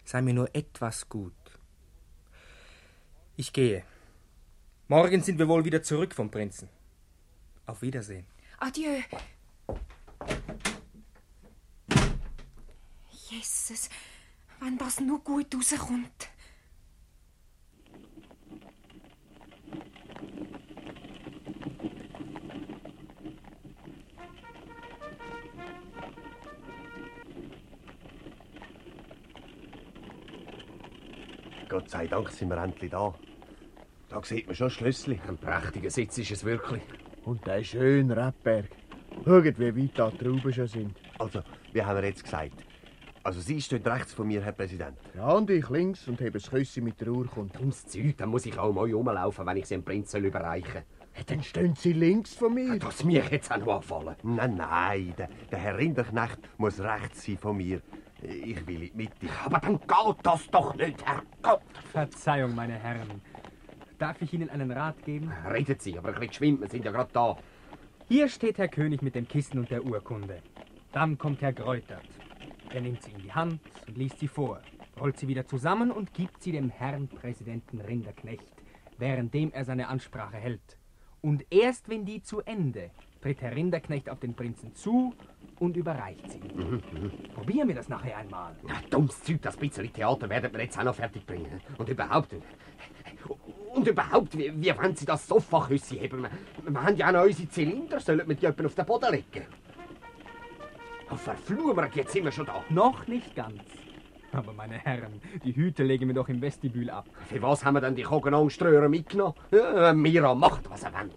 sei 0.04 0.22
mir 0.22 0.34
nur 0.34 0.54
etwas 0.56 1.10
gut. 1.10 1.34
Ich 3.36 3.52
gehe. 3.54 3.84
Morgen 4.88 5.24
sind 5.24 5.40
wir 5.40 5.48
wohl 5.48 5.66
wieder 5.66 5.82
zurück 5.82 6.14
vom 6.14 6.30
Prinzen. 6.30 6.70
Auf 7.66 7.82
Wiedersehen. 7.82 8.26
Adieu. 8.60 9.02
Jesus, 13.30 13.90
wenn 14.60 14.78
das 14.78 15.00
nur 15.00 15.20
gut 15.20 15.56
rauskommt. 15.56 16.30
Gott 31.74 31.90
sei 31.90 32.06
Dank 32.06 32.30
sind 32.30 32.50
wir 32.50 32.58
endlich 32.64 32.92
da. 32.92 33.16
Da 34.08 34.22
sieht 34.22 34.46
man 34.46 34.56
schon 34.56 34.70
Schlüssel. 34.70 35.18
Ein 35.28 35.40
prächtiger 35.40 35.90
Sitz 35.90 36.20
ist 36.20 36.30
es 36.30 36.46
wirklich. 36.46 36.84
Und 37.26 37.48
der 37.48 37.64
schöne 37.64 38.16
Rebberg. 38.16 38.70
Schaut, 39.26 39.60
wie 39.60 39.76
weit 39.76 39.98
da 39.98 40.12
die 40.12 40.18
Trauben 40.20 40.54
schon 40.54 40.68
sind. 40.68 40.96
Also, 41.18 41.42
wie 41.72 41.82
haben 41.82 42.00
wir 42.00 42.08
jetzt 42.08 42.24
gesagt? 42.24 42.64
Also, 43.24 43.40
Sie 43.40 43.60
stehen 43.60 43.82
rechts 43.82 44.14
von 44.14 44.28
mir, 44.28 44.44
Herr 44.44 44.52
Präsident. 44.52 45.00
Ja, 45.16 45.32
und 45.32 45.50
ich 45.50 45.68
links 45.68 46.08
und 46.08 46.22
habe 46.22 46.34
das 46.34 46.48
Küsschen 46.48 46.84
mit 46.84 47.02
der 47.02 47.08
Urkunde. 47.08 47.58
Dummes 47.58 47.88
Zeug, 47.88 48.18
dann 48.18 48.30
muss 48.30 48.46
ich 48.46 48.56
auch 48.56 48.72
mal 48.72 48.94
rumlaufen, 48.94 49.44
wenn 49.44 49.58
ich 49.58 49.66
sie 49.66 49.74
dem 49.74 49.84
Prinzen 49.84 50.24
überreichen 50.24 50.84
Ja, 51.18 51.24
dann 51.26 51.42
stehen 51.42 51.74
Sie 51.74 51.94
links 51.94 52.36
von 52.36 52.54
mir. 52.54 52.78
Das 52.78 53.04
mir 53.04 53.24
jetzt 53.32 53.52
auch 53.52 53.58
noch 53.58 53.78
anfallen. 53.78 54.16
Nein, 54.22 54.58
nein, 54.58 55.16
der, 55.18 55.28
der 55.50 55.58
Herr 55.58 55.76
Rinderknecht 55.80 56.38
muss 56.60 56.80
rechts 56.80 57.26
sein 57.26 57.40
von 57.40 57.58
mir. 57.58 57.82
Ich 58.24 58.66
will 58.66 58.84
in 58.84 58.92
die 58.92 58.92
Mitte. 58.96 59.28
Aber 59.44 59.60
dann 59.60 59.80
geht 59.80 60.18
das 60.24 60.50
doch 60.50 60.74
nicht, 60.76 61.06
Herr 61.06 61.24
Gott. 61.42 61.62
Verzeihung, 61.92 62.56
meine 62.56 62.74
Herren. 62.74 63.22
Darf 64.00 64.22
ich 64.22 64.34
Ihnen 64.34 64.50
einen 64.50 64.72
Rat 64.72 65.04
geben? 65.04 65.32
Redet 65.52 65.82
Sie, 65.82 65.98
aber 65.98 66.10
ein 66.10 66.16
bisschen 66.16 66.30
geschwind, 66.30 66.62
wir 66.62 66.70
sind 66.70 66.86
ja 66.86 66.92
gerade 66.92 67.12
da. 67.14 67.38
Hier 68.08 68.28
steht 68.28 68.58
Herr 68.58 68.68
König 68.68 69.02
mit 69.02 69.16
dem 69.16 69.28
Kissen 69.28 69.60
und 69.60 69.70
der 69.72 69.86
Urkunde. 69.86 70.42
Dann 70.92 71.18
kommt 71.18 71.42
Herr 71.42 71.54
Greutert. 71.54 72.08
Er 72.70 72.82
nimmt 72.82 73.04
sie 73.04 73.12
in 73.12 73.22
die 73.22 73.34
Hand 73.34 73.60
und 73.88 73.98
liest 73.98 74.20
sie 74.20 74.28
vor, 74.28 74.62
rollt 75.00 75.18
sie 75.18 75.28
wieder 75.28 75.46
zusammen 75.46 75.92
und 75.92 76.14
gibt 76.14 76.42
sie 76.42 76.52
dem 76.52 76.70
Herrn 76.70 77.08
Präsidenten 77.08 77.82
Rinderknecht, 77.82 78.52
währenddem 78.98 79.52
er 79.52 79.66
seine 79.66 79.88
Ansprache 79.90 80.38
hält. 80.38 80.78
Und 81.22 81.46
erst 81.50 81.90
wenn 81.90 82.06
die 82.06 82.22
zu 82.22 82.42
Ende, 82.42 82.92
tritt 83.24 83.42
Herr 83.42 83.56
Rinderknecht 83.56 84.10
auf 84.10 84.20
den 84.20 84.34
Prinzen 84.34 84.76
zu 84.76 85.14
und 85.60 85.78
überreicht 85.78 86.30
sie 86.30 86.40
ihm. 86.40 86.82
Probieren 87.34 87.70
wir 87.70 87.76
das 87.76 87.88
nachher 87.88 88.18
einmal. 88.18 88.54
Ja, 88.68 88.76
dummes 88.90 89.24
Zeug, 89.24 89.42
das 89.42 89.56
bisschen 89.56 89.92
Theater 89.94 90.30
werden 90.30 90.52
wir 90.52 90.62
jetzt 90.62 90.78
auch 90.78 90.84
noch 90.84 90.96
fertig 90.96 91.26
bringen. 91.26 91.62
Und 91.78 91.88
überhaupt. 91.88 92.36
Und 93.74 93.88
überhaupt, 93.88 94.38
wie, 94.38 94.52
wie 94.62 94.78
wollen 94.78 94.96
Sie 94.96 95.06
das 95.06 95.26
Sofaküsse 95.26 95.96
haben? 96.02 96.24
Wir, 96.24 96.74
wir 96.74 96.84
haben 96.84 96.98
ja 96.98 97.08
auch 97.08 97.12
noch 97.14 97.24
unsere 97.24 97.48
Zylinder, 97.48 98.00
sollen 98.02 98.28
wir 98.28 98.36
die 98.36 98.42
jemanden 98.42 98.66
auf 98.66 98.76
den 98.76 98.86
Boden 98.86 99.12
legen? 99.12 99.48
Oh, 101.10 101.16
verflucht, 101.16 101.96
jetzt 101.96 102.12
sind 102.12 102.26
wir 102.26 102.32
schon 102.32 102.46
da. 102.46 102.62
Noch 102.70 103.08
nicht 103.08 103.34
ganz. 103.36 103.64
Aber 104.34 104.52
meine 104.52 104.80
Herren, 104.80 105.22
die 105.46 105.56
Hüte 105.56 105.84
legen 105.84 106.08
wir 106.08 106.16
doch 106.16 106.28
im 106.28 106.42
Vestibül 106.42 106.90
ab. 106.90 107.06
Für 107.30 107.42
was 107.42 107.64
haben 107.64 107.76
wir 107.76 107.82
denn 107.82 107.96
die 107.96 108.02
Kogenangströhrer 108.04 108.90
mitgenommen? 108.90 109.36
Ja, 109.52 109.94
Mira 109.94 110.36
macht, 110.36 110.70
was 110.70 110.84
er 110.84 110.92
will. 110.92 111.12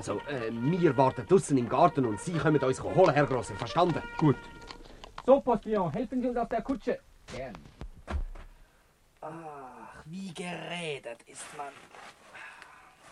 Also, 0.00 0.18
äh, 0.28 0.50
wir 0.50 0.96
warten 0.96 1.26
draußen 1.26 1.58
im 1.58 1.68
Garten 1.68 2.06
und 2.06 2.18
Sie 2.18 2.32
kommen 2.32 2.58
uns 2.58 2.82
holen, 2.82 3.12
Herr 3.12 3.26
Grosser. 3.26 3.54
Verstanden? 3.56 4.02
Gut. 4.16 4.36
So, 5.26 5.40
Postillon, 5.40 5.92
helfen 5.92 6.22
Sie 6.22 6.28
uns 6.28 6.38
auf 6.38 6.48
der 6.48 6.62
Kutsche. 6.62 7.00
Gern. 7.26 7.52
Ach, 9.20 9.28
wie 10.06 10.32
geredet 10.32 11.18
ist 11.26 11.44
man. 11.54 11.74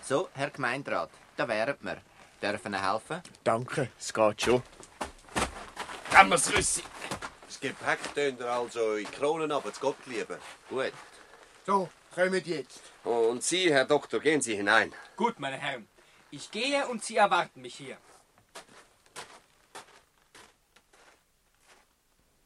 So, 0.00 0.30
Herr 0.32 0.48
Gemeinderat, 0.48 1.10
da 1.36 1.46
wären 1.46 1.76
wir. 1.82 1.98
Dürfen 2.40 2.72
Ihnen 2.72 2.90
helfen? 2.90 3.20
Danke, 3.44 3.90
es 3.98 4.14
geht 4.14 4.40
schon. 4.40 4.62
Geben 6.10 6.30
wir's 6.30 6.56
Rüssi. 6.56 6.82
Das 7.46 7.60
Gepäck 7.60 7.98
tönt 8.14 8.40
ihr 8.40 8.50
also 8.50 8.94
in 8.94 9.10
Kronen 9.10 9.52
ab, 9.52 9.64
zu 9.74 9.80
Gott 9.82 10.06
lieben. 10.06 10.38
Gut. 10.70 10.94
So, 11.66 11.90
kommen 12.14 12.42
jetzt. 12.46 12.80
Und 13.04 13.42
Sie, 13.42 13.70
Herr 13.70 13.84
Doktor, 13.84 14.20
gehen 14.20 14.40
Sie 14.40 14.56
hinein. 14.56 14.94
Gut, 15.16 15.38
meine 15.38 15.58
Herren. 15.58 15.86
Ich 16.30 16.50
gehe 16.50 16.86
und 16.88 17.02
Sie 17.04 17.16
erwarten 17.16 17.62
mich 17.62 17.76
hier. 17.76 17.96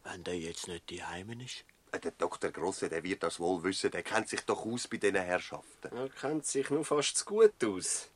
Wenn 0.04 0.24
der 0.24 0.38
jetzt 0.38 0.68
nicht 0.68 0.88
die 0.90 1.02
Heimen 1.04 1.40
ist. 1.40 1.64
Äh, 1.92 1.98
Der 2.00 2.12
Dr. 2.12 2.50
Grosse, 2.50 2.88
der 2.88 3.02
wird 3.02 3.22
das 3.22 3.40
wohl 3.40 3.62
wissen. 3.64 3.90
Der 3.90 4.02
kennt 4.02 4.28
sich 4.28 4.40
doch 4.42 4.64
aus 4.64 4.86
bei 4.88 4.96
diesen 4.98 5.16
Herrschaften. 5.16 5.96
Er 5.96 6.08
kennt 6.08 6.46
sich 6.46 6.70
nur 6.70 6.84
fast 6.84 7.16
zu 7.18 7.24
gut 7.24 7.64
aus. 7.64 8.08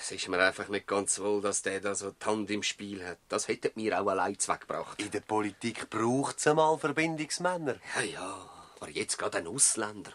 Es 0.00 0.10
ist 0.12 0.28
mir 0.28 0.38
einfach 0.38 0.68
nicht 0.68 0.86
ganz 0.86 1.18
wohl, 1.18 1.40
dass 1.40 1.62
der 1.62 1.80
da 1.80 1.94
so 1.94 2.10
die 2.10 2.24
Hand 2.26 2.50
im 2.50 2.62
Spiel 2.62 3.04
hat. 3.06 3.18
Das 3.28 3.48
hätte 3.48 3.72
mir 3.74 4.00
auch 4.00 4.06
allein 4.06 4.36
weggebracht. 4.36 5.00
In 5.00 5.10
der 5.10 5.20
Politik 5.20 5.88
braucht 5.88 6.38
es 6.38 6.46
einmal 6.46 6.76
Verbindungsmänner. 6.78 7.76
Ja, 7.96 8.02
ja, 8.02 8.50
aber 8.80 8.90
jetzt 8.90 9.16
gerade 9.18 9.38
ein 9.38 9.46
Ausländer. 9.46 10.12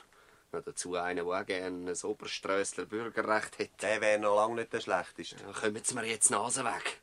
Noch 0.51 0.63
dazu 0.63 0.95
einer, 0.95 1.23
der 1.23 1.41
auch 1.41 1.45
gerne 1.45 1.91
ein 1.91 2.03
Oberströssler 2.03 2.85
Bürgerrecht 2.85 3.59
hätte. 3.59 3.77
Der 3.81 4.01
wäre 4.01 4.19
noch 4.19 4.35
lange 4.35 4.55
nicht 4.55 4.73
der 4.73 4.79
Schlechteste. 4.79 5.35
Ja, 5.43 5.51
kommen 5.51 5.83
Sie 5.83 5.93
mir 5.93 6.05
jetzt 6.05 6.29
die 6.29 6.33
Nase 6.33 6.63
weg. 6.63 7.01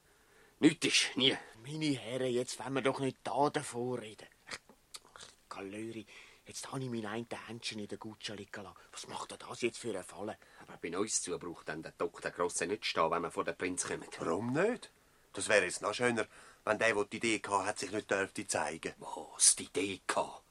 Nichts 0.60 0.86
ist, 0.86 1.16
nie. 1.16 1.36
Meine 1.62 1.96
Herren, 1.96 2.32
jetzt 2.32 2.58
wollen 2.58 2.74
wir 2.74 2.82
doch 2.82 3.00
nicht 3.00 3.18
da 3.22 3.50
davor 3.50 4.00
reden. 4.00 4.28
Galöri, 5.48 6.06
jetzt 6.46 6.70
habe 6.72 6.82
ich 6.82 6.90
meinen 6.90 7.06
einen 7.06 7.26
Händchen 7.46 7.80
in 7.80 7.88
der 7.88 7.98
Gutsche 7.98 8.34
liegen 8.34 8.62
lassen. 8.62 8.76
Was 8.92 9.08
macht 9.08 9.32
er 9.32 9.38
das 9.38 9.60
jetzt 9.60 9.78
für 9.78 9.90
einen 9.90 10.04
Fall? 10.04 10.38
Aber 10.62 10.78
bei 10.80 10.96
uns 10.96 11.20
zu 11.20 11.38
braucht 11.38 11.68
dann 11.68 11.82
der 11.82 11.92
Doktor 11.92 12.30
Grosse 12.30 12.66
nicht 12.66 12.86
stehen, 12.86 13.10
wenn 13.10 13.22
wir 13.22 13.30
vor 13.30 13.44
den 13.44 13.56
Prinz 13.56 13.86
kommen. 13.86 14.08
Warum 14.18 14.52
nicht? 14.52 14.90
Das 15.34 15.48
wäre 15.48 15.64
jetzt 15.64 15.82
noch 15.82 15.92
schöner, 15.92 16.26
wenn 16.64 16.78
der, 16.78 16.94
der 16.94 17.04
die 17.04 17.16
Idee 17.16 17.42
hatte, 17.44 17.66
hat 17.66 17.78
sich 17.78 17.90
nicht 17.90 18.10
dürfte 18.10 18.46
zeigen. 18.46 18.94
Was, 18.98 19.56
die 19.56 19.64
Idee 19.64 20.00
gehabt? 20.06 20.42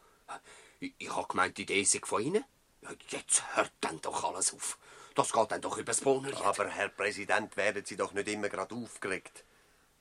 Ich, 0.79 0.93
ich 0.97 1.15
habe 1.15 1.27
gemeint, 1.27 1.57
die 1.57 1.63
Idee 1.63 1.83
sei 1.83 1.99
von 2.03 2.21
Ihnen. 2.21 2.45
Ja, 2.83 2.89
Jetzt 3.09 3.43
hört 3.55 3.71
dann 3.81 3.99
doch 4.01 4.23
alles 4.23 4.53
auf. 4.53 4.77
Das 5.15 5.31
geht 5.31 5.51
dann 5.51 5.61
doch 5.61 5.77
übers 5.77 6.01
Bohnenlied. 6.01 6.41
Aber, 6.41 6.67
Herr 6.67 6.89
Präsident, 6.89 7.55
werden 7.55 7.85
Sie 7.85 7.95
doch 7.95 8.13
nicht 8.13 8.27
immer 8.27 8.49
gerade 8.49 8.75
aufgeregt. 8.75 9.43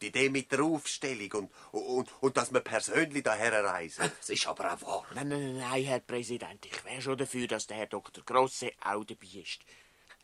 Die 0.01 0.09
Idee 0.09 0.31
mit 0.31 0.51
der 0.51 0.65
Aufstellung 0.65 1.49
und, 1.71 1.85
und, 1.85 2.23
und 2.23 2.37
dass 2.37 2.53
wir 2.53 2.61
persönlich 2.61 3.23
daher 3.23 3.65
reisen. 3.65 4.11
Das 4.19 4.31
ist 4.31 4.47
aber 4.47 4.73
auch 4.73 4.83
wahr. 4.83 5.07
Nein, 5.15 5.29
nein, 5.29 5.59
nein, 5.59 5.85
Herr 5.85 6.01
Präsident, 6.01 6.67
ich 6.67 6.85
wäre 6.85 7.01
schon 7.01 7.19
dafür, 7.19 7.47
dass 7.47 7.69
der 7.69 7.77
Herr 7.77 7.87
Dr. 7.87 8.25
Grosse 8.25 8.73
auch 8.83 9.05
dabei 9.05 9.29
ist. 9.35 9.61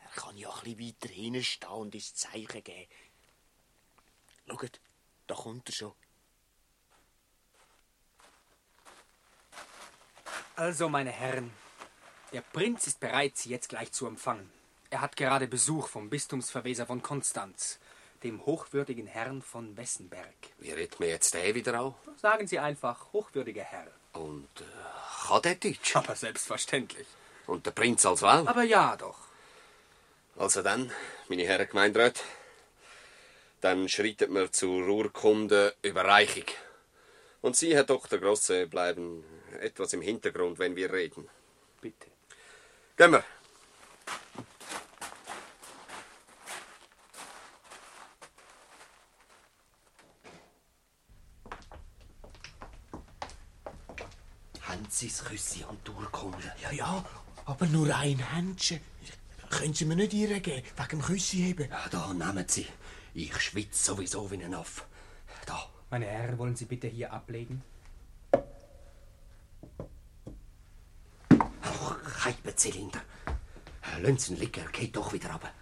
Er 0.01 0.21
kann 0.21 0.37
ja 0.37 0.51
ein 0.51 0.75
bisschen 0.75 0.81
weiter 0.81 1.15
hinten 1.15 1.45
stehen 1.45 1.69
und 1.71 1.95
ins 1.95 2.15
Zeichen 2.15 2.65
geben. 2.65 2.89
Schaut, 4.49 4.81
da 5.29 5.35
kommt 5.35 5.69
er 5.69 5.73
schon. 5.75 5.93
Also, 10.57 10.89
meine 10.89 11.13
Herren, 11.13 11.53
der 12.33 12.41
Prinz 12.41 12.87
ist 12.87 13.01
bereit, 13.01 13.37
Sie 13.37 13.51
jetzt 13.51 13.69
gleich 13.69 13.93
zu 13.93 14.07
empfangen. 14.07 14.51
Er 14.91 15.01
hat 15.01 15.17
gerade 15.17 15.47
Besuch 15.47 15.89
vom 15.89 16.11
Bistumsverweser 16.11 16.87
von 16.87 17.03
Konstanz, 17.03 17.79
dem 18.23 18.45
hochwürdigen 18.47 19.07
Herrn 19.07 19.43
von 19.43 19.77
Wessenberg. 19.77 20.35
Wie 20.59 20.71
redet 20.71 20.99
mir 21.01 21.09
jetzt 21.09 21.35
der 21.35 21.55
wieder 21.55 21.81
auch? 21.81 21.95
Sagen 22.17 22.47
Sie 22.47 22.59
einfach, 22.59 23.13
hochwürdiger 23.13 23.63
Herr. 23.63 23.87
Und 24.15 24.49
äh, 24.61 25.27
kann 25.27 25.43
der 25.43 25.55
Deutsch? 25.57 25.95
Aber 25.97 26.17
selbstverständlich. 26.17 27.07
Und 27.47 27.67
der 27.67 27.71
Prinz 27.71 28.05
als 28.05 28.23
Wahl? 28.23 28.47
Aber 28.49 28.63
ja 28.63 28.97
doch. 28.97 29.19
Also 30.37 30.63
dann, 30.63 30.93
meine 31.29 31.45
Herren 31.45 31.69
Gemeinderäte, 31.69 32.21
dann 33.61 33.89
schreitet 33.89 34.31
wir 34.31 34.53
zur 34.53 34.87
Urkunde 34.87 35.75
Überreichung. 35.83 36.45
Und 37.41 37.57
Sie, 37.57 37.75
Herr 37.75 37.85
Dr. 37.85 38.19
Grosse, 38.19 38.67
bleiben 38.67 39.25
etwas 39.61 39.93
im 39.93 40.03
Hintergrund, 40.03 40.59
wenn 40.59 40.77
wir 40.77 40.93
reden. 40.93 41.29
Gehen 42.99 43.13
wir. 43.13 43.25
Das 55.01 55.25
Küssi 55.25 55.65
und 55.65 55.89
Urkunde? 55.89 56.53
Ja, 56.61 56.73
ja, 56.73 57.05
aber 57.45 57.67
nur 57.67 57.95
ein 57.95 58.19
Händchen. 58.19 58.81
Können 59.49 59.73
Sie 59.73 59.85
mir 59.85 59.95
nicht 59.95 60.13
reingeben, 60.13 60.65
wegen 60.77 60.89
dem 60.89 61.03
Küssi 61.03 61.37
heben? 61.37 61.71
Ja, 61.71 61.89
da, 61.89 62.13
nehmen 62.13 62.49
Sie. 62.49 62.67
Ich 63.15 63.39
schwitze 63.41 63.85
sowieso 63.85 64.29
wie 64.33 64.43
ein 64.43 64.55
Aff. 64.55 64.87
Da. 65.47 65.71
Meine 65.91 66.07
Herren, 66.07 66.37
wollen 66.39 66.57
Sie 66.57 66.65
bitte 66.65 66.89
hier 66.89 67.13
ablegen? 67.13 67.63
Scheibenzylinder. 72.59 73.03
Lassen 74.01 74.19
Sie 74.19 74.35
ihn 74.35 74.41
liegen, 74.41 74.61
er 74.61 74.71
geht 74.71 74.97
doch 74.97 75.13
wieder 75.13 75.31
runter. 75.31 75.53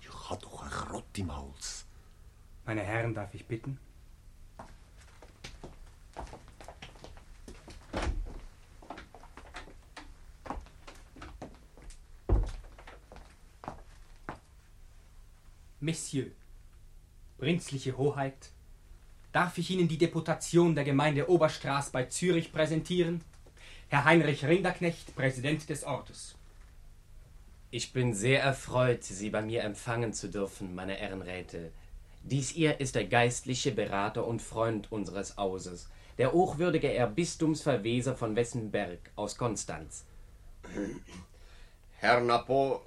Ich 0.00 0.30
habe 0.30 0.40
doch 0.42 0.62
einen 0.62 0.70
Krott 0.70 1.18
im 1.18 1.36
Hals. 1.36 1.86
Meine 2.64 2.82
Herren, 2.82 3.14
darf 3.14 3.34
ich 3.34 3.46
bitten? 3.46 3.78
Messieurs, 15.80 16.32
prinzliche 17.36 17.96
Hoheit, 17.98 18.50
darf 19.32 19.58
ich 19.58 19.70
Ihnen 19.70 19.86
die 19.86 19.98
Deputation 19.98 20.74
der 20.74 20.84
Gemeinde 20.84 21.28
Oberstraß 21.28 21.90
bei 21.90 22.04
Zürich 22.04 22.50
präsentieren? 22.52 23.20
Herr 23.94 24.06
Heinrich 24.06 24.44
Rinderknecht, 24.44 25.14
Präsident 25.14 25.70
des 25.70 25.84
Ortes. 25.84 26.34
Ich 27.70 27.92
bin 27.92 28.12
sehr 28.12 28.42
erfreut, 28.42 29.04
Sie 29.04 29.30
bei 29.30 29.40
mir 29.40 29.62
empfangen 29.62 30.12
zu 30.12 30.28
dürfen, 30.28 30.74
meine 30.74 30.98
Ehrenräte. 30.98 31.70
Dies 32.24 32.48
hier 32.48 32.80
ist 32.80 32.96
der 32.96 33.04
geistliche 33.04 33.70
Berater 33.70 34.26
und 34.26 34.42
Freund 34.42 34.90
unseres 34.90 35.36
Hauses, 35.36 35.88
der 36.18 36.32
hochwürdige 36.32 36.92
Erbistumsverweser 36.92 38.16
von 38.16 38.34
Wessenberg 38.34 38.98
aus 39.14 39.36
Konstanz. 39.36 40.04
Herr 41.98 42.20
Napo, 42.20 42.82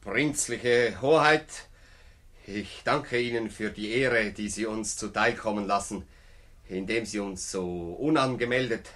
prinzliche 0.00 0.98
Hoheit, 1.02 1.68
ich 2.46 2.80
danke 2.86 3.20
Ihnen 3.20 3.50
für 3.50 3.68
die 3.68 3.90
Ehre, 3.90 4.32
die 4.32 4.48
Sie 4.48 4.64
uns 4.64 4.96
zuteilkommen 4.96 5.66
lassen, 5.66 6.06
indem 6.70 7.04
Sie 7.04 7.18
uns 7.18 7.50
so 7.50 7.92
unangemeldet 8.00 8.88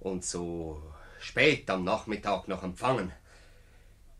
und 0.00 0.24
so 0.24 0.82
spät 1.20 1.68
am 1.70 1.84
Nachmittag 1.84 2.48
noch 2.48 2.62
empfangen. 2.62 3.12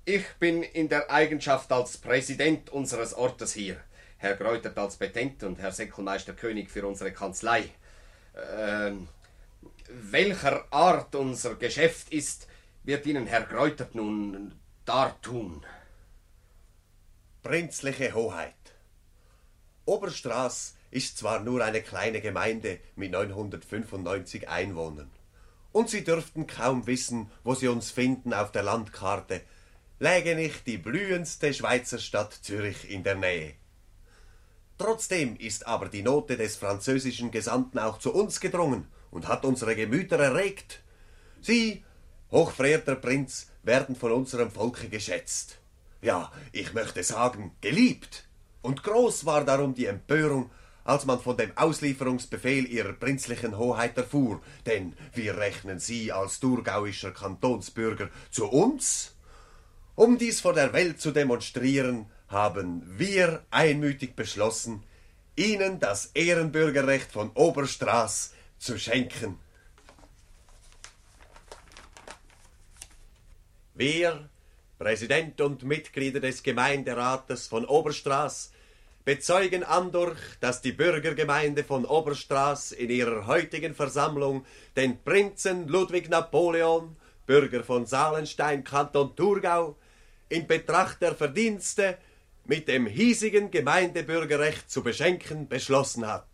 Ich 0.04 0.24
bin 0.38 0.62
in 0.62 0.88
der 0.88 1.10
Eigenschaft 1.10 1.70
als 1.70 1.98
Präsident 1.98 2.70
unseres 2.70 3.14
Ortes 3.14 3.52
hier, 3.52 3.76
Herr 4.16 4.36
Greutert 4.36 4.78
als 4.78 4.96
Petent 4.96 5.42
und 5.44 5.58
Herr 5.58 5.72
Seckelmeister 5.72 6.32
König 6.32 6.70
für 6.70 6.86
unsere 6.86 7.12
Kanzlei. 7.12 7.70
Ähm, 8.34 9.08
welcher 9.88 10.64
Art 10.72 11.14
unser 11.14 11.54
Geschäft 11.56 12.12
ist, 12.12 12.48
wird 12.84 13.06
Ihnen 13.06 13.26
Herr 13.26 13.42
Greutert 13.42 13.94
nun 13.94 14.54
dartun. 14.84 15.64
Prinzliche 17.42 18.14
Hoheit. 18.14 18.54
Oberstraß 19.84 20.76
ist 20.90 21.18
zwar 21.18 21.40
nur 21.40 21.64
eine 21.64 21.82
kleine 21.82 22.20
Gemeinde 22.20 22.78
mit 22.96 23.12
995 23.12 24.48
Einwohnern. 24.48 25.10
Und 25.72 25.90
Sie 25.90 26.04
dürften 26.04 26.46
kaum 26.46 26.86
wissen, 26.86 27.30
wo 27.44 27.54
Sie 27.54 27.68
uns 27.68 27.90
finden 27.90 28.32
auf 28.32 28.52
der 28.52 28.62
Landkarte, 28.62 29.42
läge 29.98 30.34
nicht 30.34 30.66
die 30.66 30.78
blühendste 30.78 31.52
Schweizer 31.52 31.98
Stadt 31.98 32.32
Zürich 32.32 32.90
in 32.90 33.02
der 33.02 33.16
Nähe. 33.16 33.54
Trotzdem 34.78 35.36
ist 35.36 35.66
aber 35.66 35.88
die 35.88 36.02
Note 36.02 36.36
des 36.36 36.56
französischen 36.56 37.30
Gesandten 37.32 37.80
auch 37.80 37.98
zu 37.98 38.14
uns 38.14 38.40
gedrungen 38.40 38.86
und 39.10 39.26
hat 39.26 39.44
unsere 39.44 39.74
Gemüter 39.74 40.18
erregt. 40.18 40.80
Sie, 41.40 41.84
hochverehrter 42.30 42.94
Prinz, 42.94 43.48
werden 43.64 43.96
von 43.96 44.12
unserem 44.12 44.50
Volke 44.50 44.88
geschätzt. 44.88 45.58
Ja, 46.00 46.30
ich 46.52 46.74
möchte 46.74 47.02
sagen, 47.02 47.52
geliebt. 47.60 48.28
Und 48.62 48.84
groß 48.84 49.26
war 49.26 49.44
darum 49.44 49.74
die 49.74 49.86
Empörung, 49.86 50.50
als 50.88 51.04
man 51.04 51.20
von 51.20 51.36
dem 51.36 51.54
Auslieferungsbefehl 51.54 52.66
ihrer 52.66 52.94
prinzlichen 52.94 53.58
Hoheit 53.58 53.98
erfuhr, 53.98 54.40
denn 54.64 54.96
wir 55.12 55.36
rechnen 55.36 55.78
sie 55.78 56.12
als 56.12 56.40
thurgauischer 56.40 57.10
Kantonsbürger 57.10 58.08
zu 58.30 58.46
uns. 58.46 59.14
Um 59.96 60.16
dies 60.16 60.40
vor 60.40 60.54
der 60.54 60.72
Welt 60.72 60.98
zu 60.98 61.10
demonstrieren, 61.10 62.06
haben 62.28 62.82
wir 62.98 63.44
einmütig 63.50 64.16
beschlossen, 64.16 64.82
ihnen 65.36 65.78
das 65.78 66.06
Ehrenbürgerrecht 66.14 67.12
von 67.12 67.32
Oberstraß 67.32 68.32
zu 68.58 68.78
schenken. 68.78 69.38
Wir, 73.74 74.30
Präsident 74.78 75.38
und 75.42 75.64
Mitglieder 75.64 76.20
des 76.20 76.42
Gemeinderates 76.42 77.46
von 77.46 77.66
Oberstraß, 77.66 78.52
bezeugen 79.08 79.64
andurch, 79.64 80.18
dass 80.38 80.60
die 80.60 80.72
Bürgergemeinde 80.72 81.64
von 81.64 81.86
Oberstraß 81.86 82.72
in 82.72 82.90
ihrer 82.90 83.26
heutigen 83.26 83.74
Versammlung 83.74 84.44
den 84.76 85.02
Prinzen 85.02 85.66
Ludwig 85.66 86.10
Napoleon, 86.10 86.94
Bürger 87.24 87.64
von 87.64 87.86
Salenstein, 87.86 88.64
Kanton 88.64 89.16
Thurgau, 89.16 89.78
in 90.28 90.46
Betracht 90.46 91.00
der 91.00 91.14
Verdienste 91.14 91.96
mit 92.44 92.68
dem 92.68 92.84
hiesigen 92.84 93.50
Gemeindebürgerrecht 93.50 94.70
zu 94.70 94.82
beschenken 94.82 95.48
beschlossen 95.48 96.06
hat. 96.06 96.28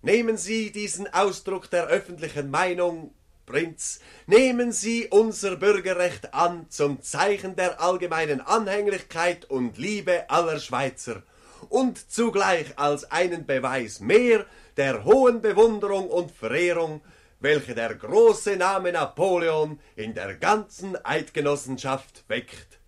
Nehmen 0.00 0.38
Sie 0.38 0.72
diesen 0.72 1.06
Ausdruck 1.12 1.68
der 1.68 1.88
öffentlichen 1.88 2.50
Meinung, 2.50 3.12
Prinz, 3.44 4.00
nehmen 4.26 4.72
Sie 4.72 5.08
unser 5.08 5.56
Bürgerrecht 5.56 6.32
an 6.32 6.70
zum 6.70 7.02
Zeichen 7.02 7.56
der 7.56 7.78
allgemeinen 7.82 8.40
Anhänglichkeit 8.40 9.44
und 9.44 9.76
Liebe 9.76 10.30
aller 10.30 10.60
Schweizer 10.60 11.22
und 11.68 12.10
zugleich 12.10 12.78
als 12.78 13.10
einen 13.10 13.46
Beweis 13.46 14.00
mehr 14.00 14.46
der 14.76 15.04
hohen 15.04 15.42
Bewunderung 15.42 16.08
und 16.08 16.30
Verehrung, 16.30 17.02
welche 17.40 17.74
der 17.74 17.94
große 17.94 18.56
Name 18.56 18.92
Napoleon 18.92 19.78
in 19.96 20.14
der 20.14 20.34
ganzen 20.36 20.96
Eidgenossenschaft 21.04 22.24
weckt. 22.28 22.78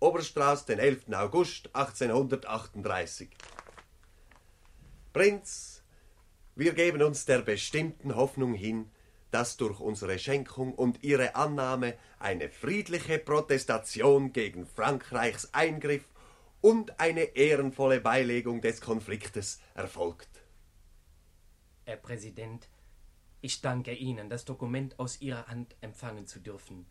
Oberstraß, 0.00 0.66
den 0.66 0.78
11. 0.78 1.12
August 1.12 1.70
1838. 1.74 3.30
Prinz, 5.12 5.82
wir 6.54 6.72
geben 6.72 7.02
uns 7.02 7.24
der 7.24 7.40
bestimmten 7.40 8.14
Hoffnung 8.14 8.54
hin, 8.54 8.90
dass 9.30 9.56
durch 9.56 9.80
unsere 9.80 10.18
Schenkung 10.18 10.74
und 10.74 11.02
ihre 11.02 11.34
Annahme 11.34 11.94
eine 12.18 12.48
friedliche 12.48 13.18
Protestation 13.18 14.32
gegen 14.32 14.66
Frankreichs 14.66 15.52
Eingriff 15.52 16.04
und 16.60 16.98
eine 17.00 17.36
ehrenvolle 17.36 18.00
Beilegung 18.00 18.60
des 18.60 18.80
Konfliktes 18.80 19.60
erfolgt. 19.74 20.28
Herr 21.84 21.96
Präsident, 21.96 22.68
ich 23.40 23.60
danke 23.60 23.94
Ihnen, 23.94 24.28
das 24.28 24.44
Dokument 24.44 24.98
aus 24.98 25.20
Ihrer 25.20 25.46
Hand 25.46 25.76
empfangen 25.80 26.26
zu 26.26 26.40
dürfen. 26.40 26.86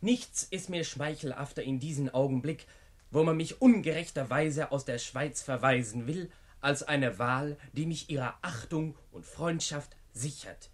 Nichts 0.00 0.44
ist 0.44 0.70
mir 0.70 0.84
schmeichelhafter 0.84 1.62
in 1.62 1.80
diesem 1.80 2.08
Augenblick, 2.08 2.66
wo 3.10 3.24
man 3.24 3.36
mich 3.36 3.60
ungerechterweise 3.60 4.70
aus 4.70 4.84
der 4.84 4.98
Schweiz 4.98 5.42
verweisen 5.42 6.06
will, 6.06 6.30
als 6.60 6.82
eine 6.82 7.18
Wahl, 7.18 7.56
die 7.72 7.86
mich 7.86 8.10
ihrer 8.10 8.38
Achtung 8.42 8.96
und 9.10 9.24
Freundschaft 9.24 9.96
sichert. 10.12 10.70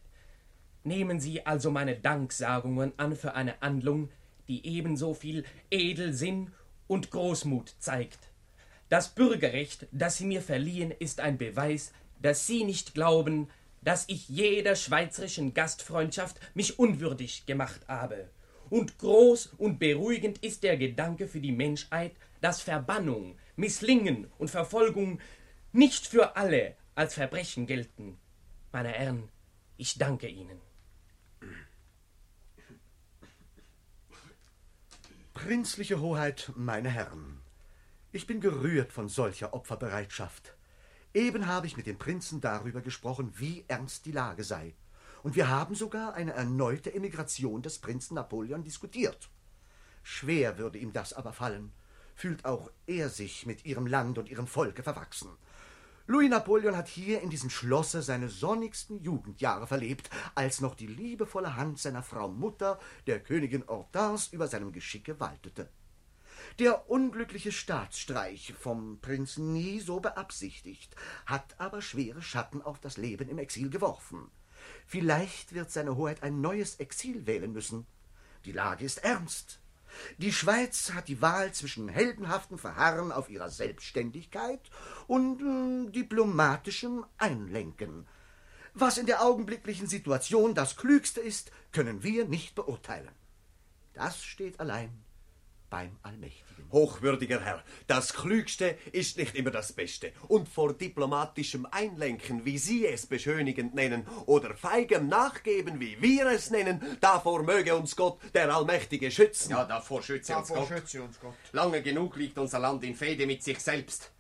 Nehmen 0.83 1.21
Sie 1.21 1.47
also 1.47 1.71
meine 1.71 1.97
Danksagungen 1.97 2.93
an 2.99 3.17
für 3.17 3.35
eine 3.35 3.59
Handlung, 3.61 4.11
die 4.49 4.67
ebenso 4.67 5.15
viel 5.15 5.45
Edelsinn 5.71 6.53
und 6.87 7.11
Großmut 7.11 7.75
zeigt. 7.79 8.19
Das 8.89 9.09
Bürgerrecht, 9.09 9.87
das 9.93 10.19
Sie 10.19 10.27
mir 10.27 10.43
verliehen, 10.43 10.91
ist 10.91 11.21
ein 11.21 11.39
Beweis, 11.39 11.93
dass 12.21 12.47
Sie 12.47 12.65
nicht 12.65 12.95
glauben, 12.95 13.49
dass 13.83 14.05
ich 14.09 14.29
jeder 14.29 14.77
schweizerischen 14.77 15.55
Gastfreundschaft 15.55 16.41
mich 16.55 16.79
unwürdig 16.79 17.47
gemacht 17.47 17.83
habe. 17.89 18.31
Und 18.71 18.99
groß 18.99 19.55
und 19.59 19.79
beruhigend 19.79 20.39
ist 20.39 20.63
der 20.63 20.77
Gedanke 20.77 21.29
für 21.29 21.41
die 21.41 21.53
Menschheit, 21.53 22.13
dass 22.41 22.61
Verbannung, 22.61 23.39
Misslingen 23.57 24.31
und 24.39 24.51
Verfolgung 24.51 25.21
nicht 25.73 26.07
für 26.07 26.37
alle 26.37 26.77
als 26.95 27.15
Verbrechen 27.15 27.67
gelten. 27.67 28.19
Meine 28.73 28.91
Herren, 28.91 29.29
ich 29.77 29.99
danke 29.99 30.29
Ihnen. 30.29 30.61
Prinzliche 35.45 36.01
Hoheit, 36.01 36.53
meine 36.57 36.89
Herren, 36.89 37.39
ich 38.13 38.27
bin 38.27 38.41
gerührt 38.41 38.95
von 38.95 39.11
solcher 39.11 39.53
Opferbereitschaft. 39.53 40.57
Eben 41.13 41.47
habe 41.47 41.67
ich 41.67 41.77
mit 41.77 41.87
dem 41.87 41.99
Prinzen 41.99 42.41
darüber 42.41 42.81
gesprochen, 42.81 43.31
wie 43.37 43.63
ernst 43.69 44.07
die 44.07 44.13
Lage 44.13 44.43
sei. 44.43 44.73
Und 45.23 45.37
wir 45.37 45.51
haben 45.51 45.75
sogar 45.75 46.15
eine 46.15 46.33
erneute 46.33 46.95
Emigration 46.95 47.61
des 47.61 47.79
Prinzen 47.79 48.15
Napoleon 48.15 48.65
diskutiert. 48.65 49.29
Schwer 50.03 50.57
würde 50.57 50.79
ihm 50.79 50.95
das 50.95 51.13
aber 51.13 51.35
fallen, 51.35 51.73
fühlt 52.15 52.47
auch 52.47 52.71
er 52.87 53.11
sich 53.11 53.45
mit 53.45 53.67
ihrem 53.67 53.87
Land 53.87 54.17
und 54.17 54.31
ihrem 54.31 54.47
Volke 54.47 54.83
verwachsen. 54.83 55.29
Louis 56.07 56.29
Napoleon 56.29 56.77
hat 56.77 56.89
hier 56.89 57.23
in 57.23 57.31
diesem 57.31 57.49
Schlosse 57.49 58.03
seine 58.03 58.29
sonnigsten 58.29 59.03
Jugendjahre 59.03 59.67
verlebt, 59.67 60.11
als 60.35 60.61
noch 60.61 60.75
die 60.75 60.87
liebevolle 60.87 61.57
Hand 61.57 61.79
seiner 61.79 62.03
Frau 62.03 62.29
Mutter, 62.29 62.79
der 63.07 63.21
Königin 63.21 63.67
Hortense, 63.67 64.29
über 64.35 64.47
seinem 64.47 64.71
Geschicke 64.71 65.19
waltete. 65.19 65.71
Der 66.59 66.91
unglückliche 66.91 67.53
Staatsstreich, 67.53 68.53
vom 68.53 69.01
Prinzen 69.01 69.55
nie 69.55 69.81
so 69.81 69.99
beabsichtigt, 69.99 70.95
hat 71.25 71.59
aber 71.59 71.81
schwere 71.81 72.21
Schatten 72.21 72.61
auf 72.61 72.79
das 72.81 72.99
Leben 72.99 73.31
im 73.31 73.39
Exil 73.39 73.71
geworfen. 73.71 74.31
Vielleicht 74.87 75.55
wird 75.55 75.71
seine 75.71 75.97
Hoheit 75.97 76.23
ein 76.23 76.43
neues 76.43 76.75
Exil 76.77 77.27
wählen 77.27 77.55
müssen. 77.55 77.87
Die 78.45 78.53
Lage 78.53 78.85
ist 78.85 78.99
ernst. 79.05 79.59
Die 80.19 80.33
Schweiz 80.33 80.93
hat 80.93 81.09
die 81.09 81.21
Wahl 81.23 81.53
zwischen 81.53 81.89
heldenhaftem 81.89 82.59
Verharren 82.59 83.13
auf 83.13 83.29
ihrer 83.29 83.51
Selbstständigkeit 83.51 84.61
und 85.07 85.41
äh, 85.41 85.91
diplomatischem 85.91 87.05
Einlenken. 87.19 88.07
Was 88.75 88.99
in 88.99 89.07
der 89.07 89.23
augenblicklichen 89.23 89.87
Situation 89.87 90.55
das 90.55 90.77
Klügste 90.77 91.21
ist, 91.21 91.53
können 91.73 92.03
wir 92.03 92.27
nicht 92.27 92.55
beurteilen. 92.55 93.13
Das 93.93 94.25
steht 94.25 94.59
allein 94.59 94.91
beim 95.75 95.99
Allmächtigen. 96.03 96.71
Hochwürdiger 96.71 97.41
Herr, 97.41 97.65
das 97.89 98.15
Klügste 98.15 98.79
ist 98.93 99.19
nicht 99.19 99.35
immer 99.35 99.51
das 99.51 99.73
Beste. 99.73 100.13
Und 100.29 100.49
vor 100.49 100.73
diplomatischem 100.73 101.67
Einlenken, 101.69 102.45
wie 102.45 102.59
Sie 102.59 102.87
es 102.87 103.07
beschönigend 103.07 103.75
nennen, 103.75 104.07
oder 104.27 104.55
feigem 104.55 105.09
Nachgeben, 105.09 105.81
wie 105.81 106.01
wir 106.01 106.27
es 106.27 106.51
nennen, 106.51 106.81
davor 107.01 107.43
möge 107.43 107.75
uns 107.75 107.97
Gott, 107.97 108.21
der 108.35 108.55
Allmächtige, 108.55 109.11
schützen. 109.11 109.51
Ja, 109.51 109.65
davor 109.65 110.01
schütze 110.01 110.37
uns 110.37 110.47
Davor 110.47 110.69
Gott. 110.69 110.79
schütze 110.79 111.03
uns 111.03 111.19
Gott. 111.19 111.35
Lange 111.51 111.83
genug 111.83 112.15
liegt 112.15 112.39
unser 112.39 112.61
Land 112.61 112.85
in 112.85 112.95
Fehde 112.95 113.27
mit 113.27 113.43
sich 113.43 113.59
selbst. 113.59 114.13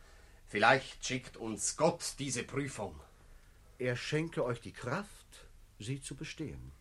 Vielleicht 0.48 1.06
schickt 1.06 1.36
uns 1.36 1.76
Gott 1.76 2.14
diese 2.18 2.42
Prüfung. 2.42 2.98
Er 3.78 3.94
schenke 3.94 4.44
euch 4.44 4.60
die 4.60 4.72
Kraft, 4.72 5.46
sie 5.78 6.00
zu 6.02 6.16
bestehen. 6.16 6.72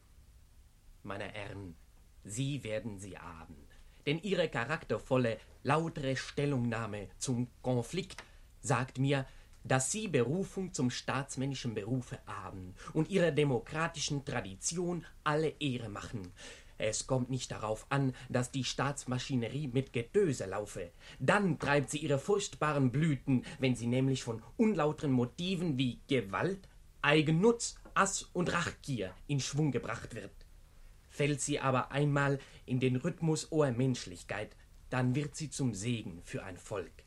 Meine 1.04 1.26
Herren, 1.26 1.76
Sie 2.24 2.64
werden 2.64 2.98
sie 2.98 3.20
haben. 3.20 3.68
Denn 4.06 4.22
Ihre 4.22 4.50
charaktervolle, 4.50 5.38
lautere 5.64 6.16
Stellungnahme 6.16 7.08
zum 7.18 7.48
Konflikt 7.62 8.24
sagt 8.62 9.00
mir, 9.00 9.26
dass 9.64 9.92
Sie 9.92 10.08
Berufung 10.08 10.74
zum 10.74 10.90
staatsmännischen 10.90 11.74
Berufe 11.74 12.20
haben 12.26 12.76
und 12.94 13.10
Ihrer 13.10 13.32
demokratischen 13.32 14.26
Tradition 14.26 15.06
alle 15.24 15.54
Ehre 15.60 15.90
machen. 15.90 16.34
Es 16.78 17.08
kommt 17.08 17.30
nicht 17.30 17.52
darauf 17.52 17.86
an, 17.90 18.14
dass 18.30 18.52
die 18.52 18.64
Staatsmaschinerie 18.64 19.70
mit 19.70 19.94
Getöse 19.94 20.46
laufe. 20.46 20.92
Dann 21.20 21.60
treibt 21.60 21.90
sie 21.90 22.00
ihre 22.00 22.20
furchtbaren 22.20 22.92
Blüten, 22.92 23.46
wenn 23.60 23.76
sie 23.76 23.88
nämlich 23.88 24.24
von 24.24 24.42
unlauteren 24.58 25.12
Motiven 25.12 25.78
wie 25.78 26.02
Gewalt, 26.08 26.68
Eigennutz, 27.02 27.76
Ass 27.94 28.24
und 28.34 28.52
Rachgier 28.52 29.14
in 29.28 29.40
Schwung 29.40 29.72
gebracht 29.72 30.16
wird. 30.16 30.43
Fällt 31.14 31.42
sie 31.42 31.60
aber 31.60 31.92
einmal 31.92 32.40
in 32.66 32.80
den 32.80 32.96
Rhythmus 32.96 33.52
ohne 33.52 33.72
Menschlichkeit, 33.72 34.56
dann 34.90 35.14
wird 35.14 35.36
sie 35.36 35.52
zum 35.52 35.76
Segen 35.76 36.22
für 36.24 36.44
ein 36.44 36.58
Volk. 36.58 37.04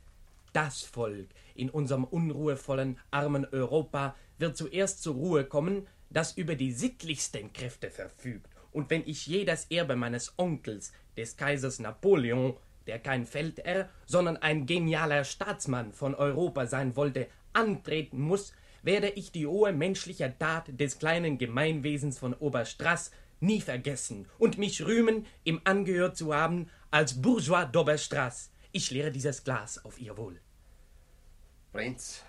Das 0.53 0.83
Volk 0.83 1.29
in 1.57 1.71
unserem 1.71 2.05
unruhevollen, 2.05 3.01
armen 3.11 3.45
Europa 3.47 4.15
wird 4.39 4.57
zuerst 4.57 5.03
zur 5.03 5.17
Ruhe 5.17 5.45
kommen, 5.45 5.89
das 6.09 6.37
über 6.37 6.55
die 6.55 6.71
sittlichsten 6.71 7.53
Kräfte 7.53 7.91
verfügt. 7.91 8.49
Und 8.71 8.91
wenn 8.91 9.03
ich 9.07 9.27
je 9.27 9.45
das 9.45 9.67
Erbe 9.73 9.97
meines 9.97 10.35
Onkels, 10.37 10.93
des 11.17 11.37
Kaisers 11.37 11.81
Napoleon, 11.81 12.57
der 12.87 13.01
kein 13.01 13.27
Feldherr, 13.27 13.89
sondern 14.07 14.37
ein 14.37 14.67
genialer 14.67 15.25
Staatsmann 15.25 15.93
von 15.93 16.15
Europa 16.15 16.67
sein 16.67 16.95
wollte, 16.95 17.27
antreten 17.53 18.21
muss, 18.21 18.53
werde 18.83 19.09
ich 19.09 19.33
die 19.33 19.49
hohe 19.49 19.73
menschliche 19.73 20.33
Tat 20.39 20.67
des 20.79 21.01
kleinen 21.01 21.39
Gemeinwesens 21.39 22.21
von 22.21 22.35
Oberstraß 22.35 23.11
nie 23.41 23.61
vergessen 23.61 24.29
und 24.39 24.59
mich 24.59 24.85
rühmen, 24.85 25.27
ihm 25.45 25.61
angehört 25.65 26.17
zu 26.17 26.35
haben 26.35 26.71
als 26.91 27.21
Bourgeois 27.21 27.65
d'Oberstraß. 27.65 28.49
Ich 28.73 28.91
leere 28.91 29.11
dieses 29.11 29.45
Glas 29.45 29.85
auf 29.85 30.01
ihr 30.01 30.17
Wohl. 30.17 30.41
Prinz, 31.73 32.23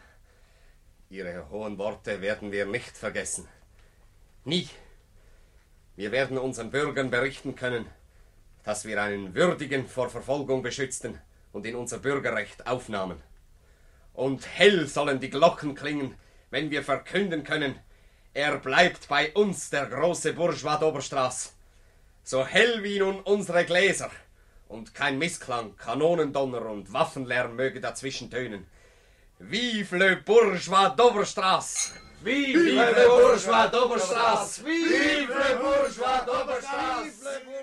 Ihre 1.09 1.49
hohen 1.49 1.77
Worte 1.77 2.21
werden 2.21 2.51
wir 2.51 2.65
nicht 2.65 2.97
vergessen. 2.97 3.47
Nie. 4.43 4.67
Wir 5.95 6.11
werden 6.11 6.37
unseren 6.37 6.69
Bürgern 6.69 7.09
berichten 7.09 7.55
können, 7.55 7.85
dass 8.63 8.83
wir 8.83 9.01
einen 9.01 9.33
Würdigen 9.33 9.87
vor 9.87 10.09
Verfolgung 10.09 10.61
beschützten 10.61 11.21
und 11.53 11.65
in 11.65 11.75
unser 11.75 11.99
Bürgerrecht 11.99 12.67
aufnahmen. 12.67 13.23
Und 14.13 14.45
hell 14.45 14.87
sollen 14.87 15.21
die 15.21 15.29
Glocken 15.29 15.75
klingen, 15.75 16.15
wenn 16.49 16.71
wir 16.71 16.83
verkünden 16.83 17.45
können, 17.45 17.79
er 18.37 18.59
bleibt 18.59 19.07
bei 19.07 19.33
uns, 19.33 19.71
der 19.71 19.87
große 19.87 20.33
Bourgeois 20.33 20.77
d'Oberstraß. 20.77 21.53
So 22.23 22.45
hell 22.45 22.83
wie 22.83 22.99
nun 22.99 23.19
unsere 23.21 23.65
Gläser. 23.65 24.11
Und 24.67 24.93
kein 24.93 25.17
Missklang, 25.17 25.75
Kanonendonner 25.75 26.67
und 26.67 26.93
Waffenlärm 26.93 27.55
möge 27.55 27.81
dazwischen 27.81 28.29
tönen. 28.29 28.67
Vive 29.39 29.97
le 29.97 30.17
Bourgeois 30.17 30.89
d'Oberstraß! 30.95 31.93
Vive 32.23 32.57
le 32.57 33.07
Bourgeois 33.07 33.69
d'Oberstraß! 33.71 34.63
Vive 34.63 35.29
le 35.29 35.55
Bourgeois 35.57 36.21
d'Oberstraß! 36.27 37.05
Vive 37.05 37.07
le 37.09 37.15
Bourgeois 37.17 37.39
d'Oberstraß! 37.47 37.56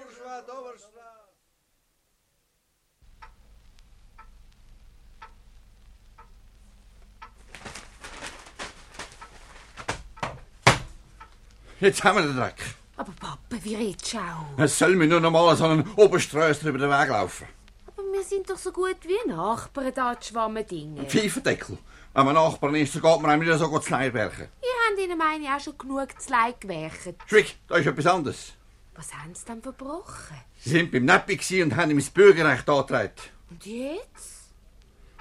Jetzt 11.81 12.05
haben 12.05 12.19
wir 12.19 12.23
den 12.23 12.37
Dreck. 12.37 12.63
Aber 12.97 13.13
Papa, 13.19 13.57
wie 13.63 13.75
redest 13.75 14.15
du 14.15 14.19
auch? 14.19 14.59
Es 14.59 14.79
soll 14.79 14.95
mir 14.95 15.07
nur 15.07 15.21
noch 15.21 15.31
mal 15.31 15.57
so 15.57 15.65
einen 15.65 15.89
Oberströßler 15.95 16.71
über 16.71 16.79
den 16.79 16.91
Weg 16.91 17.09
laufen. 17.09 17.49
Aber 17.87 18.03
wir 18.13 18.23
sind 18.23 18.49
doch 18.49 18.57
so 18.57 18.71
gut 18.71 18.99
wie 19.03 19.29
Nachbarn 19.29 19.93
da, 19.95 20.15
die 20.15 20.27
schwammen 20.27 20.67
Dinge. 20.67 21.05
Pfeifendeckel. 21.05 21.79
Wenn 22.15 22.27
man 22.27 22.35
Nachbarn 22.37 22.77
ist, 22.77 22.95
dann 22.95 23.03
geht 23.03 23.21
man 23.21 23.31
einem 23.33 23.47
nicht 23.47 23.59
so 23.59 23.69
gut 23.69 23.83
zu 23.83 23.91
Leibwerken. 23.91 24.49
Ihr 24.63 24.91
habt 24.91 25.01
ihnen 25.01 25.19
meine 25.19 25.45
ich, 25.45 25.51
auch 25.51 25.61
schon 25.61 25.77
genug 25.77 26.21
zu 26.21 26.31
Leid 26.31 26.61
gewerkt. 26.61 27.15
Schwieg, 27.27 27.57
da 27.67 27.77
ist 27.77 27.87
etwas 27.87 28.07
anderes. 28.07 28.53
Was 28.95 29.13
haben 29.13 29.35
sie 29.35 29.45
denn 29.45 29.61
verbrochen? 29.61 30.37
Sie 30.61 30.71
sind 30.71 30.93
beim 30.93 31.05
Neppi 31.05 31.63
und 31.63 31.75
haben 31.75 31.91
ihm 31.91 31.99
das 31.99 32.11
Bürgerrecht 32.11 32.69
angetragen. 32.69 33.11
Und 33.51 33.67
jetzt? 33.67 34.53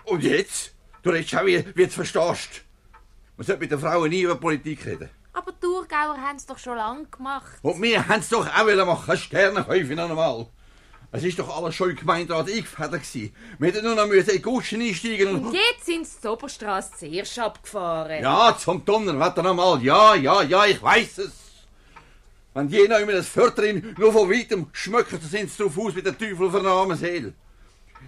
Und 0.06 0.24
jetzt? 0.24 0.74
Du 1.01 1.10
redest 1.10 1.36
auch, 1.36 1.45
wie, 1.45 1.66
wie 1.76 1.84
du 1.84 1.84
es 1.84 1.95
verstehst. 1.95 2.62
Man 3.36 3.47
sollte 3.47 3.62
mit 3.62 3.72
den 3.72 3.80
Frauen 3.80 4.10
nie 4.12 4.22
über 4.22 4.36
Politik 4.36 4.86
reden. 4.86 5.10
Aber 5.34 5.51
die 5.51 5.59
Thurgauer 5.61 6.17
haben 6.17 6.38
es 6.38 6.45
doch 6.45 6.59
schon 6.59 6.77
lange 6.77 7.05
gemacht. 7.05 7.57
Und 7.63 7.81
wir 7.81 8.07
haben 8.07 8.19
es 8.19 8.29
doch 8.29 8.47
auch 8.47 8.65
wollen 8.65 8.86
machen, 8.86 9.11
ein 9.11 9.17
Sternenhäufchen 9.17 9.95
noch 9.95 10.09
einmal. 10.09 10.47
Es 11.11 11.23
ist 11.23 11.38
doch 11.38 11.55
alles 11.55 11.75
schon 11.75 11.91
im 11.91 11.95
Gemeinderat 11.95 12.47
eingefädelt 12.47 13.03
gewesen. 13.03 13.36
Wir 13.59 13.67
hätten 13.71 13.86
nur 13.86 13.95
noch 13.95 14.07
müssen 14.07 14.29
in 14.29 14.36
die 14.38 14.41
Gutschen 14.41 14.81
einsteigen 14.81 15.29
und... 15.29 15.45
Und 15.45 15.53
jetzt 15.53 15.86
sind 15.86 16.07
sie 16.07 16.17
die 16.21 16.27
Oberstrasse 16.27 16.91
zuerst 16.97 17.38
abgefahren. 17.38 18.23
Ja, 18.23 18.57
zum 18.57 18.84
Donnerwetter 18.84 19.43
noch 19.43 19.53
mal. 19.53 19.84
Ja, 19.84 20.15
ja, 20.15 20.41
ja, 20.41 20.65
ich 20.65 20.81
weiß 20.81 21.19
es. 21.19 21.31
Wenn 22.55 22.67
die 22.67 22.88
noch 22.88 22.99
immer 22.99 23.13
das 23.13 23.27
Förderin 23.27 23.95
nur 23.97 24.11
von 24.11 24.29
weitem 24.29 24.67
schmöcken, 24.71 25.19
dann 25.19 25.29
sind 25.29 25.51
sie 25.51 25.63
drauf 25.63 25.77
aus 25.77 25.95
wie 25.95 26.01
der 26.03 26.17
Teufel 26.17 26.49
vernahmen 26.49 26.97
Seele. 26.97 27.34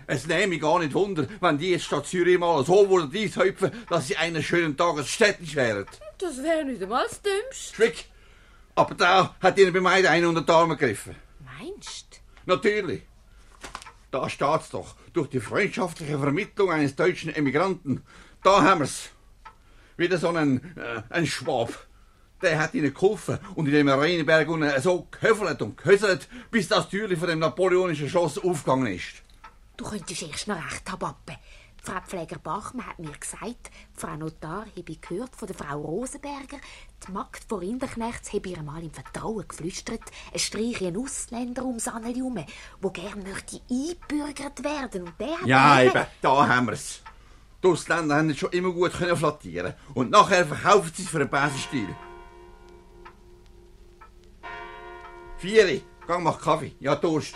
Es 0.07 0.27
nehme 0.27 0.47
mich 0.47 0.61
gar 0.61 0.79
nicht 0.79 0.93
wunder, 0.93 1.27
wenn 1.41 1.57
die 1.57 1.71
jetzt 1.71 1.85
statt 1.85 2.05
Zürich 2.05 2.37
mal 2.37 2.63
so 2.65 2.89
würden 2.89 3.09
dies 3.11 3.37
häupfen, 3.37 3.71
dass 3.89 4.07
sie 4.07 4.17
eines 4.17 4.45
schönen 4.45 4.77
Tages 4.77 5.09
städtisch 5.09 5.55
wären. 5.55 5.85
Das 6.17 6.41
wäre 6.41 6.65
nicht 6.65 6.81
einmal 6.81 7.05
das 7.07 7.21
Dümmste. 7.21 7.75
Schwick. 7.75 8.05
Aber 8.75 8.95
da 8.95 9.35
hat 9.41 9.57
ihnen 9.57 9.73
bei 9.73 9.79
mir 9.79 10.09
einen 10.09 10.25
unter 10.25 10.41
die 10.41 10.51
Arme 10.51 10.75
gegriffen. 10.77 11.15
Meinst 11.59 12.21
Natürlich. 12.45 13.03
Da 14.11 14.29
steht's 14.29 14.69
doch. 14.69 14.95
Durch 15.13 15.29
die 15.29 15.39
freundschaftliche 15.39 16.19
Vermittlung 16.19 16.71
eines 16.71 16.95
deutschen 16.95 17.33
Emigranten. 17.33 18.03
Da 18.43 18.61
haben 18.61 18.81
wir's. 18.81 19.09
Wieder 19.97 20.17
so 20.17 20.29
ein, 20.29 20.77
äh, 20.77 21.01
ein 21.09 21.25
Schwab. 21.25 21.87
Der 22.41 22.59
hat 22.59 22.73
ihnen 22.73 22.93
geholfen 22.93 23.39
und 23.55 23.65
in 23.65 23.73
dem 23.73 23.89
Rheinberg 23.89 24.47
unten 24.49 24.81
so 24.81 25.07
gehöfelt 25.09 25.61
und 25.61 25.77
gehöselt, 25.77 26.27
bis 26.51 26.67
das 26.67 26.89
Türli 26.89 27.15
von 27.15 27.29
dem 27.29 27.39
napoleonischen 27.39 28.09
Schoss 28.09 28.37
aufgegangen 28.37 28.87
ist. 28.93 29.23
Du 29.77 29.85
könntest 29.85 30.21
erst 30.21 30.47
noch 30.47 30.57
recht 30.57 30.89
haben, 30.91 30.99
Pappe. 30.99 31.37
Frau 31.85 32.01
Pfleger 32.01 32.39
Bachmann 32.39 32.87
hat 32.87 32.97
mir 32.97 33.11
gesagt, 33.11 33.69
Frau 33.93 34.15
Notar 34.15 34.65
habe 34.65 34.91
ich 34.91 35.01
gehört 35.01 35.35
von 35.35 35.47
der 35.47 35.55
Frau 35.55 35.79
Rosenberger, 35.79 36.57
die 37.07 37.11
Magd 37.11 37.43
von 37.47 37.59
Rinderknechts 37.59 38.33
habe 38.33 38.49
ihr 38.49 38.63
mal 38.63 38.83
im 38.83 38.89
Vertrauen 38.89 39.47
geflüstert, 39.47 40.01
es 40.33 40.41
streiche 40.41 40.87
ein 40.87 40.97
Ausländer 40.97 41.63
ums 41.63 41.87
Anneli 41.87 42.15
herum, 42.15 42.43
der 42.83 42.89
gern 42.89 43.21
möchte 43.21 43.61
eingebürgert 43.69 44.63
werden. 44.63 45.03
Und 45.03 45.13
der 45.19 45.39
hat 45.39 45.45
Ja, 45.45 45.81
eben, 45.83 46.05
da 46.23 46.47
haben 46.47 46.67
wir's. 46.67 47.01
Die 47.63 47.67
Ausländer 47.67 48.15
haben 48.15 48.33
schon 48.33 48.51
immer 48.51 48.71
gut 48.71 48.93
können 48.93 49.15
flattieren 49.15 49.75
und 49.93 50.09
nachher 50.09 50.47
verkaufen 50.47 50.91
sie 50.95 51.03
es 51.03 51.09
für 51.09 51.19
einen 51.19 51.29
Basenstil. 51.29 51.95
Vieri, 55.37 55.83
gang 56.07 56.23
mach 56.23 56.41
Kaffee. 56.41 56.75
Ja, 56.79 56.95
Durst. 56.95 57.35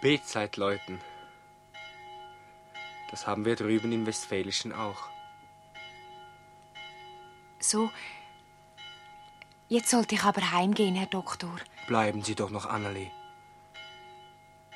Betzeit 0.00 0.56
läuten. 0.56 1.00
Das 3.10 3.26
haben 3.26 3.44
wir 3.44 3.56
drüben 3.56 3.92
im 3.92 4.06
Westfälischen 4.06 4.72
auch. 4.72 5.08
So, 7.58 7.90
jetzt 9.68 9.90
sollte 9.90 10.14
ich 10.14 10.22
aber 10.22 10.52
heimgehen, 10.52 10.94
Herr 10.94 11.06
Doktor. 11.06 11.54
Bleiben 11.86 12.22
Sie 12.22 12.34
doch 12.34 12.50
noch, 12.50 12.66
Annelie. 12.66 13.10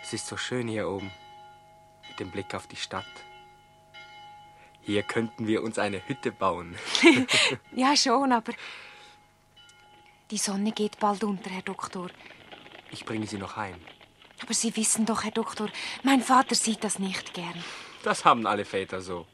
Es 0.03 0.12
ist 0.12 0.27
so 0.27 0.37
schön 0.37 0.68
hier 0.68 0.89
oben. 0.89 1.11
Mit 2.09 2.20
dem 2.20 2.31
Blick 2.31 2.55
auf 2.55 2.66
die 2.66 2.77
Stadt. 2.77 3.07
Hier 4.83 5.03
könnten 5.03 5.47
wir 5.47 5.62
uns 5.62 5.79
eine 5.79 6.07
Hütte 6.07 6.31
bauen. 6.31 6.77
ja, 7.75 7.97
schon, 7.97 8.33
aber 8.33 8.53
die 10.31 10.37
Sonne 10.37 10.72
geht 10.72 10.99
bald 10.99 11.25
unter, 11.25 11.49
Herr 11.49 11.62
Doktor. 11.62 12.11
Ich 12.91 13.07
bringe 13.07 13.27
Sie 13.27 13.39
noch 13.39 13.57
heim. 13.57 13.81
Aber 14.45 14.53
Sie 14.53 14.76
wissen 14.76 15.07
doch, 15.07 15.24
Herr 15.24 15.30
Doktor, 15.30 15.70
mein 16.03 16.20
Vater 16.20 16.55
sieht 16.55 16.84
das 16.84 16.99
nicht 16.99 17.32
gern. 17.32 17.64
Das 18.03 18.26
haben 18.26 18.47
alle 18.47 18.66
Väter 18.66 19.01
so. 19.01 19.26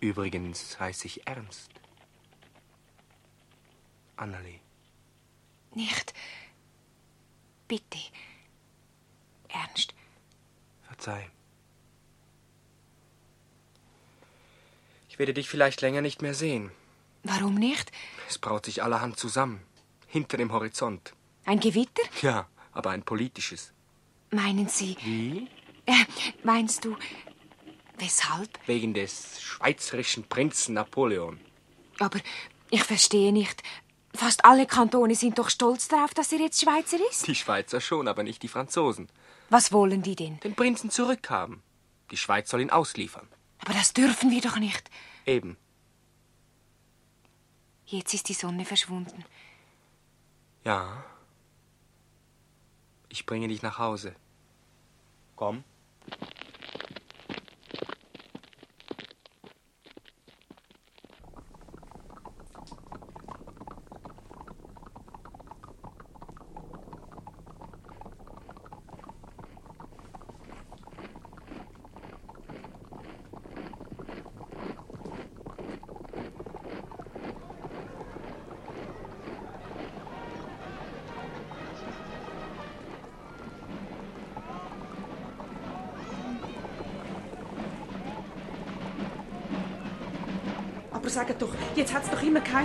Übrigens 0.00 0.80
heiße 0.80 1.06
ich 1.06 1.28
Ernst. 1.28 1.70
Annelie. 4.16 4.58
Nicht. 5.74 6.12
Bitte. 7.68 7.98
Ernst. 9.48 9.94
Verzeih. 10.82 11.30
Ich 15.08 15.20
werde 15.20 15.34
dich 15.34 15.48
vielleicht 15.48 15.82
länger 15.82 16.00
nicht 16.00 16.20
mehr 16.20 16.34
sehen. 16.34 16.72
Warum 17.22 17.54
nicht? 17.54 17.92
Es 18.28 18.38
braut 18.38 18.64
sich 18.64 18.82
allerhand 18.82 19.18
zusammen. 19.18 19.62
Hinter 20.08 20.36
dem 20.36 20.50
Horizont. 20.50 21.14
Ein 21.44 21.60
Gewitter? 21.60 22.02
Ja, 22.22 22.48
aber 22.72 22.90
ein 22.90 23.02
politisches. 23.02 23.72
Meinen 24.30 24.68
Sie. 24.68 24.96
Wie? 25.02 25.48
Äh, 25.86 25.92
meinst 26.42 26.84
du. 26.84 26.96
Weshalb? 27.98 28.48
Wegen 28.66 28.94
des 28.94 29.40
schweizerischen 29.40 30.24
Prinzen 30.24 30.74
Napoleon. 30.74 31.38
Aber 31.98 32.18
ich 32.70 32.82
verstehe 32.82 33.32
nicht. 33.32 33.62
Fast 34.14 34.44
alle 34.44 34.66
Kantone 34.66 35.14
sind 35.14 35.38
doch 35.38 35.50
stolz 35.50 35.88
darauf, 35.88 36.12
dass 36.14 36.32
er 36.32 36.38
jetzt 36.40 36.60
Schweizer 36.60 36.98
ist. 37.10 37.26
Die 37.26 37.34
Schweizer 37.34 37.80
schon, 37.80 38.08
aber 38.08 38.22
nicht 38.22 38.42
die 38.42 38.48
Franzosen. 38.48 39.08
Was 39.50 39.72
wollen 39.72 40.02
die 40.02 40.16
denn? 40.16 40.40
Den 40.40 40.54
Prinzen 40.54 40.90
zurückhaben. 40.90 41.62
Die 42.10 42.16
Schweiz 42.16 42.50
soll 42.50 42.60
ihn 42.60 42.70
ausliefern. 42.70 43.28
Aber 43.58 43.72
das 43.74 43.92
dürfen 43.92 44.30
wir 44.30 44.40
doch 44.40 44.56
nicht. 44.58 44.90
Eben. 45.24 45.56
Jetzt 47.86 48.14
ist 48.14 48.28
die 48.28 48.34
Sonne 48.34 48.64
verschwunden. 48.64 49.24
Ja. 50.64 51.04
Ich 53.12 53.26
bringe 53.26 53.46
dich 53.46 53.60
nach 53.60 53.78
Hause. 53.78 54.14
Komm. 55.36 55.64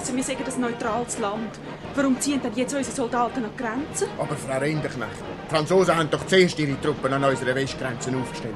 Geheißen, 0.07 0.15
wir 0.15 0.23
sagen 0.23 0.43
ein 0.53 0.61
neutrales 0.61 1.19
Land. 1.19 1.59
Warum 1.95 2.19
ziehen 2.19 2.41
denn 2.41 2.53
jetzt 2.55 2.73
unsere 2.73 2.95
Soldaten 2.95 3.43
an 3.43 3.51
die 3.57 3.63
Grenzen? 3.63 4.07
Aber 4.17 4.35
Frau 4.35 4.59
Rinderknecht, 4.59 5.11
die 5.45 5.55
Franzosen 5.55 5.95
haben 5.95 6.09
doch 6.09 6.25
zuerst 6.25 6.59
ihre 6.59 6.79
Truppen 6.81 7.13
an 7.13 7.23
unseren 7.23 7.55
Westgrenzen 7.55 8.19
aufgestellt. 8.21 8.55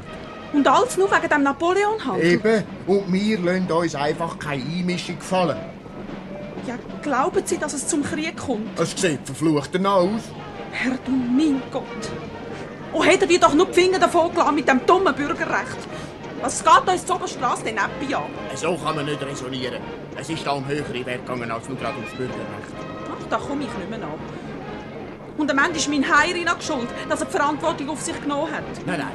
Und 0.53 0.67
alles 0.67 0.97
nur 0.97 1.09
wegen 1.09 1.29
dem 1.29 1.43
Napoleon-Handel? 1.43 2.25
Eben, 2.25 2.63
und 2.87 3.13
wir 3.13 3.39
lassen 3.39 3.71
uns 3.71 3.95
einfach 3.95 4.37
keine 4.37 4.63
Einmischung 4.63 5.17
gefallen. 5.17 5.57
Ja, 6.67 6.75
glauben 7.01 7.41
Sie, 7.45 7.57
dass 7.57 7.73
es 7.73 7.87
zum 7.87 8.03
Krieg 8.03 8.37
kommt? 8.37 8.79
Es 8.79 8.91
sieht 8.91 9.19
verflucht 9.23 9.69
danach 9.73 9.95
aus. 9.95 10.21
Herr 10.71 10.97
du 11.05 11.11
mein 11.11 11.61
Gott. 11.71 11.83
Oh, 12.93 13.03
hätten 13.03 13.27
die 13.27 13.39
doch 13.39 13.53
nur 13.53 13.67
die 13.67 13.73
Finger 13.73 13.99
davon 13.99 14.31
gelassen 14.31 14.55
mit 14.55 14.67
dem 14.67 14.85
dummen 14.85 15.15
Bürgerrecht. 15.15 15.77
Was 16.41 16.63
geht 16.63 16.87
uns 16.87 17.05
die 17.05 17.11
Oberstrasse 17.11 17.63
denn 17.63 17.75
nicht 17.75 18.15
an? 18.15 18.23
So 18.55 18.75
kann 18.75 18.95
man 18.95 19.05
nicht 19.05 19.21
resonieren. 19.21 19.81
Es 20.17 20.29
ist 20.29 20.45
da 20.45 20.51
um 20.51 20.67
höhere 20.67 21.05
Wert 21.05 21.25
gegangen 21.25 21.51
als 21.51 21.69
nur 21.69 21.77
gerade 21.77 21.97
ums 21.97 22.11
Bürgerrecht. 22.11 22.41
Ach, 23.11 23.27
da 23.29 23.37
komme 23.37 23.63
ich 23.63 23.77
nicht 23.77 23.89
mehr 23.89 23.99
an. 24.01 24.19
Und 25.37 25.51
am 25.51 25.57
Ende 25.57 25.77
ist 25.77 25.87
mein 25.87 26.03
Heirin 26.03 26.49
auch 26.49 26.61
schuld, 26.61 26.87
dass 27.07 27.21
er 27.21 27.27
die 27.27 27.31
Verantwortung 27.31 27.89
auf 27.89 28.01
sich 28.01 28.19
genommen 28.19 28.51
hat. 28.51 28.63
Nein, 28.85 28.99
nein. 28.99 29.11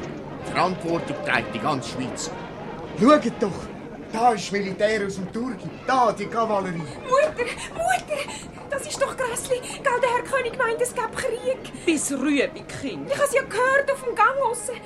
Die 0.47 0.53
Verantwortung 0.53 1.17
trägt 1.25 1.55
die 1.55 1.59
ganze 1.59 1.91
Schweiz. 1.91 2.31
Schaut 3.01 3.33
doch! 3.41 3.51
Da 4.13 4.33
ist 4.33 4.51
Militär 4.53 5.05
aus 5.05 5.17
dem 5.17 5.31
Turgi. 5.33 5.69
Da, 5.87 6.13
die 6.13 6.27
Kavallerie. 6.27 6.79
Mutter, 6.79 7.45
Mutter, 7.75 8.33
das 8.71 8.87
ist 8.87 9.03
doch 9.03 9.17
grässlich. 9.17 9.61
Gell, 9.61 10.01
der 10.01 10.11
Herr 10.11 10.23
König 10.23 10.57
meint, 10.57 10.81
es 10.81 10.95
gab 10.95 11.15
Krieg. 11.17 11.59
Bis 11.85 12.13
Rüebig, 12.13 12.67
Kind. 12.81 13.11
Ich 13.11 13.19
hab's 13.19 13.35
ja 13.35 13.43
gehört 13.43 13.93
auf 13.93 14.03
dem 14.03 14.15
Gang 14.15 14.37
aussen. 14.49 14.77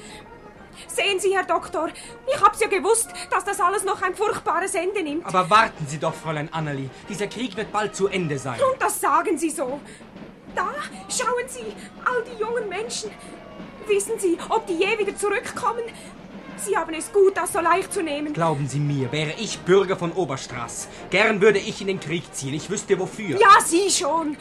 Sehen 0.89 1.19
Sie, 1.21 1.35
Herr 1.35 1.45
Doktor, 1.45 1.89
ich 2.27 2.41
hab's 2.41 2.61
ja 2.61 2.69
gewusst, 2.69 3.09
dass 3.31 3.45
das 3.45 3.61
alles 3.61 3.85
noch 3.85 4.01
ein 4.03 4.15
furchtbares 4.15 4.75
Ende 4.75 5.03
nimmt. 5.03 5.27
Aber 5.27 5.49
warten 5.49 5.87
Sie 5.87 5.99
doch, 5.99 6.15
Fräulein 6.15 6.53
Annelie. 6.53 6.91
Dieser 7.09 7.27
Krieg 7.27 7.57
wird 7.57 7.73
bald 7.73 7.95
zu 7.95 8.09
Ende 8.09 8.39
sein. 8.39 8.61
Und 8.61 8.81
das 8.81 9.01
sagen 9.01 9.39
Sie 9.39 9.51
so. 9.51 9.81
Da, 10.55 10.69
schauen 11.09 11.49
Sie, 11.49 11.73
all 12.05 12.25
die 12.25 12.41
jungen 12.41 12.69
Menschen. 12.69 13.11
Wissen 13.87 14.19
Sie, 14.19 14.37
ob 14.49 14.67
die 14.67 14.75
je 14.75 14.99
wieder 14.99 15.17
zurückkommen? 15.17 15.83
Sie 16.57 16.77
haben 16.77 16.93
es 16.93 17.11
gut, 17.11 17.37
das 17.37 17.53
so 17.53 17.61
leicht 17.61 17.93
zu 17.93 18.03
nehmen. 18.03 18.33
Glauben 18.35 18.69
Sie 18.69 18.81
mir, 18.81 19.11
wäre 19.13 19.33
ich 19.39 19.61
Bürger 19.61 19.97
von 19.97 20.13
Oberstraß, 20.13 20.89
gern 21.09 21.41
würde 21.41 21.59
ich 21.59 21.81
in 21.81 21.87
den 21.87 22.01
Krieg 22.01 22.35
ziehen. 22.35 22.53
Ich 22.53 22.69
wüsste 22.69 22.99
wofür. 22.99 23.39
Ja, 23.39 23.61
Sie 23.65 23.91
schon. 23.91 24.37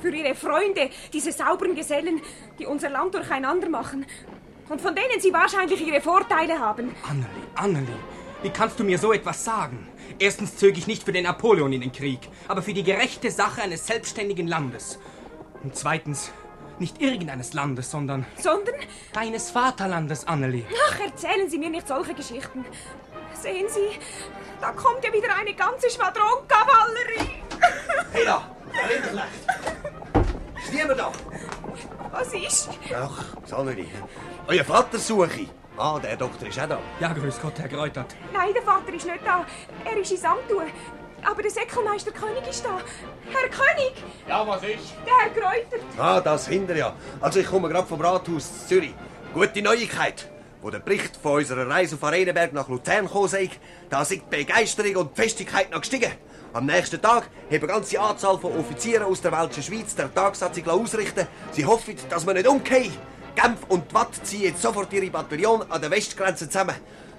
Für 0.00 0.14
Ihre 0.14 0.36
Freunde, 0.36 0.90
diese 1.12 1.32
sauberen 1.32 1.74
Gesellen, 1.74 2.20
die 2.60 2.66
unser 2.66 2.90
Land 2.90 3.14
durcheinander 3.14 3.68
machen. 3.68 4.06
Und 4.68 4.80
von 4.80 4.94
denen 4.94 5.20
Sie 5.20 5.32
wahrscheinlich 5.32 5.86
Ihre 5.86 6.00
Vorteile 6.00 6.58
haben. 6.58 6.94
Annelie, 7.08 7.28
Annelie, 7.54 7.96
wie 8.42 8.50
kannst 8.50 8.78
du 8.78 8.84
mir 8.84 8.98
so 8.98 9.12
etwas 9.12 9.44
sagen? 9.44 9.88
Erstens 10.18 10.56
zöge 10.56 10.78
ich 10.78 10.86
nicht 10.86 11.04
für 11.04 11.12
den 11.12 11.24
Napoleon 11.24 11.72
in 11.72 11.80
den 11.80 11.92
Krieg, 11.92 12.20
aber 12.48 12.62
für 12.62 12.72
die 12.74 12.82
gerechte 12.82 13.30
Sache 13.30 13.62
eines 13.62 13.86
selbstständigen 13.86 14.46
Landes. 14.46 14.98
Und 15.62 15.76
zweitens, 15.76 16.30
nicht 16.78 17.00
irgendeines 17.00 17.52
Landes, 17.54 17.90
sondern 17.90 18.24
Sondern? 18.38 18.74
deines 19.12 19.50
Vaterlandes, 19.50 20.26
Annelie. 20.26 20.64
Ach, 20.90 21.00
erzählen 21.00 21.48
Sie 21.48 21.58
mir 21.58 21.70
nicht 21.70 21.88
solche 21.88 22.14
Geschichten. 22.14 22.64
Sehen 23.32 23.66
Sie, 23.68 23.98
da 24.60 24.72
kommt 24.72 25.04
ja 25.04 25.12
wieder 25.12 25.34
eine 25.36 25.54
ganze 25.54 25.90
Schwadron 25.90 26.46
Kavallerie. 26.46 27.30
Hey 28.12 28.24
da, 28.24 28.50
Herr 28.72 28.90
Rinderknecht. 28.90 29.28
Ist 30.64 30.72
niemand 30.74 30.98
da? 31.00 31.12
Was 32.10 32.32
ist? 32.32 32.68
Ach, 32.94 33.24
Sonnery. 33.44 33.86
Euer 34.46 34.64
Vater 34.64 34.98
suche 34.98 35.40
ich. 35.42 35.48
Ah, 35.76 35.98
der 35.98 36.16
Doktor 36.16 36.48
ist 36.48 36.58
auch 36.58 36.68
da. 36.68 36.78
Ja, 37.00 37.12
grüß 37.12 37.40
Gott, 37.40 37.58
Herr 37.58 37.68
Greutert. 37.68 38.16
Nein, 38.32 38.52
der 38.54 38.62
Vater 38.62 38.92
ist 38.92 39.06
nicht 39.06 39.20
da. 39.24 39.44
Er 39.84 39.96
ist 39.96 40.10
in 40.10 40.16
Samtue. 40.16 40.66
Aber 41.24 41.42
der 41.42 41.50
Säckelmeister 41.50 42.10
König 42.12 42.48
ist 42.48 42.64
da. 42.64 42.80
Herr 43.30 43.48
König! 43.48 43.92
Ja, 44.28 44.46
was 44.46 44.62
ist? 44.62 44.94
Der 45.04 45.14
Herr 45.16 45.30
Greutert. 45.30 45.82
Ah, 45.98 46.20
das 46.20 46.48
hinter 46.48 46.76
ja. 46.76 46.94
Also 47.20 47.40
ich 47.40 47.46
komme 47.46 47.68
gerade 47.68 47.86
vom 47.86 48.00
Rathaus 48.00 48.66
Zürich. 48.66 48.94
Gute 49.34 49.62
Neuigkeit. 49.62 50.28
Wo 50.60 50.70
der 50.70 50.80
Bericht 50.80 51.16
von 51.16 51.34
unserer 51.34 51.68
Reise 51.68 51.94
auf 51.94 52.02
Arenenberg 52.02 52.52
nach 52.52 52.68
Luzern 52.68 53.06
gekommen 53.06 53.28
sei, 53.28 53.50
da 53.90 54.04
sind 54.04 54.24
die 54.24 54.36
Begeisterung 54.36 54.96
und 54.96 55.16
die 55.16 55.22
Festigkeit 55.22 55.70
noch 55.70 55.80
gestiegen. 55.80 56.10
Am 56.52 56.64
nächsten 56.64 57.00
Tag 57.00 57.24
haben 57.24 57.30
eine 57.50 57.66
ganze 57.66 58.00
Anzahl 58.00 58.38
von 58.38 58.58
Offizieren 58.58 59.04
aus 59.04 59.20
der 59.20 59.32
Welschen 59.32 59.62
Schweiz 59.62 59.94
der 59.94 60.12
Tagsatzung 60.12 60.66
ausrichten 60.68 61.26
Sie 61.52 61.66
hoffen, 61.66 61.94
dass 62.08 62.26
wir 62.26 62.34
nicht 62.34 62.48
umkehren. 62.48 62.92
Genf 63.34 63.58
und 63.68 63.92
Watt 63.92 64.14
ziehen 64.24 64.44
jetzt 64.44 64.62
sofort 64.62 64.92
ihre 64.92 65.10
Bataillon 65.10 65.70
an 65.70 65.80
der 65.80 65.90
Westgrenze 65.90 66.48
zusammen. 66.48 66.74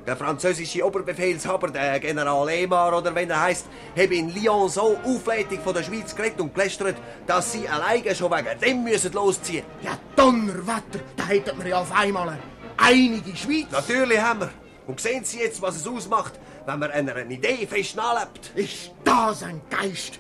Der 0.08 0.18
französische 0.18 0.84
Oberbefehlshaber, 0.84 1.70
der 1.70 2.00
General 2.00 2.50
Emar 2.50 2.98
oder 2.98 3.14
wenn 3.14 3.30
er 3.30 3.42
heißt, 3.42 3.68
hat 3.96 4.12
in 4.12 4.34
Lyon 4.34 4.68
so 4.68 4.98
auflädig 5.06 5.60
von 5.62 5.76
der 5.76 5.84
Schweiz 5.84 6.16
geredet 6.16 6.42
und 6.42 6.54
gelästert, 6.56 6.96
dass 7.28 7.52
sie 7.52 7.70
alleine 7.70 8.16
schon 8.16 8.32
wegen 8.32 8.60
dem 8.60 8.84
müssen 8.84 9.14
losziehen. 9.14 9.64
Ja, 9.84 9.92
Donnerwetter, 10.16 11.00
da 11.16 11.26
hätten 11.26 11.58
wir 11.62 11.70
ja 11.70 11.82
auf 11.82 11.92
einmal 11.92 12.30
eine 12.30 12.40
einige 12.78 13.36
Schweiz. 13.36 13.68
Natürlich 13.72 14.20
haben 14.20 14.42
wir. 14.42 14.50
Und 14.88 15.00
sehen 15.00 15.24
Sie 15.24 15.38
jetzt, 15.38 15.62
was 15.62 15.76
es 15.76 15.88
ausmacht, 15.88 16.34
wenn 16.66 16.80
man 16.80 16.90
einer 16.92 17.16
Idee 17.30 17.68
fest 17.68 17.96
nachlebt. 19.10 19.32
Ist 19.32 19.44
ein 19.44 19.62
Geist? 19.70 20.20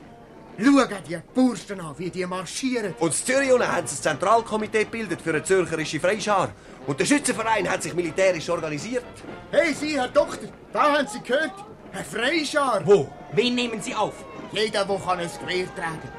Schauen 0.62 1.04
die 1.08 1.18
Bursten 1.34 1.80
an, 1.80 1.96
wie 1.98 2.10
die 2.10 2.26
marschieren. 2.26 2.94
Und 3.00 3.08
in 3.08 3.26
Zürich 3.26 3.52
unten 3.52 3.68
haben 3.68 3.78
ein 3.78 3.88
Zentralkomitee 3.88 4.84
gebildet 4.84 5.22
für 5.22 5.30
eine 5.30 5.44
zürcherische 5.44 6.00
Freischar. 6.00 6.50
Und 6.86 7.00
der 7.00 7.06
Schützenverein 7.06 7.70
hat 7.70 7.82
sich 7.82 7.94
militärisch 7.94 8.50
organisiert. 8.50 9.06
Hey, 9.52 9.74
Sie, 9.74 9.98
Herr 9.98 10.10
Doktor, 10.10 10.50
da 10.74 10.98
haben 10.98 11.08
Sie 11.08 11.22
gehört. 11.22 11.54
Herr 11.92 12.04
Freischar. 12.04 12.86
Wo? 12.86 13.10
Wen 13.32 13.56
nehmen 13.56 13.82
Sie 13.82 13.96
auf? 13.96 14.14
Jeder, 14.52 14.84
der 14.84 15.00
kann 15.00 15.20
ein 15.20 15.30
Gewehr 15.40 15.76
tragen. 15.76 16.10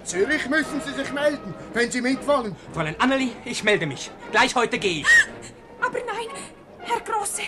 In 0.00 0.06
Zürich 0.06 0.48
müssen 0.48 0.80
Sie 0.84 0.92
sich 0.92 1.12
melden, 1.12 1.54
wenn 1.72 1.90
Sie 1.90 2.00
mitwollen. 2.00 2.54
Fräulein 2.72 2.96
Annelie, 3.00 3.32
ich 3.44 3.64
melde 3.64 3.86
mich. 3.86 4.10
Gleich 4.30 4.54
heute 4.54 4.78
gehe 4.78 5.00
ich. 5.00 5.06
Aber 5.80 5.98
nein, 5.98 6.28
Grosse, 7.04 7.42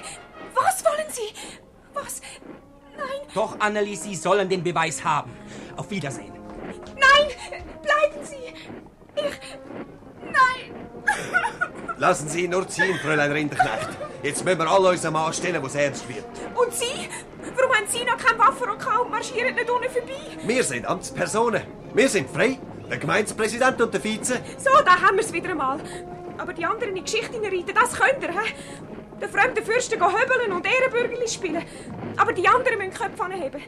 was 0.54 0.84
wollen 0.84 1.10
Sie? 1.10 1.32
Was? 1.92 2.20
Nein, 2.96 3.06
Doch, 3.34 3.56
Annelie, 3.58 3.96
Sie 3.96 4.14
sollen 4.14 4.48
den 4.48 4.62
Beweis 4.62 5.02
haben. 5.04 5.30
Auf 5.76 5.90
Wiedersehen. 5.90 6.32
nein, 6.94 7.28
bleiben 7.82 8.24
Sie. 8.24 8.54
Ich. 9.16 9.40
Nein. 10.24 11.94
Lassen 11.98 12.28
Sie 12.28 12.44
ihn 12.44 12.50
nur 12.50 12.66
ziehen, 12.68 12.98
Fräulein 13.02 13.32
Rinderknecht. 13.32 13.88
Jetzt 14.22 14.44
müssen 14.44 14.58
wir 14.58 14.70
alle 14.70 14.88
uns 14.90 15.04
am 15.04 15.16
anstellen, 15.16 15.62
wo 15.62 15.66
es 15.66 15.74
ernst 15.74 16.08
wird. 16.08 16.24
Und 16.54 16.72
Sie? 16.72 17.08
Warum 17.56 17.72
haben 17.74 17.86
Sie 17.88 18.04
noch 18.04 18.16
keine 18.16 18.38
Waffe 18.38 18.64
und 18.64 18.78
kaum 18.78 19.10
marschieren 19.10 19.54
nicht 19.54 19.68
unten 19.70 19.90
vorbei? 19.90 20.14
Wir 20.44 20.64
sind 20.64 20.86
Amtspersonen. 20.86 21.62
Wir 21.92 22.08
sind 22.08 22.30
frei. 22.30 22.58
Der 22.90 22.98
Gemeindepräsident 22.98 23.80
und 23.80 23.92
der 23.94 24.02
Vize. 24.02 24.40
So, 24.58 24.70
da 24.84 25.00
haben 25.00 25.16
wir 25.16 25.24
es 25.24 25.32
wieder 25.32 25.50
einmal. 25.50 25.78
Aber 26.36 26.52
die 26.52 26.64
anderen 26.64 26.90
in 26.90 26.96
die 26.96 27.02
Geschichte 27.02 27.40
reiten, 27.40 27.72
das 27.74 27.92
könnt 27.92 28.22
ihr, 28.22 28.30
hä? 28.30 28.52
Der 29.20 29.28
fremde 29.28 29.62
Fürsten 29.62 29.98
gehen 29.98 30.08
höbeln 30.08 30.52
und 30.52 30.66
Ehrenbürgerli 30.66 31.28
spielen. 31.28 31.64
Aber 32.16 32.32
die 32.32 32.46
anderen 32.46 32.78
müssen 32.78 32.92
Köpfe 32.92 33.24
anheben. 33.24 33.62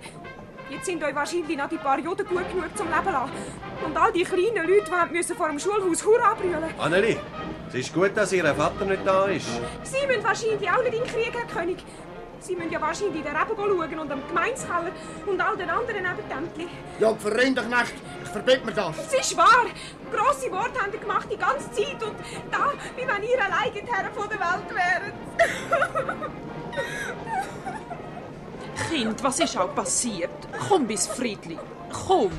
Jetzt 0.68 0.86
sind 0.86 1.02
euch 1.04 1.14
wahrscheinlich 1.14 1.56
noch 1.56 1.68
die 1.68 1.76
paar 1.76 1.98
Juden 1.98 2.26
gut 2.26 2.48
genug 2.50 2.76
zum 2.76 2.88
Leben 2.88 3.12
lassen. 3.12 3.32
Und 3.84 3.96
all 3.96 4.12
die 4.12 4.24
kleinen 4.24 4.66
Leute 4.68 4.90
die 4.90 5.12
müssen 5.14 5.36
vor 5.36 5.48
dem 5.48 5.58
Schulhaus 5.58 6.04
Hurra 6.04 6.34
brüllen. 6.34 6.64
Annelie, 6.78 7.16
es 7.68 7.74
ist 7.74 7.94
gut, 7.94 8.16
dass 8.16 8.32
Ihr 8.32 8.44
Vater 8.54 8.84
nicht 8.84 9.06
da 9.06 9.26
ist. 9.26 9.46
Sie 9.84 10.06
müssen 10.06 10.24
wahrscheinlich 10.24 10.68
auch 10.68 10.82
nicht 10.82 10.94
in 10.94 11.04
den 11.04 11.12
Krieg, 11.12 11.32
Herr 11.32 11.60
König. 11.60 11.84
Sie 12.46 12.54
müssen 12.54 12.70
ja 12.70 12.80
wahrscheinlich 12.80 13.24
den 13.24 13.36
Reben 13.36 13.56
schauen 13.56 13.98
und 13.98 14.12
am 14.12 14.28
Gemeinskeller 14.28 14.92
und 15.26 15.40
all 15.40 15.56
den 15.56 15.68
anderen 15.68 16.02
Nebentempli. 16.04 16.68
Ja, 17.00 17.12
Verrinderknecht, 17.12 17.94
ich 18.22 18.28
verbitte 18.28 18.64
mir 18.66 18.72
das. 18.72 18.96
Es 18.98 19.14
ist 19.14 19.36
wahr. 19.36 19.66
Grosse 20.12 20.52
Worte 20.52 20.80
haben 20.80 20.92
ihr 20.92 21.00
gemacht 21.00 21.26
die 21.28 21.36
ganze 21.36 21.68
Zeit 21.72 22.00
und 22.04 22.14
da, 22.52 22.72
wie 22.94 23.02
wenn 23.02 23.22
ihr 23.24 23.44
allein 23.44 23.72
die 23.74 23.80
Herren 23.92 24.12
von 24.14 24.28
der 24.28 24.38
Welt 24.38 24.70
wären. 24.70 26.30
Kind, 28.90 29.24
was 29.24 29.40
ist 29.40 29.56
auch 29.56 29.74
passiert? 29.74 30.30
Komm 30.68 30.86
bis 30.86 31.08
Friedli. 31.08 31.58
Komm. 32.06 32.30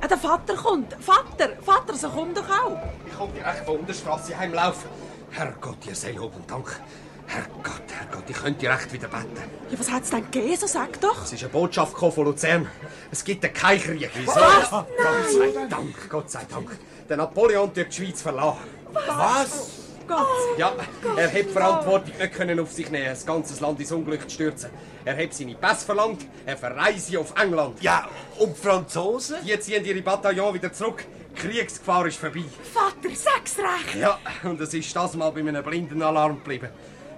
Äh, 0.00 0.06
Der 0.06 0.18
Vater 0.18 0.54
kommt. 0.54 0.94
Vater, 1.00 1.56
Vater, 1.62 1.94
so 1.94 2.08
komm 2.10 2.32
doch 2.32 2.48
auch. 2.48 2.78
Ich 3.06 3.16
komme 3.18 3.32
direkt 3.32 3.64
von 3.66 3.84
der 3.84 3.94
Straße 3.94 4.38
heimlaufen. 4.38 4.88
Herrgott, 5.32 5.78
ihr 5.88 5.96
seid 5.96 6.14
Lob 6.14 6.36
und 6.36 6.48
Dank. 6.48 6.80
Herrgott, 7.26 7.82
Herrgott, 7.92 8.24
ich 8.28 8.36
könnte 8.36 8.60
direkt 8.60 8.92
wieder 8.92 9.08
beten. 9.08 9.36
Ja, 9.70 9.78
was 9.78 9.90
hat's 9.90 10.10
denn 10.10 10.30
gegeben? 10.30 10.56
So 10.56 10.66
sag 10.66 11.00
doch. 11.00 11.24
Es 11.24 11.32
ist 11.32 11.42
eine 11.42 11.52
Botschaft 11.52 11.96
von 11.96 12.24
Luzern. 12.24 12.68
Es 13.10 13.24
gibt 13.24 13.42
keinen 13.54 13.80
Krieg. 13.80 14.10
Wieso? 14.14 14.34
Was? 14.34 14.70
Gott 14.70 14.86
sei 15.30 15.66
Dank, 15.68 16.08
Gott 16.10 16.30
sei 16.30 16.46
Dank. 16.50 16.78
Der 17.08 17.16
Napoleon 17.16 17.74
wird 17.74 17.92
die 17.92 17.96
Schweiz 17.96 18.22
verlassen. 18.22 18.60
Was? 18.92 19.70
Gott. 20.06 20.26
Ja, 20.58 20.72
er 21.16 21.28
hat 21.28 21.34
die 21.34 21.44
Verantwortung 21.44 22.12
nicht 22.18 22.32
können 22.34 22.60
auf 22.60 22.70
sich 22.72 22.90
nehmen, 22.90 23.06
das 23.06 23.24
ganze 23.24 23.60
Land 23.62 23.80
ins 23.80 23.90
Unglück 23.90 24.22
zu 24.28 24.34
stürzen. 24.34 24.70
Er 25.04 25.16
hat 25.16 25.32
seine 25.32 25.54
Pass 25.54 25.84
verlangt, 25.84 26.26
er 26.44 26.56
verreise 26.56 27.18
auf 27.18 27.32
England. 27.40 27.82
Ja, 27.82 28.06
und 28.38 28.54
die 28.54 28.60
Franzosen? 28.60 29.36
Die 29.46 29.58
ziehen 29.60 29.84
ihre 29.84 30.02
Bataillon 30.02 30.52
wieder 30.54 30.72
zurück. 30.72 31.04
Die 31.36 31.40
Kriegsgefahr 31.40 32.06
ist 32.06 32.18
vorbei. 32.18 32.44
Vater, 32.72 33.14
sag's 33.14 33.56
recht. 33.58 33.96
Ja, 33.98 34.18
und 34.42 34.60
es 34.60 34.74
ist 34.74 34.94
das 34.94 35.14
mal 35.14 35.30
bei 35.30 35.40
einem 35.40 35.64
blinden 35.64 36.02
Alarm 36.02 36.36
geblieben. 36.36 36.68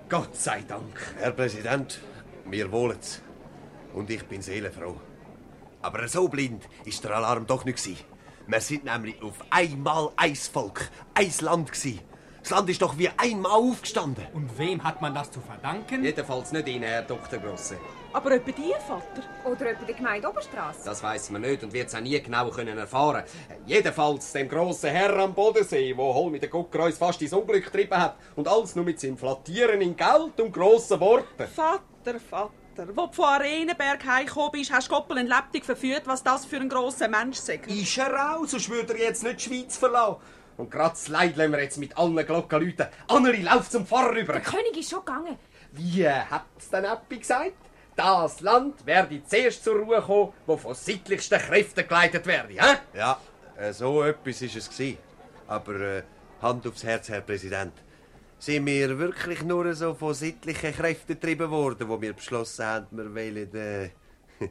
Gott 0.08 0.36
sei 0.36 0.62
Dank. 0.68 1.14
Herr 1.18 1.32
Präsident, 1.32 2.00
mir 2.44 2.70
wohlt's. 2.70 3.20
Und 3.92 4.08
ich 4.08 4.24
bin 4.24 4.40
seelenfroh. 4.40 5.00
Aber 5.82 6.06
so 6.06 6.28
blind 6.28 6.62
ist 6.84 7.02
der 7.02 7.16
Alarm 7.16 7.44
doch 7.44 7.64
nicht 7.64 7.82
gewesen. 7.82 8.04
Wir 8.46 8.60
sind 8.60 8.84
nämlich 8.84 9.20
auf 9.20 9.34
einmal 9.50 10.10
ein 10.16 10.36
Volk, 10.36 10.90
ein 11.14 11.32
Land 11.40 11.72
gewesen. 11.72 12.00
Das 12.40 12.50
Land 12.50 12.70
ist 12.70 12.82
doch 12.82 12.96
wie 12.96 13.08
einmal 13.16 13.50
aufgestanden. 13.50 14.24
Und 14.32 14.56
wem 14.56 14.84
hat 14.84 15.02
man 15.02 15.12
das 15.12 15.32
zu 15.32 15.40
verdanken? 15.40 16.04
Jedenfalls 16.04 16.52
nicht 16.52 16.68
Ihnen, 16.68 16.84
Herr 16.84 17.02
Dr. 17.02 17.40
Grosse. 17.40 17.76
Aber 18.12 18.30
etwa 18.32 18.50
dir, 18.50 18.76
Vater? 18.76 19.22
Oder 19.44 19.70
etwa 19.70 19.84
der 19.84 19.94
Gemeinde 19.94 20.28
Oberstrasse. 20.28 20.84
Das 20.84 21.02
weiß 21.02 21.30
man 21.30 21.42
nicht 21.42 21.62
und 21.62 21.72
wird 21.72 21.88
es 21.88 21.94
auch 21.94 22.00
nie 22.00 22.20
genau 22.20 22.48
können 22.50 22.78
erfahren. 22.78 23.24
Jedenfalls 23.66 24.32
dem 24.32 24.48
grossen 24.48 24.90
Herr 24.90 25.16
am 25.18 25.34
Bodensee, 25.34 25.96
wo 25.96 26.14
Hol 26.14 26.30
mit 26.30 26.42
der 26.42 26.48
Gucker 26.48 26.84
uns 26.84 26.98
fast 26.98 27.20
ins 27.22 27.32
Unglück 27.32 27.64
getrieben 27.64 27.96
hat 27.96 28.16
und 28.36 28.48
alles 28.48 28.74
nur 28.74 28.84
mit 28.84 29.00
seinem 29.00 29.18
Flattieren 29.18 29.80
in 29.80 29.96
Geld 29.96 30.40
und 30.40 30.52
grossen 30.52 30.98
Worten. 31.00 31.46
Vater, 31.54 32.20
Vater, 32.20 32.88
wo 32.94 33.06
du 33.06 33.12
von 33.12 33.24
Arenenberg 33.24 34.04
heimgekommen 34.06 34.52
bist, 34.52 34.72
hast 34.72 34.88
du 34.88 34.94
Goppel 34.94 35.18
in 35.18 35.26
Leipzig 35.26 35.64
verführt, 35.64 36.02
was 36.06 36.22
das 36.22 36.44
für 36.44 36.56
ein 36.56 36.68
grosser 36.68 37.08
Mensch 37.08 37.38
sei. 37.38 37.60
Ist 37.66 37.98
er 37.98 38.36
auch, 38.36 38.46
sonst 38.46 38.70
würde 38.70 38.94
er 38.94 39.08
jetzt 39.08 39.22
nicht 39.22 39.40
die 39.40 39.44
Schweiz 39.44 39.76
verlassen. 39.76 40.16
Und 40.56 40.70
gerade 40.70 40.90
das 40.90 41.08
Leid 41.08 41.36
lassen 41.36 41.52
wir 41.52 41.62
jetzt 41.62 41.76
mit 41.76 41.96
allen 41.98 42.24
Glocken 42.24 42.62
läuten. 42.62 42.86
Anneli, 43.08 43.42
lauf 43.42 43.68
zum 43.68 43.86
Pfarrer 43.86 44.14
rüber. 44.14 44.32
Der 44.34 44.42
König 44.42 44.76
ist 44.76 44.90
schon 44.90 45.00
gegangen. 45.00 45.36
Wie 45.72 46.02
äh, 46.02 46.20
hat's 46.30 46.70
denn 46.70 46.86
Appi 46.86 47.18
gesagt? 47.18 47.65
Das 47.96 48.40
Land 48.42 48.84
werde 48.84 49.22
zuerst 49.24 49.64
zur 49.64 49.80
Ruhe 49.80 50.02
kommen, 50.02 50.32
wo 50.44 50.56
von 50.58 50.74
sittlichsten 50.74 51.38
Kräften 51.38 51.88
geleitet 51.88 52.26
werde. 52.26 52.52
Hä? 52.52 52.76
Ja, 52.94 53.18
äh, 53.56 53.72
so 53.72 54.02
etwas 54.02 54.42
war 54.42 54.48
es. 54.56 54.80
Aber 55.48 55.80
äh, 55.80 56.02
Hand 56.42 56.66
aufs 56.66 56.84
Herz, 56.84 57.08
Herr 57.08 57.22
Präsident. 57.22 57.72
Sind 58.38 58.66
wir 58.66 58.98
wirklich 58.98 59.42
nur 59.42 59.74
so 59.74 59.94
von 59.94 60.12
sittlichen 60.12 60.74
Kräften 60.74 61.14
getrieben 61.14 61.50
worden, 61.50 61.88
wo 61.88 61.98
wir 61.98 62.12
beschlossen 62.12 62.66
haben, 62.66 62.86
wir 62.90 63.14
wollen 63.14 63.54
äh, 63.54 63.88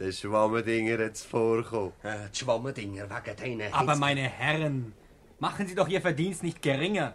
den 0.00 0.12
Schwammendinger 0.12 1.12
zuvorkommen? 1.12 1.92
Äh, 2.02 2.30
die 2.32 2.38
Schwammendinger 2.38 3.10
wegen 3.10 3.36
denen. 3.36 3.74
Aber 3.74 3.94
meine 3.96 4.22
Herren, 4.22 4.94
machen 5.38 5.66
Sie 5.66 5.74
doch 5.74 5.88
Ihr 5.88 6.00
Verdienst 6.00 6.42
nicht 6.42 6.62
geringer. 6.62 7.14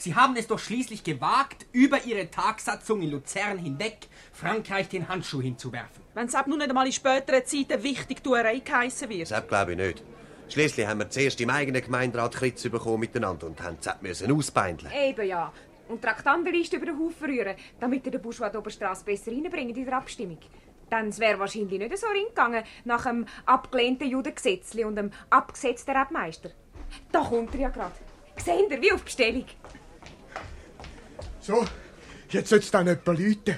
Sie 0.00 0.14
haben 0.14 0.34
es 0.36 0.46
doch 0.46 0.58
schließlich 0.58 1.04
gewagt, 1.04 1.66
über 1.72 2.02
Ihre 2.06 2.30
Tagsatzung 2.30 3.02
in 3.02 3.10
Luzern 3.10 3.58
hinweg 3.58 4.08
Frankreich 4.32 4.88
den 4.88 5.06
Handschuh 5.06 5.42
hinzuwerfen. 5.42 6.02
Wenn 6.14 6.26
es 6.26 6.34
nun 6.46 6.56
nicht 6.56 6.70
einmal 6.70 6.86
in 6.86 6.92
späteren 6.92 7.44
Zeiten 7.44 7.82
wichtig 7.82 8.24
Tuerei 8.24 8.60
geheissen 8.60 9.10
wird. 9.10 9.30
Das 9.30 9.46
glaube 9.46 9.72
ich 9.72 9.76
nicht. 9.76 10.02
Schließlich 10.48 10.86
haben 10.86 11.00
wir 11.00 11.10
zuerst 11.10 11.38
im 11.42 11.50
eigenen 11.50 11.82
Gemeinderat 11.82 12.34
Kritz 12.34 12.62
bekommen 12.62 13.00
miteinander 13.00 13.46
und 13.46 13.62
haben 13.62 13.76
es 13.78 13.90
müssen 14.00 14.32
ausbeindeln. 14.32 14.90
Eben 14.90 15.28
ja. 15.28 15.52
Und 15.88 16.02
die 16.02 16.06
Traktandenliste 16.06 16.76
über 16.76 16.86
den 16.86 16.98
Haufen 16.98 17.26
rühren, 17.26 17.56
damit 17.78 18.06
ihr 18.06 18.12
den 18.12 18.22
Bourgeois 18.22 18.56
Oberstrasse 18.56 19.04
besser 19.04 19.30
reinbringt 19.30 19.76
in 19.76 19.84
der 19.84 19.98
Abstimmung. 19.98 20.38
Dann 20.88 21.16
wäre 21.18 21.38
wahrscheinlich 21.38 21.78
nicht 21.78 21.98
so 21.98 22.06
reingegangen 22.06 22.64
nach 22.86 23.04
dem 23.04 23.26
abgelehnten 23.44 24.08
Judengesetzli 24.08 24.82
und 24.82 24.96
dem 24.96 25.10
abgesetzten 25.28 25.94
Rebmeister. 25.94 26.52
Da 27.12 27.20
kommt 27.20 27.54
er 27.54 27.60
ja 27.60 27.68
gerade. 27.68 27.92
Seht 28.38 28.70
ihr, 28.70 28.80
wie 28.80 28.92
auf 28.92 29.02
Bestellung. 29.02 29.44
So, 31.50 31.66
jetzt 32.28 32.50
sollte 32.50 32.64
es 32.64 32.70
dann 32.70 32.86
etwa 32.86 33.10
läuten. 33.10 33.56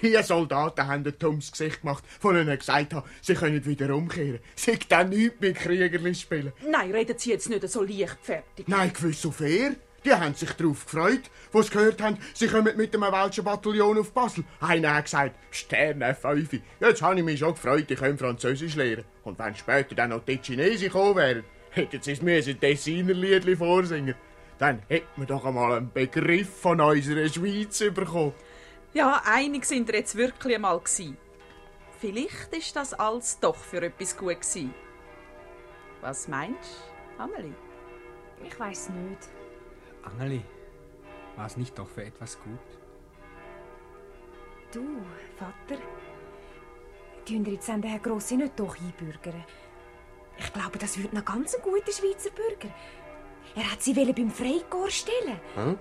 Die 0.00 0.16
Soldaten 0.22 0.86
haben 0.86 1.04
ein 1.04 1.14
dummes 1.18 1.50
Gesicht 1.50 1.80
gemacht, 1.80 2.04
von 2.20 2.36
ihnen 2.36 2.56
gesagt 2.56 2.94
haben, 2.94 3.08
sie 3.20 3.34
können 3.34 3.66
wieder 3.66 3.92
umkehren. 3.92 4.38
Sie 4.54 4.78
dann 4.88 5.08
nichts 5.08 5.40
mit 5.40 5.56
Kriegerli 5.56 6.14
spielen. 6.14 6.52
Nein, 6.64 6.92
reden 6.92 7.18
Sie 7.18 7.30
jetzt 7.30 7.48
nicht 7.48 7.68
so 7.68 7.82
leichtfertig. 7.82 8.68
Nein, 8.68 8.92
gewiss 8.92 9.26
auf 9.26 9.34
fair. 9.34 9.74
Die 10.04 10.12
haben 10.12 10.34
sich 10.36 10.52
darauf 10.52 10.84
gefreut, 10.84 11.22
wo 11.50 11.60
sie 11.62 11.70
gehört 11.70 12.00
haben, 12.00 12.18
sie 12.34 12.46
kommen 12.46 12.76
mit 12.76 12.94
einem 12.94 13.12
welschen 13.12 13.42
Bataillon 13.42 13.98
auf 13.98 14.12
Basel. 14.12 14.44
Einer 14.60 14.94
hat 14.94 15.06
gesagt, 15.06 15.36
Sterne 15.50 16.14
Fünfe. 16.14 16.60
Jetzt 16.78 17.02
habe 17.02 17.18
ich 17.18 17.24
mich 17.24 17.40
schon 17.40 17.54
gefreut, 17.54 17.90
ich 17.90 17.98
könnte 17.98 18.24
Französisch 18.24 18.76
lernen. 18.76 19.04
Und 19.24 19.40
wenn 19.40 19.56
später 19.56 19.96
dann 19.96 20.10
noch 20.10 20.24
die 20.24 20.38
Chinesen 20.40 20.86
gekommen 20.86 21.16
wären, 21.16 21.44
hätten 21.70 22.00
sie 22.00 22.12
es 22.12 22.22
müssen 22.22 22.60
Tessiner 22.60 23.14
Liedli 23.14 23.56
vorsingen. 23.56 24.14
Dann 24.58 24.82
hätten 24.88 25.20
wir 25.20 25.26
doch 25.26 25.44
einmal 25.44 25.72
einen 25.74 25.92
Begriff 25.92 26.60
von 26.60 26.80
unserer 26.80 27.28
Schweiz 27.28 27.78
bekommen. 27.92 28.34
Ja, 28.92 29.22
einig 29.24 29.64
sind 29.64 29.88
wir 29.88 29.96
jetzt 29.96 30.16
wirklich 30.16 30.54
einmal 30.54 30.78
gsi. 30.80 31.16
Vielleicht 31.98 32.52
ist 32.52 32.76
das 32.76 32.94
alles 32.94 33.38
doch 33.40 33.56
für 33.56 33.82
etwas 33.82 34.16
gut 34.16 34.40
gsi. 34.40 34.70
Was 36.00 36.28
meinst 36.28 36.90
du, 37.16 37.22
Amelie? 37.22 37.54
Ich 38.44 38.58
weiß 38.58 38.90
nicht. 38.90 39.28
Anneli, 40.02 40.42
war 41.36 41.46
es 41.46 41.56
nicht 41.56 41.78
doch 41.78 41.88
für 41.88 42.04
etwas 42.04 42.38
gut? 42.40 42.58
Du, 44.72 44.82
Vater, 45.36 45.80
tun 47.26 47.44
ihr 47.44 47.52
jetzt 47.52 47.68
den 47.68 47.82
Herrn 47.82 48.02
Grossi 48.02 48.36
nicht 48.36 48.58
doch 48.58 48.76
einbürgern? 48.76 49.44
Ich 50.38 50.52
glaube, 50.52 50.78
das 50.78 50.98
wird 50.98 51.12
noch 51.12 51.24
ganz 51.24 51.54
ein 51.54 51.62
guter 51.62 51.92
Schweizer 51.92 52.30
Bürger. 52.30 52.74
Er 53.54 53.70
hat 53.70 53.82
sie 53.82 53.94
beim 53.94 54.30
Freikorps 54.30 54.94
stellen. 55.00 55.40
Hm? 55.54 55.78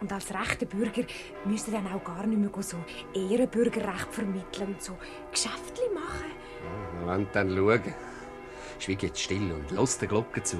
Und 0.00 0.12
als 0.12 0.32
rechter 0.32 0.66
Bürger 0.66 1.02
müsste 1.44 1.72
er 1.72 1.82
dann 1.82 1.92
auch 1.92 2.04
gar 2.04 2.26
nicht 2.26 2.38
mehr 2.38 2.62
so 2.62 2.78
Ehrenbürgerrecht 3.14 4.12
vermitteln 4.12 4.68
und 4.68 4.82
so 4.82 4.96
Geschäftli 5.30 5.84
machen. 5.94 7.06
Wollen 7.06 7.28
dann 7.32 7.54
schauen. 7.54 7.94
Schweig 8.78 9.02
jetzt 9.02 9.20
still 9.20 9.52
und 9.52 9.70
lass 9.70 9.98
der 9.98 10.08
Glocke 10.08 10.42
zu. 10.42 10.56